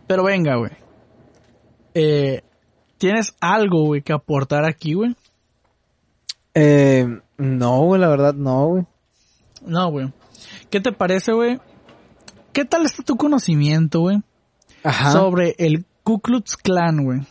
Pero 0.08 0.24
venga, 0.24 0.56
güey. 0.56 0.72
Eh, 1.94 2.42
¿Tienes 2.98 3.36
algo, 3.40 3.86
güey, 3.86 4.02
que 4.02 4.14
aportar 4.14 4.66
aquí, 4.66 4.94
güey? 4.94 5.16
Eh, 6.54 7.08
no, 7.38 7.84
güey, 7.84 8.02
la 8.02 8.10
verdad, 8.10 8.34
no, 8.34 8.68
güey. 8.68 8.86
No, 9.66 9.90
güey. 9.92 10.12
¿Qué 10.70 10.80
te 10.80 10.92
parece, 10.92 11.32
güey? 11.32 11.60
¿Qué 12.54 12.66
tal 12.66 12.86
está 12.86 13.04
tu 13.04 13.16
conocimiento, 13.16 14.02
güey? 14.02 14.22
Ajá. 14.84 15.12
Sobre 15.12 15.56
el 15.58 15.86
Ku 16.04 16.20
Klux 16.20 16.58
Klan, 16.58 17.04
güey. 17.04 17.22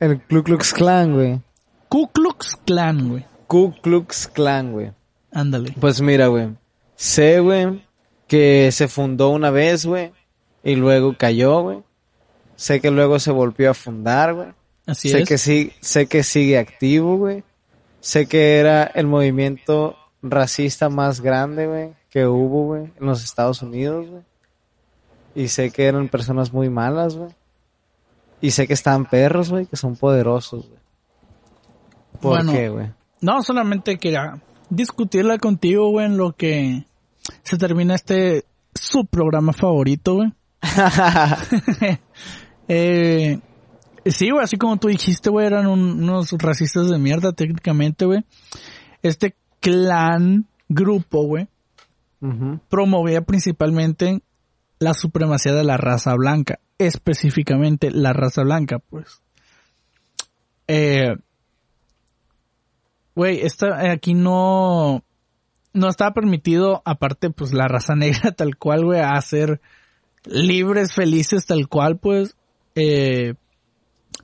El 0.00 0.20
Ku 0.22 0.42
Klux 0.42 0.72
Klan, 0.72 1.12
güey. 1.14 1.40
Ku 1.88 2.10
Klux 2.12 2.56
Klan, 2.64 3.08
güey. 3.08 3.24
Ku 3.46 3.74
Klux 3.82 4.28
Klan, 4.28 4.72
güey. 4.72 4.92
Ándale. 5.32 5.74
Pues 5.80 6.00
mira, 6.00 6.28
güey. 6.28 6.50
Sé, 6.96 7.40
güey, 7.40 7.84
que 8.26 8.70
se 8.72 8.88
fundó 8.88 9.30
una 9.30 9.50
vez, 9.50 9.86
güey. 9.86 10.12
Y 10.62 10.76
luego 10.76 11.16
cayó, 11.16 11.62
güey. 11.62 11.78
Sé 12.56 12.80
que 12.80 12.90
luego 12.90 13.18
se 13.18 13.30
volvió 13.30 13.70
a 13.70 13.74
fundar, 13.74 14.34
güey. 14.34 14.48
Así 14.86 15.10
sé 15.10 15.20
es. 15.20 15.28
que 15.28 15.38
sí, 15.38 15.72
sé 15.80 16.06
que 16.06 16.22
sigue 16.22 16.58
activo, 16.58 17.16
güey. 17.16 17.44
Sé 18.00 18.26
que 18.26 18.56
era 18.56 18.84
el 18.84 19.06
movimiento 19.06 19.96
racista 20.22 20.88
más 20.88 21.20
grande, 21.20 21.66
güey, 21.66 21.92
que 22.10 22.26
hubo, 22.26 22.66
güey, 22.66 22.84
en 22.98 23.06
los 23.06 23.22
Estados 23.22 23.62
Unidos, 23.62 24.08
güey. 24.08 24.22
Y 25.34 25.48
sé 25.48 25.70
que 25.70 25.84
eran 25.86 26.08
personas 26.08 26.52
muy 26.52 26.68
malas, 26.70 27.16
güey. 27.16 27.30
Y 28.40 28.50
sé 28.52 28.66
que 28.66 28.72
estaban 28.74 29.04
perros, 29.06 29.50
güey, 29.50 29.66
que 29.66 29.76
son 29.76 29.96
poderosos, 29.96 30.68
güey. 30.68 30.80
¿Por 32.20 32.36
Bueno. 32.36 32.52
qué, 32.52 32.68
güey? 32.68 32.92
No, 33.20 33.42
solamente 33.42 33.98
quería 33.98 34.40
discutirla 34.70 35.38
contigo, 35.38 35.90
güey, 35.90 36.06
en 36.06 36.16
lo 36.16 36.32
que 36.32 36.84
se 37.42 37.56
termina 37.58 37.94
este 37.94 38.44
su 38.74 39.04
programa 39.06 39.52
favorito, 39.52 40.14
güey. 40.14 40.32
eh, 42.68 43.38
sí, 44.06 44.30
güey, 44.30 44.44
así 44.44 44.56
como 44.56 44.76
tú 44.76 44.88
dijiste, 44.88 45.30
güey, 45.30 45.46
eran 45.46 45.66
un- 45.66 46.02
unos 46.02 46.32
racistas 46.32 46.88
de 46.88 46.98
mierda 46.98 47.32
técnicamente, 47.32 48.04
güey. 48.04 48.24
Este 49.02 49.34
clan, 49.60 50.46
grupo, 50.68 51.24
güey, 51.24 51.48
promovía 52.68 53.22
principalmente 53.22 54.22
la 54.78 54.94
supremacía 54.94 55.52
de 55.54 55.64
la 55.64 55.76
raza 55.76 56.14
blanca, 56.14 56.60
específicamente 56.78 57.90
la 57.90 58.12
raza 58.12 58.42
blanca, 58.42 58.78
pues. 58.78 59.22
Eh, 60.66 61.16
güey, 63.14 63.40
eh, 63.40 63.90
aquí 63.90 64.14
no 64.14 65.02
no 65.74 65.88
estaba 65.88 66.12
permitido, 66.12 66.82
aparte, 66.84 67.30
pues 67.30 67.52
la 67.52 67.68
raza 67.68 67.94
negra 67.94 68.32
tal 68.36 68.56
cual, 68.56 68.84
güey, 68.84 69.00
a 69.00 69.20
ser 69.20 69.60
libres, 70.24 70.92
felices 70.92 71.46
tal 71.46 71.68
cual, 71.68 71.98
pues. 71.98 72.36
Eh, 72.74 73.34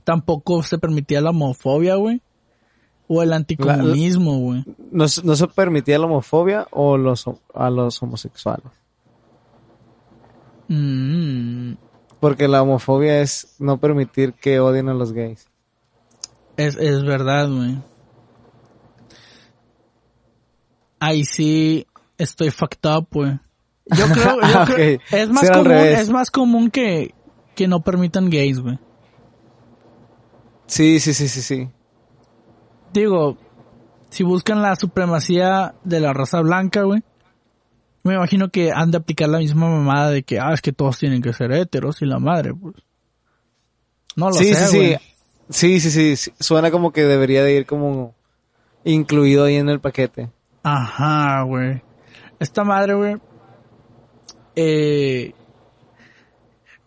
tampoco 0.03 0.63
se 0.63 0.77
permitía 0.77 1.21
la 1.21 1.31
homofobia, 1.31 1.95
güey. 1.95 2.21
O 3.07 3.21
el 3.21 3.33
anticomunismo, 3.33 4.39
güey. 4.39 4.63
¿No, 4.91 5.07
se- 5.07 5.23
no 5.23 5.35
se 5.35 5.47
permitía 5.47 5.99
la 5.99 6.05
homofobia 6.05 6.67
o 6.71 6.97
los, 6.97 7.25
a 7.53 7.69
los 7.69 8.01
homosexuales? 8.01 8.65
Mm, 10.67 11.73
Porque 12.19 12.47
la 12.47 12.61
homofobia 12.63 13.21
es 13.21 13.55
no 13.59 13.77
permitir 13.79 14.33
que 14.33 14.59
odien 14.59 14.89
a 14.89 14.93
los 14.93 15.13
gays. 15.13 15.47
Es, 16.57 16.75
es 16.77 17.03
verdad, 17.03 17.49
güey. 17.49 17.77
Ahí 20.99 21.25
sí 21.25 21.85
estoy 22.17 22.51
fucked 22.51 22.89
up, 22.89 23.07
güey. 23.11 23.39
Yo 23.87 24.05
creo, 24.11 24.39
yo 24.41 24.73
creo- 24.73 24.99
es 25.11 25.29
más 25.29 25.43
común, 25.51 25.71
es 25.99 26.09
más 26.09 26.31
común 26.31 26.71
que, 26.71 27.13
que 27.55 27.67
no 27.67 27.81
permitan 27.81 28.29
gays, 28.29 28.59
güey. 28.59 28.79
Sí, 30.67 30.99
sí, 30.99 31.13
sí, 31.13 31.27
sí, 31.27 31.41
sí. 31.41 31.69
Digo, 32.91 33.37
si 34.09 34.23
buscan 34.23 34.61
la 34.63 34.75
supremacía 34.75 35.75
de 35.83 35.99
la 35.99 36.13
raza 36.13 36.41
blanca, 36.41 36.81
güey, 36.83 37.03
me 38.11 38.15
imagino 38.15 38.49
que 38.49 38.71
han 38.71 38.91
de 38.91 38.97
aplicar 38.97 39.27
la 39.29 39.39
misma 39.39 39.67
mamada 39.69 40.09
de 40.11 40.23
que, 40.23 40.39
ah, 40.39 40.53
es 40.53 40.61
que 40.61 40.71
todos 40.71 40.97
tienen 40.99 41.21
que 41.21 41.33
ser 41.33 41.51
heteros 41.51 42.01
y 42.01 42.05
la 42.05 42.19
madre, 42.19 42.53
pues. 42.53 42.75
No 44.15 44.27
lo 44.29 44.33
sí, 44.35 44.53
sé, 44.53 44.67
sí, 44.67 44.77
güey. 44.77 44.97
sí. 45.49 45.79
Sí, 45.79 45.91
sí, 45.91 46.15
sí. 46.15 46.31
Suena 46.39 46.71
como 46.71 46.91
que 46.91 47.03
debería 47.03 47.43
de 47.43 47.55
ir 47.55 47.65
como 47.65 48.15
incluido 48.83 49.43
ahí 49.45 49.55
en 49.55 49.69
el 49.69 49.79
paquete. 49.79 50.29
Ajá, 50.63 51.43
güey. 51.43 51.81
Esta 52.39 52.63
madre, 52.63 52.93
güey. 52.95 53.17
Eh... 54.55 55.33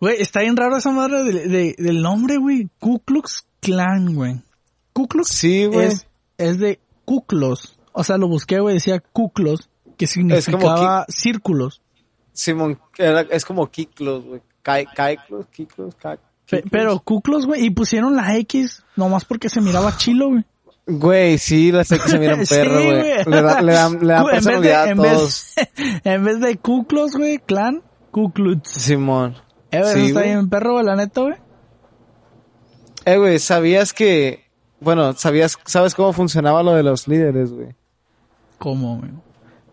Güey, 0.01 0.21
está 0.21 0.41
bien 0.41 0.55
raro 0.55 0.77
esa 0.77 0.91
madre 0.91 1.23
de- 1.23 1.47
de- 1.47 1.75
del 1.77 2.01
nombre, 2.01 2.37
güey. 2.37 2.69
Ku 2.79 2.99
Klux 2.99 3.45
Klan, 3.59 4.13
güey. 4.15 4.41
Ku 4.93 5.07
Klux 5.07 5.27
Sí, 5.29 5.65
güey. 5.65 5.87
es, 5.87 6.07
es 6.37 6.57
de 6.59 6.79
Kuklos. 7.05 7.77
O 7.91 8.03
sea, 8.03 8.17
lo 8.17 8.27
busqué, 8.29 8.59
güey, 8.59 8.75
decía 8.75 8.99
Kuklos, 9.01 9.69
que 9.99 10.07
significaba 10.07 11.05
círculos. 11.09 11.81
Simón, 12.33 12.79
era- 12.97 13.21
es 13.29 13.45
como 13.45 13.67
Kiklos, 13.69 14.25
güey. 14.25 14.41
Kai, 14.63 14.85
Kaiklos, 14.85 15.45
Kiklos, 15.47 15.95
pero 16.71 16.99
Kuklos, 17.01 17.45
güey, 17.45 17.65
y 17.65 17.69
pusieron 17.69 18.15
la 18.15 18.35
X 18.37 18.83
nomás 18.95 19.23
porque 19.25 19.49
se 19.49 19.61
miraba 19.61 19.95
chilo, 19.97 20.29
güey. 20.29 20.43
Güey, 20.87 21.37
sí, 21.37 21.71
la 21.71 21.83
sé 21.83 21.99
que 21.99 22.09
se 22.09 22.17
miran 22.17 22.43
Sí, 22.45 22.55
perro, 22.55 22.75
güey. 22.83 23.03
le, 23.25 23.41
da- 23.41 23.61
le 23.61 23.73
dan, 23.73 23.99
le 23.99 24.13
dan 24.13 24.25
vez 24.31 24.45
de- 24.45 24.51
personalidad 24.51 24.83
a 24.83 24.89
en 24.89 24.97
vez- 24.97 25.13
todos. 25.13 25.53
en 26.05 26.23
vez 26.25 26.39
de 26.39 26.57
Kuklos, 26.57 27.11
güey, 27.15 27.37
clan, 27.39 27.83
Kuklutz. 28.11 28.69
Simón. 28.69 29.35
Eh, 29.71 29.81
güey, 29.81 29.93
Sí, 29.93 29.99
eso 29.99 30.07
está 30.07 30.21
bien 30.21 30.49
perro, 30.49 30.73
güey, 30.73 30.85
la 30.85 30.95
neta, 30.95 31.21
güey. 31.21 31.35
Eh, 33.05 33.17
güey, 33.17 33.37
¿sabías 33.39 33.93
que... 33.93 34.45
Bueno, 34.79 35.13
¿sabías, 35.13 35.57
sabes 35.65 35.93
cómo 35.93 36.13
funcionaba 36.13 36.63
lo 36.63 36.73
de 36.73 36.83
los 36.83 37.07
líderes, 37.07 37.51
güey? 37.51 37.75
¿Cómo, 38.57 38.97
güey? 38.99 39.11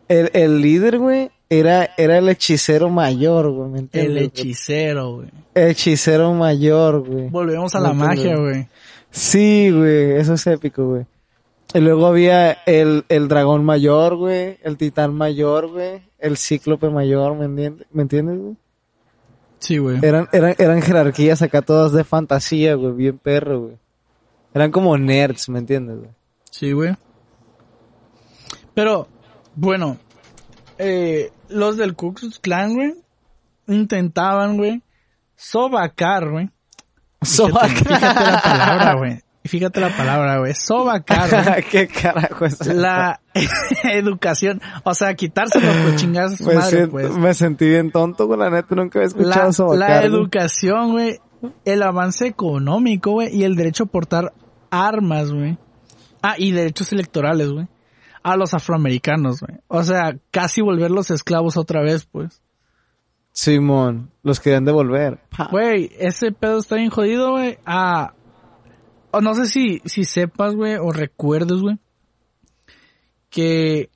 El, 0.08 0.30
el 0.34 0.60
líder, 0.60 0.98
güey, 0.98 1.30
era, 1.50 1.90
era 1.96 2.18
el 2.18 2.28
hechicero 2.28 2.88
mayor, 2.90 3.50
güey, 3.50 3.68
¿me 3.70 3.78
El 3.78 3.84
entiendes? 3.84 4.14
güey? 4.14 4.24
hechicero, 4.26 5.14
güey. 5.16 5.28
El 5.54 5.68
hechicero 5.70 6.32
mayor, 6.34 7.00
güey. 7.06 7.28
Volvemos 7.28 7.74
a 7.74 7.80
la 7.80 7.92
magia, 7.92 8.36
güey. 8.36 8.68
Sí, 9.10 9.70
güey, 9.70 10.12
eso 10.12 10.34
es 10.34 10.46
épico, 10.46 10.86
güey. 10.86 11.06
Y 11.74 11.80
luego 11.80 12.06
había 12.06 12.52
el, 12.66 13.04
el 13.08 13.28
dragón 13.28 13.64
mayor, 13.64 14.16
güey, 14.16 14.58
el 14.62 14.76
titán 14.76 15.14
mayor, 15.14 15.68
güey, 15.68 16.02
el 16.18 16.36
cíclope 16.36 16.88
mayor, 16.90 17.34
¿me 17.36 17.46
entiendes, 17.46 17.86
¿me 17.90 18.02
entiendes, 18.02 18.38
güey? 18.38 18.56
Sí, 19.58 19.78
güey. 19.78 19.98
Eran, 20.02 20.28
eran, 20.32 20.54
eran 20.58 20.82
jerarquías 20.82 21.42
acá 21.42 21.62
todas 21.62 21.92
de 21.92 22.04
fantasía, 22.04 22.74
güey, 22.74 22.92
bien 22.92 23.18
perro, 23.18 23.60
güey. 23.62 23.76
Eran 24.54 24.70
como 24.70 24.96
nerds, 24.96 25.48
¿me 25.48 25.58
entiendes, 25.58 25.98
güey? 25.98 26.10
Sí, 26.50 26.72
güey. 26.72 26.94
Pero, 28.74 29.08
bueno, 29.56 29.96
eh, 30.78 31.32
los 31.48 31.76
del 31.76 31.94
Ku 31.94 32.14
Klux 32.14 32.38
Klan, 32.38 32.74
güey, 32.74 32.94
intentaban, 33.66 34.56
güey, 34.56 34.82
sobacar, 35.34 36.30
güey. 36.30 36.50
Fíjate, 37.22 37.68
fíjate 37.84 38.20
la 38.30 38.40
palabra, 38.42 38.94
güey. 38.96 39.20
Fíjate 39.44 39.80
la 39.80 39.96
palabra, 39.96 40.38
güey. 40.38 40.54
Sobacar, 40.54 41.30
güey. 41.30 41.62
¿Qué 41.70 41.88
carajo 41.88 42.44
es 42.44 42.60
eso? 42.60 42.72
La 42.72 43.20
educación. 43.84 44.60
O 44.84 44.92
sea, 44.94 45.14
quitárselo, 45.14 45.66
pues 45.84 45.96
chingar 45.96 46.24
a 46.26 46.28
su 46.36 46.44
me, 46.44 46.54
madre, 46.54 46.70
siento- 46.70 46.90
pues. 46.92 47.16
me 47.16 47.34
sentí 47.34 47.68
bien 47.68 47.90
tonto, 47.90 48.26
güey, 48.26 48.38
la 48.38 48.50
neta, 48.50 48.74
nunca 48.74 48.98
había 48.98 49.08
escuchado 49.08 49.42
la, 49.44 49.48
eso. 49.50 49.74
la 49.76 50.02
educación, 50.04 50.92
güey, 50.92 51.20
el 51.64 51.82
avance 51.82 52.26
económico, 52.26 53.12
güey, 53.12 53.34
y 53.36 53.44
el 53.44 53.54
derecho 53.56 53.84
a 53.84 53.86
portar 53.86 54.32
armas, 54.70 55.32
güey. 55.32 55.58
Ah, 56.22 56.34
y 56.38 56.50
derechos 56.50 56.92
electorales, 56.92 57.50
güey. 57.50 57.68
A 58.26 58.36
los 58.36 58.54
afroamericanos, 58.54 59.40
güey. 59.40 59.60
O 59.68 59.84
sea, 59.84 60.18
casi 60.32 60.60
volverlos 60.60 61.12
esclavos 61.12 61.56
otra 61.56 61.80
vez, 61.80 62.06
pues. 62.06 62.42
Simón, 63.30 64.10
los 64.24 64.40
querían 64.40 64.64
devolver. 64.64 65.20
Güey, 65.52 65.92
ese 65.96 66.32
pedo 66.32 66.58
está 66.58 66.74
bien 66.74 66.90
jodido, 66.90 67.30
güey. 67.30 67.58
Ah, 67.64 68.14
o 69.12 69.20
no 69.20 69.32
sé 69.34 69.46
si, 69.46 69.80
si 69.84 70.02
sepas, 70.02 70.56
güey, 70.56 70.74
o 70.74 70.90
recuerdes, 70.90 71.60
güey, 71.60 71.78
que 73.30 73.90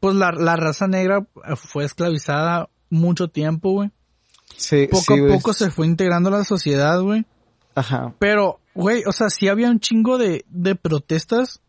pues 0.00 0.16
la, 0.16 0.32
la 0.32 0.56
raza 0.56 0.88
negra 0.88 1.24
fue 1.54 1.84
esclavizada 1.84 2.68
mucho 2.90 3.28
tiempo, 3.28 3.70
güey. 3.70 3.92
Sí, 4.56 4.88
Poco 4.90 5.14
sí, 5.14 5.20
a 5.20 5.28
poco 5.28 5.52
se 5.52 5.70
fue 5.70 5.86
integrando 5.86 6.30
a 6.30 6.38
la 6.38 6.44
sociedad, 6.44 7.00
güey. 7.00 7.26
Ajá. 7.76 8.12
Pero, 8.18 8.58
güey, 8.74 9.04
o 9.06 9.12
sea, 9.12 9.30
sí 9.30 9.46
había 9.46 9.70
un 9.70 9.78
chingo 9.78 10.18
de, 10.18 10.44
de 10.48 10.74
protestas 10.74 11.60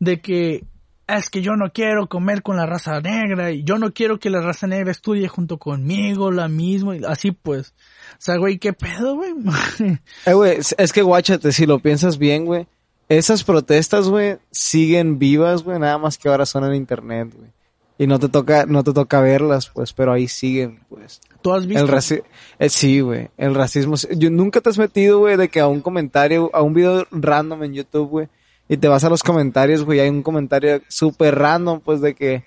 de 0.00 0.20
que 0.20 0.64
es 1.06 1.28
que 1.28 1.42
yo 1.42 1.56
no 1.56 1.72
quiero 1.72 2.08
comer 2.08 2.42
con 2.42 2.56
la 2.56 2.66
raza 2.66 3.00
negra 3.00 3.50
y 3.50 3.64
yo 3.64 3.78
no 3.78 3.92
quiero 3.92 4.18
que 4.20 4.30
la 4.30 4.40
raza 4.40 4.66
negra 4.66 4.90
estudie 4.90 5.26
junto 5.28 5.58
conmigo, 5.58 6.30
la 6.30 6.48
misma, 6.48 6.96
y 6.96 7.04
así 7.04 7.32
pues. 7.32 7.74
O 8.12 8.16
sea, 8.18 8.36
güey, 8.36 8.58
¿qué 8.58 8.72
pedo, 8.72 9.16
güey? 9.16 9.32
Eh, 10.26 10.34
güey, 10.34 10.58
es- 10.76 10.92
que 10.92 11.02
guáchate, 11.02 11.52
si 11.52 11.66
lo 11.66 11.78
piensas 11.80 12.18
bien, 12.18 12.44
güey. 12.44 12.66
Esas 13.08 13.42
protestas, 13.42 14.08
güey, 14.08 14.38
siguen 14.52 15.18
vivas, 15.18 15.64
güey, 15.64 15.80
nada 15.80 15.98
más 15.98 16.16
que 16.16 16.28
ahora 16.28 16.46
son 16.46 16.64
en 16.64 16.74
internet, 16.76 17.32
güey. 17.36 17.50
Y 17.98 18.06
no 18.06 18.18
te 18.18 18.28
toca, 18.28 18.64
no 18.66 18.82
te 18.84 18.92
toca 18.92 19.20
verlas, 19.20 19.68
pues, 19.68 19.92
pero 19.92 20.12
ahí 20.12 20.28
siguen, 20.28 20.80
pues. 20.88 21.20
¿Tú 21.42 21.52
has 21.52 21.66
visto? 21.66 21.82
El 21.82 21.88
raci 21.88 22.20
eh, 22.58 22.68
sí, 22.68 23.00
güey, 23.00 23.28
el 23.36 23.54
racismo. 23.54 23.96
Yo 24.16 24.30
nunca 24.30 24.60
te 24.60 24.70
has 24.70 24.78
metido, 24.78 25.18
güey, 25.18 25.36
de 25.36 25.48
que 25.48 25.58
a 25.60 25.66
un 25.66 25.80
comentario, 25.80 26.50
a 26.54 26.62
un 26.62 26.72
video 26.72 27.06
random 27.10 27.64
en 27.64 27.74
YouTube, 27.74 28.08
güey, 28.08 28.28
y 28.70 28.76
te 28.76 28.86
vas 28.86 29.02
a 29.02 29.10
los 29.10 29.24
comentarios, 29.24 29.84
güey, 29.84 29.98
hay 29.98 30.08
un 30.08 30.22
comentario 30.22 30.80
súper 30.86 31.36
random, 31.36 31.80
pues, 31.80 32.00
de 32.00 32.14
que 32.14 32.44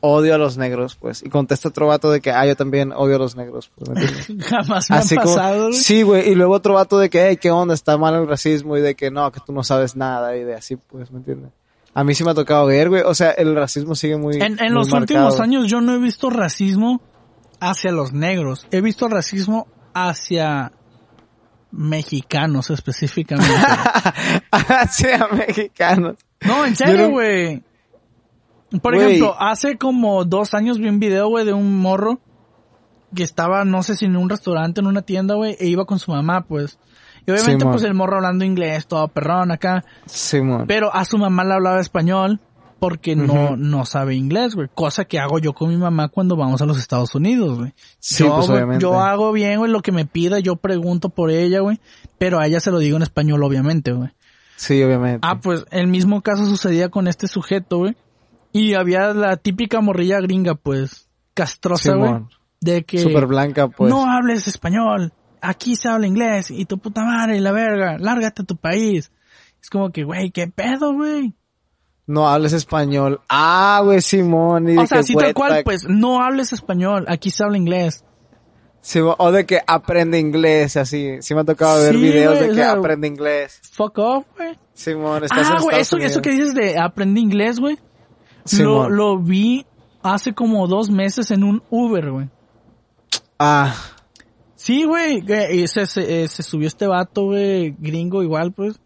odio 0.00 0.34
a 0.34 0.38
los 0.38 0.58
negros, 0.58 0.96
pues, 0.96 1.22
y 1.22 1.30
contesta 1.30 1.70
otro 1.70 1.86
vato 1.86 2.10
de 2.10 2.20
que, 2.20 2.30
ah, 2.30 2.44
yo 2.44 2.54
también 2.54 2.92
odio 2.92 3.16
a 3.16 3.18
los 3.18 3.34
negros, 3.34 3.70
pues, 3.74 3.88
¿me? 3.88 4.42
Jamás 4.44 4.90
me 4.90 4.96
Así 4.96 5.16
han 5.16 5.22
pasado, 5.22 5.68
güey. 5.68 5.72
sí, 5.72 6.02
güey, 6.02 6.28
y 6.30 6.34
luego 6.34 6.52
otro 6.52 6.74
vato 6.74 6.98
de 6.98 7.08
que, 7.08 7.28
hey, 7.28 7.38
qué 7.40 7.50
onda, 7.50 7.72
está 7.72 7.96
mal 7.96 8.14
el 8.14 8.28
racismo, 8.28 8.76
y 8.76 8.82
de 8.82 8.94
que 8.94 9.10
no, 9.10 9.32
que 9.32 9.40
tú 9.40 9.54
no 9.54 9.62
sabes 9.64 9.96
nada, 9.96 10.36
y 10.36 10.44
de 10.44 10.54
así, 10.54 10.76
pues, 10.76 11.10
¿me 11.10 11.18
entiendes? 11.20 11.50
A 11.94 12.04
mí 12.04 12.14
sí 12.14 12.24
me 12.24 12.32
ha 12.32 12.34
tocado 12.34 12.66
ver, 12.66 12.90
güey, 12.90 13.00
o 13.02 13.14
sea, 13.14 13.30
el 13.30 13.54
racismo 13.56 13.94
sigue 13.94 14.18
muy 14.18 14.34
En, 14.36 14.42
en 14.42 14.56
muy 14.56 14.68
los 14.68 14.90
marcado. 14.90 15.00
últimos 15.00 15.40
años 15.40 15.66
yo 15.66 15.80
no 15.80 15.94
he 15.94 15.98
visto 15.98 16.28
racismo 16.28 17.00
hacia 17.58 17.90
los 17.90 18.12
negros. 18.12 18.66
He 18.70 18.82
visto 18.82 19.08
racismo 19.08 19.66
hacia 19.94 20.72
mexicanos 21.70 22.70
específicamente. 22.70 23.52
Hacia 24.50 25.26
mexicanos. 25.28 26.16
no, 26.46 26.64
en 26.64 26.76
serio, 26.76 27.08
no- 27.08 27.10
güey. 27.10 27.62
Por 28.82 28.94
ejemplo, 28.94 29.34
hace 29.40 29.78
como 29.78 30.24
dos 30.24 30.52
años 30.52 30.78
vi 30.78 30.88
un 30.88 31.00
video, 31.00 31.28
güey, 31.28 31.46
de 31.46 31.54
un 31.54 31.80
morro 31.80 32.20
que 33.14 33.22
estaba, 33.22 33.64
no 33.64 33.82
sé 33.82 33.96
si 33.96 34.04
en 34.04 34.16
un 34.16 34.28
restaurante, 34.28 34.80
en 34.80 34.86
una 34.86 35.00
tienda, 35.00 35.34
güey, 35.36 35.56
e 35.58 35.66
iba 35.68 35.86
con 35.86 35.98
su 35.98 36.10
mamá, 36.10 36.42
pues. 36.42 36.78
Y 37.26 37.30
obviamente, 37.30 37.64
pues 37.64 37.82
el 37.82 37.94
morro 37.94 38.16
hablando 38.16 38.44
inglés, 38.44 38.86
todo 38.86 39.08
perrón 39.08 39.50
acá. 39.50 39.84
Simón. 40.06 40.66
Pero 40.66 40.94
a 40.94 41.04
su 41.06 41.16
mamá 41.16 41.44
le 41.44 41.54
hablaba 41.54 41.80
español 41.80 42.40
porque 42.78 43.16
no, 43.16 43.56
no 43.56 43.84
sabe 43.84 44.14
inglés, 44.14 44.54
güey. 44.54 44.68
Cosa 44.72 45.04
que 45.04 45.18
hago 45.18 45.38
yo 45.38 45.52
con 45.52 45.68
mi 45.68 45.76
mamá 45.76 46.08
cuando 46.08 46.36
vamos 46.36 46.62
a 46.62 46.66
los 46.66 46.78
Estados 46.78 47.14
Unidos, 47.14 47.58
güey. 47.58 47.74
Sí, 47.98 48.24
yo, 48.24 48.36
pues, 48.36 48.48
obviamente. 48.48 48.82
yo 48.82 49.00
hago 49.00 49.32
bien, 49.32 49.58
güey, 49.58 49.70
lo 49.70 49.82
que 49.82 49.92
me 49.92 50.06
pida, 50.06 50.38
yo 50.38 50.56
pregunto 50.56 51.08
por 51.08 51.30
ella, 51.30 51.60
güey. 51.60 51.80
Pero 52.18 52.38
a 52.38 52.46
ella 52.46 52.60
se 52.60 52.70
lo 52.70 52.78
digo 52.78 52.96
en 52.96 53.02
español, 53.02 53.42
obviamente, 53.42 53.92
güey. 53.92 54.10
Sí, 54.56 54.82
obviamente. 54.82 55.20
Ah, 55.22 55.40
pues 55.40 55.64
el 55.70 55.86
mismo 55.88 56.22
caso 56.22 56.44
sucedía 56.44 56.88
con 56.88 57.08
este 57.08 57.28
sujeto, 57.28 57.78
güey. 57.78 57.96
Y 58.52 58.74
había 58.74 59.12
la 59.12 59.36
típica 59.36 59.80
morrilla 59.80 60.20
gringa, 60.20 60.54
pues, 60.54 61.08
castrosa, 61.34 61.94
güey. 61.94 62.14
De 62.60 62.84
que 62.84 62.98
Súper 62.98 63.26
blanca, 63.26 63.68
pues. 63.68 63.88
no 63.88 64.10
hables 64.10 64.48
español, 64.48 65.12
aquí 65.40 65.76
se 65.76 65.88
habla 65.88 66.08
inglés 66.08 66.50
y 66.50 66.64
tu 66.64 66.78
puta 66.78 67.04
madre 67.04 67.36
y 67.36 67.40
la 67.40 67.52
verga, 67.52 67.98
lárgate 67.98 68.42
a 68.42 68.46
tu 68.46 68.56
país. 68.56 69.12
Es 69.62 69.70
como 69.70 69.90
que, 69.90 70.02
güey, 70.04 70.30
qué 70.30 70.48
pedo, 70.48 70.92
güey. 70.92 71.34
No 72.08 72.28
hables 72.28 72.52
español. 72.52 73.20
Ah, 73.28 73.80
güey, 73.84 74.00
Simón. 74.00 74.68
Y 74.68 74.76
O 74.78 74.86
sea, 74.86 75.04
sí 75.04 75.14
tal 75.14 75.34
cual, 75.34 75.62
pues, 75.62 75.84
no 75.88 76.20
hables 76.20 76.52
español, 76.52 77.04
aquí 77.08 77.30
se 77.30 77.44
habla 77.44 77.56
inglés. 77.56 78.04
Simón, 78.80 79.14
o 79.18 79.30
de 79.30 79.46
que 79.46 79.60
aprende 79.66 80.18
inglés, 80.18 80.76
así. 80.76 81.18
Sí 81.20 81.34
me 81.34 81.42
ha 81.42 81.44
tocado 81.44 81.82
ver 81.82 81.94
Sí, 81.94 82.00
videos 82.00 82.40
de 82.40 82.48
que 82.48 82.54
sea, 82.54 82.72
aprende 82.72 83.06
inglés. 83.06 83.60
Fuck 83.72 83.98
off, 83.98 84.24
güey. 84.36 84.58
Simón, 84.74 85.24
estás 85.24 85.46
Ah, 85.50 85.58
güey, 85.62 85.80
eso, 85.80 85.96
eso 85.98 86.20
que 86.20 86.30
dices 86.30 86.54
de 86.54 86.78
aprendí 86.78 87.20
inglés, 87.20 87.60
güey. 87.60 87.78
Lo, 88.58 88.88
lo 88.88 89.18
vi 89.18 89.66
hace 90.02 90.32
como 90.32 90.66
dos 90.66 90.90
meses 90.90 91.30
en 91.30 91.44
un 91.44 91.62
Uber, 91.70 92.10
güey. 92.10 92.28
Ah, 93.38 93.74
Sí, 94.58 94.84
güey, 94.84 95.22
y 95.52 95.68
se, 95.68 95.86
se, 95.86 96.24
eh, 96.24 96.28
se 96.28 96.42
subió 96.42 96.66
este 96.66 96.88
vato, 96.88 97.26
güey, 97.26 97.76
gringo 97.78 98.24
igual, 98.24 98.52
pues. 98.52 98.80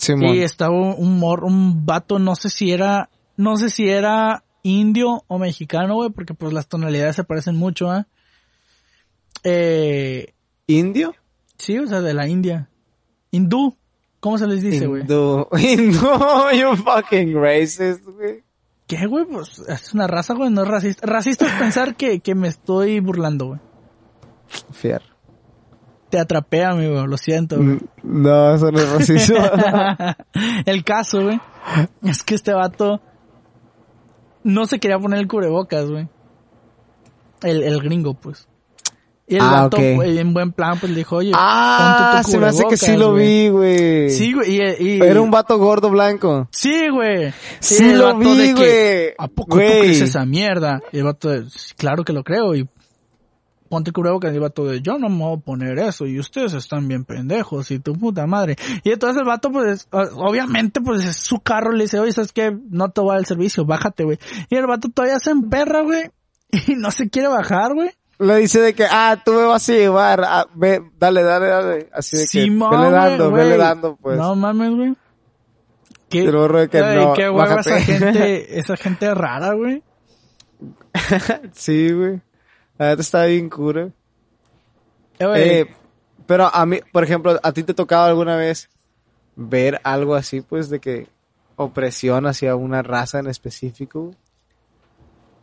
Simón. 0.00 0.34
Y 0.34 0.40
estaba 0.40 0.72
un, 0.72 1.18
mor, 1.18 1.44
un 1.44 1.84
vato, 1.84 2.18
no 2.18 2.34
sé 2.34 2.48
si 2.48 2.72
era, 2.72 3.10
no 3.36 3.58
sé 3.58 3.68
si 3.68 3.90
era 3.90 4.44
indio 4.62 5.24
o 5.28 5.38
mexicano, 5.38 5.96
güey, 5.96 6.08
porque 6.08 6.32
pues 6.32 6.54
las 6.54 6.68
tonalidades 6.68 7.16
se 7.16 7.24
parecen 7.24 7.56
mucho, 7.56 7.90
¿ah? 7.90 8.06
Eh, 9.44 10.32
¿Indio? 10.66 11.14
sí, 11.58 11.78
o 11.78 11.86
sea, 11.86 12.00
de 12.00 12.14
la 12.14 12.26
India. 12.26 12.70
Hindú, 13.30 13.76
¿cómo 14.20 14.38
se 14.38 14.46
les 14.46 14.62
dice, 14.62 14.86
güey? 14.86 15.02
Hindú. 15.02 15.46
Hindú, 15.58 16.08
you 16.58 16.76
fucking 16.76 17.34
racist, 17.34 18.06
güey. 18.06 18.42
¿Qué, 18.86 19.06
güey? 19.06 19.26
Pues 19.26 19.58
es 19.68 19.92
una 19.92 20.06
raza, 20.06 20.32
güey, 20.32 20.50
no 20.50 20.62
es 20.62 20.68
racista. 20.68 21.06
Racista 21.06 21.46
es 21.46 21.52
pensar 21.60 21.94
que, 21.94 22.20
que 22.20 22.34
me 22.34 22.48
estoy 22.48 23.00
burlando, 23.00 23.48
güey. 23.48 23.60
Fierro. 24.72 25.09
Te 26.10 26.18
atrapé, 26.18 26.64
amigo, 26.64 27.06
lo 27.06 27.16
siento, 27.16 27.56
güey. 27.56 27.68
Mm, 28.02 28.22
No, 28.22 28.54
eso 28.54 28.70
no 28.72 28.78
es 28.80 28.88
racismo. 28.90 29.38
el 30.66 30.84
caso, 30.84 31.22
güey, 31.22 31.40
es 32.02 32.22
que 32.22 32.34
este 32.34 32.52
vato 32.52 33.00
no 34.42 34.66
se 34.66 34.78
quería 34.80 34.98
poner 34.98 35.20
el 35.20 35.28
cubrebocas, 35.28 35.88
güey. 35.90 36.08
El, 37.42 37.62
el 37.62 37.80
gringo, 37.80 38.14
pues. 38.14 38.48
Y 39.26 39.36
el 39.36 39.42
Ah, 39.42 39.62
vato, 39.62 39.76
güey, 39.94 40.18
en 40.18 40.34
buen 40.34 40.50
plan, 40.50 40.78
pues 40.80 40.90
le 40.90 40.98
dijo, 40.98 41.16
oye, 41.16 41.30
ah, 41.36 42.16
ponte 42.18 42.24
tu 42.24 42.30
se 42.32 42.38
me 42.38 42.46
hace 42.46 42.64
que 42.68 42.76
sí 42.76 42.96
lo 42.96 43.12
güey. 43.12 43.44
vi, 43.44 43.48
güey. 43.50 44.10
Sí, 44.10 44.32
güey, 44.32 44.56
y, 44.56 44.96
y- 44.96 45.00
Era 45.00 45.20
un 45.20 45.30
vato 45.30 45.56
gordo 45.58 45.88
blanco. 45.90 46.48
Sí, 46.50 46.88
güey. 46.88 47.32
Sí 47.60 47.92
lo 47.94 48.16
vi, 48.18 48.52
güey. 48.52 49.10
¿A 49.16 49.28
poco 49.28 49.50
tú 49.52 49.56
crees 49.58 50.00
esa 50.00 50.24
mierda? 50.26 50.80
Y 50.90 50.98
el 50.98 51.04
vato 51.04 51.28
de, 51.28 51.48
"Sí, 51.48 51.74
claro 51.76 52.02
que 52.02 52.12
lo 52.12 52.24
creo, 52.24 52.56
y 52.56 52.68
ponte 53.70 53.92
cubrebocas, 53.92 54.32
y 54.32 54.34
el 54.34 54.40
vato 54.40 54.64
de, 54.66 54.82
yo 54.82 54.98
no 54.98 55.08
me 55.08 55.18
voy 55.18 55.38
a 55.38 55.40
poner 55.40 55.78
eso, 55.78 56.04
y 56.04 56.18
ustedes 56.18 56.52
están 56.54 56.88
bien 56.88 57.04
pendejos, 57.04 57.70
y 57.70 57.78
tu 57.78 57.94
puta 57.94 58.26
madre. 58.26 58.56
Y 58.82 58.90
entonces 58.90 59.20
el 59.20 59.26
vato, 59.26 59.50
pues, 59.52 59.88
obviamente, 59.90 60.80
pues, 60.80 61.04
es 61.04 61.16
su 61.16 61.38
carro, 61.38 61.72
le 61.72 61.84
dice, 61.84 62.00
oye, 62.00 62.12
¿sabes 62.12 62.32
qué? 62.32 62.54
No 62.68 62.90
te 62.90 63.00
voy 63.00 63.16
al 63.16 63.26
servicio, 63.26 63.64
bájate, 63.64 64.02
güey. 64.04 64.18
Y 64.50 64.56
el 64.56 64.66
vato 64.66 64.88
todavía 64.88 65.20
se 65.20 65.30
emperra, 65.30 65.82
güey, 65.82 66.10
y 66.66 66.74
no 66.74 66.90
se 66.90 67.08
quiere 67.08 67.28
bajar, 67.28 67.74
güey. 67.74 67.90
Le 68.18 68.36
dice 68.36 68.60
de 68.60 68.74
que, 68.74 68.84
ah, 68.90 69.16
tú 69.24 69.32
me 69.32 69.44
vas 69.44 69.66
a 69.70 69.72
llevar, 69.72 70.22
ah, 70.24 70.46
ve, 70.54 70.82
dale, 70.98 71.22
dale, 71.22 71.46
dale. 71.46 71.88
Así 71.94 72.16
de 72.16 72.22
que, 72.24 72.28
Simón, 72.28 72.70
vele 72.70 72.90
dando, 72.90 73.30
güey, 73.30 73.44
vele 73.44 73.56
dando, 73.56 73.96
pues. 73.96 74.18
No 74.18 74.34
mames, 74.34 74.74
güey. 74.74 74.94
Qué, 76.10 76.22
de 76.22 76.68
que 76.68 76.80
no, 76.80 77.14
qué 77.14 77.30
hueva 77.30 77.60
esa 77.60 77.80
gente, 77.80 78.58
esa 78.58 78.76
gente 78.76 79.14
rara, 79.14 79.54
güey. 79.54 79.84
sí, 81.52 81.92
güey. 81.92 82.20
La 82.80 82.86
neta 82.88 83.02
está 83.02 83.26
bien 83.26 83.50
cura. 83.50 83.90
Eh, 85.18 85.26
güey, 85.26 85.42
Eh, 85.42 85.74
pero 86.26 86.46
a 86.50 86.64
mí, 86.64 86.78
por 86.90 87.04
ejemplo, 87.04 87.38
¿a 87.42 87.52
ti 87.52 87.62
te 87.62 87.74
tocaba 87.74 88.06
alguna 88.06 88.36
vez 88.36 88.70
ver 89.36 89.78
algo 89.84 90.14
así, 90.14 90.40
pues, 90.40 90.70
de 90.70 90.80
que 90.80 91.06
opresión 91.56 92.26
hacia 92.26 92.56
una 92.56 92.80
raza 92.80 93.18
en 93.18 93.26
específico? 93.26 94.14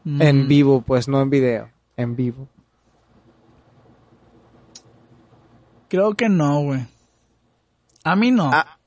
mm, 0.04 0.20
En 0.20 0.48
vivo, 0.48 0.82
pues, 0.82 1.08
no 1.08 1.22
en 1.22 1.30
video, 1.30 1.70
en 1.96 2.16
vivo. 2.16 2.48
Creo 5.90 6.16
que 6.16 6.30
no, 6.30 6.62
güey. 6.62 6.88
A 8.04 8.16
mí 8.16 8.32
no. 8.32 8.50
A, 8.52 8.80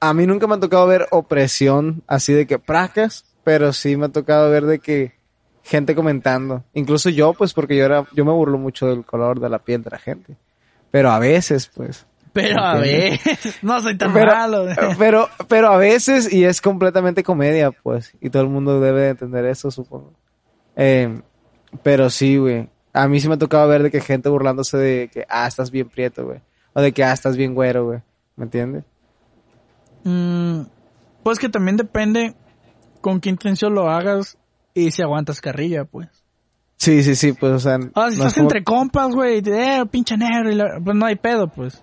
a 0.00 0.12
mí 0.12 0.26
nunca 0.26 0.46
me 0.46 0.56
ha 0.56 0.60
tocado 0.60 0.86
ver 0.86 1.06
opresión 1.12 2.02
así 2.06 2.34
de 2.34 2.46
que 2.46 2.58
pracas, 2.58 3.24
pero 3.42 3.72
sí 3.72 3.96
me 3.96 4.04
ha 4.04 4.10
tocado 4.10 4.50
ver 4.50 4.66
de 4.66 4.80
que 4.80 5.15
gente 5.66 5.94
comentando. 5.94 6.64
Incluso 6.74 7.10
yo, 7.10 7.34
pues, 7.34 7.52
porque 7.52 7.76
yo 7.76 7.84
era, 7.84 8.06
yo 8.12 8.24
me 8.24 8.32
burlo 8.32 8.56
mucho 8.56 8.86
del 8.86 9.04
color 9.04 9.40
de 9.40 9.48
la 9.48 9.58
piel 9.58 9.82
de 9.82 9.90
la 9.90 9.98
gente. 9.98 10.36
Pero 10.90 11.10
a 11.10 11.18
veces, 11.18 11.68
pues. 11.74 12.06
pero 12.32 12.62
a 12.62 12.78
ver, 12.78 13.18
no 13.62 13.80
soy 13.80 13.98
tan 13.98 14.12
Pero, 14.12 14.32
malo. 14.32 14.66
pero, 14.98 15.28
pero 15.48 15.68
a 15.72 15.76
veces, 15.76 16.32
y 16.32 16.44
es 16.44 16.60
completamente 16.60 17.24
comedia, 17.24 17.72
pues. 17.72 18.12
Y 18.20 18.30
todo 18.30 18.42
el 18.42 18.48
mundo 18.48 18.80
debe 18.80 19.02
de 19.02 19.08
entender 19.10 19.44
eso, 19.46 19.70
supongo. 19.70 20.12
Eh, 20.76 21.20
pero 21.82 22.10
sí, 22.10 22.36
güey. 22.36 22.68
A 22.92 23.08
mí 23.08 23.20
sí 23.20 23.28
me 23.28 23.34
ha 23.34 23.38
tocado 23.38 23.68
ver 23.68 23.82
de 23.82 23.90
que 23.90 24.00
gente 24.00 24.28
burlándose 24.28 24.78
de 24.78 25.10
que, 25.12 25.26
ah, 25.28 25.46
estás 25.46 25.70
bien 25.70 25.88
prieto, 25.88 26.24
güey. 26.24 26.40
O 26.74 26.80
de 26.80 26.92
que, 26.92 27.02
ah, 27.02 27.12
estás 27.12 27.36
bien 27.36 27.54
güero, 27.54 27.86
güey. 27.86 28.00
¿Me 28.36 28.44
entiendes? 28.44 28.84
Mm, 30.04 30.62
pues 31.22 31.38
que 31.38 31.48
también 31.48 31.76
depende 31.76 32.34
con 33.00 33.20
qué 33.20 33.28
intención 33.28 33.74
lo 33.74 33.90
hagas 33.90 34.38
y 34.76 34.90
si 34.90 35.02
aguantas 35.02 35.40
carrilla, 35.40 35.84
pues. 35.84 36.08
Sí, 36.76 37.02
sí, 37.02 37.14
sí, 37.16 37.32
pues, 37.32 37.52
o 37.52 37.58
sea. 37.58 37.74
Ah, 37.76 37.78
si 37.80 37.90
no 37.94 38.06
es 38.08 38.12
estás 38.18 38.34
como- 38.34 38.44
entre 38.44 38.62
compas, 38.62 39.14
güey, 39.14 39.42
eh, 39.46 39.84
pinche 39.90 40.16
negro, 40.16 40.50
y 40.52 40.54
la- 40.54 40.78
pues 40.84 40.94
no 40.96 41.06
hay 41.06 41.16
pedo, 41.16 41.48
pues. 41.48 41.82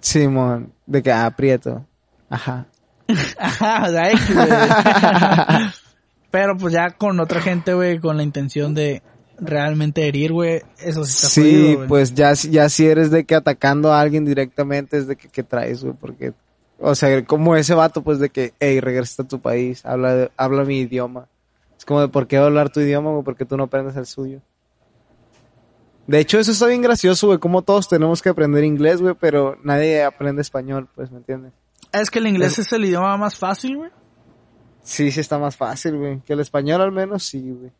Simón, 0.00 0.72
de 0.86 1.02
que, 1.02 1.12
ah, 1.12 1.30
prieto. 1.36 1.86
Ajá. 2.28 2.66
Ajá, 3.38 3.84
o 3.84 3.90
sea. 3.90 4.10
Pero 6.30 6.56
pues 6.56 6.72
ya 6.74 6.90
con 6.90 7.20
otra 7.20 7.40
gente, 7.40 7.74
güey, 7.74 8.00
con 8.00 8.16
la 8.16 8.22
intención 8.24 8.74
de 8.74 9.02
realmente 9.38 10.06
herir, 10.08 10.32
güey, 10.32 10.62
eso 10.78 11.04
sí 11.04 11.12
está 11.14 11.28
Sí, 11.28 11.42
jodido, 11.74 11.86
pues 11.86 12.14
ya, 12.14 12.32
ya 12.34 12.68
si 12.68 12.86
eres 12.86 13.10
de 13.10 13.24
que 13.24 13.34
atacando 13.36 13.92
a 13.92 14.00
alguien 14.00 14.24
directamente 14.24 14.96
es 14.98 15.06
de 15.06 15.16
que, 15.16 15.28
que 15.28 15.42
traes, 15.44 15.82
güey, 15.84 15.94
porque, 16.00 16.32
o 16.80 16.94
sea, 16.96 17.24
como 17.24 17.54
ese 17.56 17.74
vato, 17.74 18.02
pues 18.02 18.18
de 18.18 18.30
que, 18.30 18.52
hey, 18.58 18.80
regresa 18.80 19.22
a 19.22 19.28
tu 19.28 19.40
país, 19.40 19.84
habla, 19.86 20.30
habla 20.36 20.64
mi 20.64 20.80
idioma. 20.80 21.28
Es 21.84 21.86
como 21.86 22.00
de, 22.00 22.08
¿por 22.08 22.26
qué 22.26 22.38
hablar 22.38 22.70
tu 22.70 22.80
idioma, 22.80 23.10
güey? 23.10 23.22
Porque 23.22 23.44
tú 23.44 23.58
no 23.58 23.64
aprendes 23.64 23.94
el 23.96 24.06
suyo. 24.06 24.40
De 26.06 26.18
hecho, 26.18 26.38
eso 26.38 26.52
está 26.52 26.66
bien 26.66 26.80
gracioso, 26.80 27.26
güey, 27.26 27.38
como 27.38 27.60
todos 27.60 27.88
tenemos 27.90 28.22
que 28.22 28.30
aprender 28.30 28.64
inglés, 28.64 29.02
güey, 29.02 29.14
pero 29.20 29.58
nadie 29.62 30.02
aprende 30.02 30.40
español, 30.40 30.88
pues, 30.94 31.10
¿me 31.10 31.18
entiendes? 31.18 31.52
Es 31.92 32.10
que 32.10 32.20
el 32.20 32.26
inglés 32.26 32.58
es 32.58 32.72
el 32.72 32.86
idioma 32.86 33.14
más 33.18 33.36
fácil, 33.38 33.76
güey. 33.76 33.90
Sí, 34.82 35.10
sí 35.10 35.20
está 35.20 35.38
más 35.38 35.56
fácil, 35.56 35.98
güey. 35.98 36.20
Que 36.20 36.32
el 36.32 36.40
español 36.40 36.80
al 36.80 36.90
menos 36.90 37.22
sí, 37.22 37.50
güey. 37.50 37.70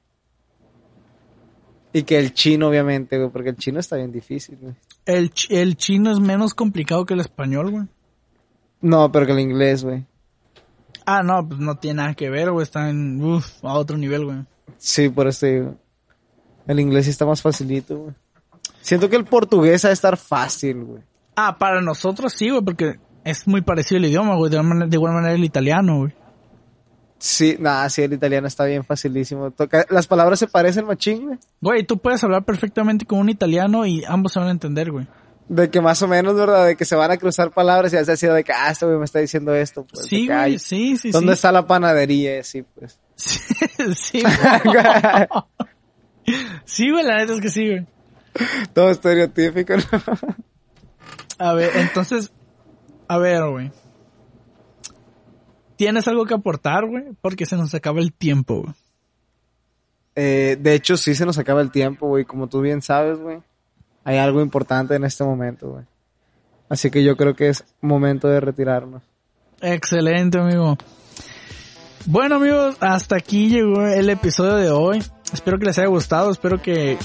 Y 1.94 2.02
que 2.02 2.18
el 2.18 2.34
chino, 2.34 2.68
obviamente, 2.68 3.16
güey, 3.16 3.30
porque 3.30 3.48
el 3.50 3.56
chino 3.56 3.80
está 3.80 3.96
bien 3.96 4.12
difícil, 4.12 4.58
güey. 4.60 4.74
El, 5.06 5.32
ch- 5.32 5.46
el 5.48 5.76
chino 5.78 6.12
es 6.12 6.20
menos 6.20 6.52
complicado 6.52 7.06
que 7.06 7.14
el 7.14 7.20
español, 7.20 7.70
güey. 7.70 7.84
No, 8.82 9.10
pero 9.10 9.24
que 9.24 9.32
el 9.32 9.40
inglés, 9.40 9.82
güey. 9.82 10.04
Ah, 11.06 11.22
no, 11.22 11.46
pues 11.46 11.60
no 11.60 11.76
tiene 11.76 12.02
nada 12.02 12.14
que 12.14 12.30
ver, 12.30 12.50
güey. 12.50 12.62
Está 12.62 12.88
en, 12.88 13.22
uf, 13.22 13.64
a 13.64 13.74
otro 13.74 13.96
nivel, 13.98 14.24
güey. 14.24 14.38
Sí, 14.78 15.08
por 15.08 15.26
eso 15.28 15.46
digo. 15.46 15.74
El 16.66 16.80
inglés 16.80 17.04
sí 17.04 17.10
está 17.10 17.26
más 17.26 17.42
facilito, 17.42 17.96
güey. 17.98 18.14
Siento 18.80 19.08
que 19.10 19.16
el 19.16 19.24
portugués 19.24 19.84
ha 19.84 19.88
de 19.88 19.94
estar 19.94 20.16
fácil, 20.16 20.82
güey. 20.84 21.02
Ah, 21.36 21.58
para 21.58 21.80
nosotros 21.82 22.32
sí, 22.32 22.48
güey, 22.50 22.62
porque 22.62 22.98
es 23.24 23.46
muy 23.46 23.60
parecido 23.62 23.98
el 23.98 24.06
idioma, 24.06 24.36
güey. 24.36 24.50
De, 24.50 24.56
igual 24.56 24.68
manera- 24.68 24.86
de 24.88 24.96
igual 24.96 25.12
manera 25.14 25.34
el 25.34 25.44
italiano, 25.44 25.98
güey. 25.98 26.12
Sí, 27.18 27.56
nada, 27.58 27.88
sí, 27.88 28.02
el 28.02 28.12
italiano 28.12 28.46
está 28.46 28.64
bien 28.64 28.84
facilísimo. 28.84 29.50
Toca- 29.50 29.86
las 29.88 30.06
palabras 30.06 30.38
se 30.38 30.46
parecen 30.46 30.86
machín, 30.86 31.26
güey. 31.26 31.38
Güey, 31.60 31.84
tú 31.84 31.96
puedes 31.98 32.22
hablar 32.24 32.44
perfectamente 32.44 33.06
con 33.06 33.18
un 33.18 33.28
italiano 33.30 33.86
y 33.86 34.04
ambos 34.06 34.32
se 34.32 34.38
van 34.40 34.48
a 34.48 34.52
entender, 34.52 34.90
güey. 34.90 35.06
De 35.48 35.70
que 35.70 35.80
más 35.80 36.00
o 36.02 36.08
menos, 36.08 36.34
¿verdad? 36.36 36.66
De 36.66 36.76
que 36.76 36.84
se 36.84 36.96
van 36.96 37.10
a 37.10 37.16
cruzar 37.18 37.50
palabras 37.50 37.92
y 37.92 37.96
ha 37.96 38.16
sido 38.16 38.34
de 38.34 38.44
que, 38.44 38.52
ah, 38.52 38.70
este 38.70 38.86
güey 38.86 38.98
me 38.98 39.04
está 39.04 39.18
diciendo 39.18 39.54
esto. 39.54 39.84
Pues, 39.84 40.06
Sí, 40.06 40.26
güey, 40.26 40.58
sí, 40.58 40.96
sí, 40.96 41.10
¿Dónde 41.10 41.32
sí. 41.32 41.34
está 41.34 41.52
la 41.52 41.66
panadería? 41.66 42.42
Sí, 42.42 42.62
pues. 42.62 42.98
sí, 43.16 44.22
sí, 46.64 46.90
güey, 46.90 47.04
la 47.04 47.18
neta 47.18 47.34
es 47.34 47.40
que 47.40 47.50
sí, 47.50 47.68
güey. 47.68 47.86
Todo 48.72 48.90
estereotípico, 48.90 49.74
¿no? 49.76 49.84
A 51.38 51.52
ver, 51.52 51.70
entonces, 51.76 52.32
a 53.06 53.18
ver, 53.18 53.48
güey. 53.48 53.70
¿Tienes 55.76 56.08
algo 56.08 56.24
que 56.24 56.34
aportar, 56.34 56.86
güey? 56.86 57.04
Porque 57.20 57.46
se 57.46 57.56
nos 57.56 57.74
acaba 57.74 58.00
el 58.00 58.12
tiempo, 58.12 58.62
güey. 58.62 58.74
Eh, 60.16 60.56
de 60.60 60.74
hecho, 60.74 60.96
sí 60.96 61.14
se 61.14 61.26
nos 61.26 61.38
acaba 61.38 61.60
el 61.60 61.70
tiempo, 61.70 62.08
güey. 62.08 62.24
Como 62.24 62.48
tú 62.48 62.60
bien 62.60 62.80
sabes, 62.82 63.18
güey. 63.18 63.40
Hay 64.04 64.18
algo 64.18 64.40
importante 64.40 64.94
en 64.94 65.04
este 65.04 65.24
momento, 65.24 65.70
güey. 65.70 65.84
Así 66.68 66.90
que 66.90 67.02
yo 67.02 67.16
creo 67.16 67.34
que 67.34 67.48
es 67.48 67.64
momento 67.80 68.28
de 68.28 68.40
retirarnos. 68.40 69.02
Excelente, 69.60 70.38
amigo. 70.38 70.76
Bueno, 72.06 72.36
amigos, 72.36 72.76
hasta 72.80 73.16
aquí 73.16 73.48
llegó 73.48 73.86
el 73.86 74.10
episodio 74.10 74.56
de 74.56 74.70
hoy. 74.70 75.02
Espero 75.32 75.58
que 75.58 75.66
les 75.66 75.78
haya 75.78 75.88
gustado, 75.88 76.30
espero 76.30 76.60
que 76.60 76.98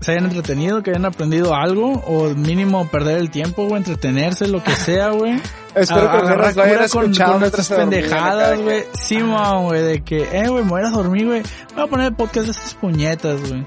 se 0.00 0.12
hayan 0.12 0.24
entretenido, 0.24 0.82
que 0.82 0.90
hayan 0.90 1.04
aprendido 1.04 1.54
algo, 1.54 1.92
o 2.06 2.34
mínimo 2.34 2.86
perder 2.88 3.18
el 3.18 3.30
tiempo, 3.30 3.66
güey, 3.66 3.76
entretenerse, 3.78 4.48
lo 4.48 4.62
que 4.62 4.70
sea, 4.72 5.10
güey. 5.10 5.40
Espero 5.74 6.10
que 6.10 6.16
Agarrar 6.16 6.56
lo 6.56 6.62
hayan 6.62 6.88
con, 6.88 7.14
con 7.14 7.40
nuestras 7.40 7.68
pendejadas, 7.68 8.60
güey. 8.60 8.84
Simón, 8.94 9.66
güey, 9.66 9.82
de 9.82 10.02
que, 10.02 10.22
eh, 10.22 10.48
güey, 10.48 10.64
me 10.64 10.70
voy 10.70 10.80
a 10.80 10.82
ir 10.84 10.88
a 10.88 10.90
dormir, 10.90 11.26
güey. 11.26 11.42
Voy 11.74 11.84
a 11.84 11.86
poner 11.86 12.06
el 12.06 12.14
podcast 12.14 12.46
de 12.46 12.52
estas 12.52 12.74
puñetas, 12.74 13.48
güey. 13.48 13.64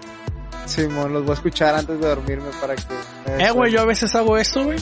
Simón, 0.65 1.13
los 1.13 1.23
voy 1.23 1.31
a 1.31 1.33
escuchar 1.35 1.75
antes 1.75 1.99
de 1.99 2.07
dormirme 2.07 2.49
para 2.61 2.75
que... 2.75 2.83
Eh, 3.27 3.51
güey, 3.51 3.71
yo 3.71 3.81
a 3.81 3.85
veces 3.85 4.13
hago 4.15 4.37
esto, 4.37 4.63
güey. 4.63 4.79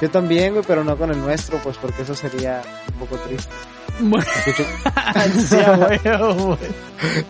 Yo 0.00 0.10
también, 0.10 0.52
güey, 0.52 0.64
pero 0.66 0.82
no 0.84 0.96
con 0.96 1.10
el 1.10 1.18
nuestro, 1.20 1.58
pues 1.58 1.76
porque 1.78 2.02
eso 2.02 2.14
sería 2.14 2.60
un 2.92 2.98
poco 3.06 3.16
triste. 3.22 3.50
Bueno, 4.00 4.24
Escucho- 4.24 4.66
sí, 5.48 5.56
a 5.60 5.72
huevo, 6.12 6.34
güey. 6.46 6.58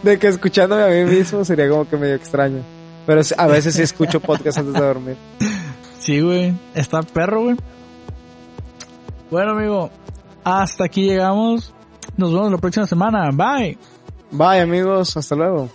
de 0.02 0.18
que 0.18 0.28
escuchándome 0.28 0.82
a 0.84 0.88
mí 0.88 1.04
mismo 1.16 1.44
sería 1.44 1.68
como 1.68 1.88
que 1.88 1.96
medio 1.96 2.14
extraño. 2.14 2.62
Pero 3.06 3.20
a 3.36 3.46
veces 3.48 3.74
sí 3.74 3.82
escucho 3.82 4.20
podcast 4.20 4.58
antes 4.58 4.74
de 4.74 4.80
dormir. 4.80 5.16
Sí, 5.98 6.20
güey. 6.20 6.54
Está 6.74 7.02
perro, 7.02 7.42
güey. 7.42 7.56
Bueno, 9.30 9.52
amigo. 9.52 9.90
Hasta 10.44 10.84
aquí 10.84 11.04
llegamos. 11.04 11.74
Nos 12.16 12.32
vemos 12.32 12.50
la 12.52 12.58
próxima 12.58 12.86
semana. 12.86 13.30
Bye. 13.32 13.76
Bye, 14.30 14.60
amigos. 14.60 15.16
Hasta 15.16 15.34
luego. 15.34 15.68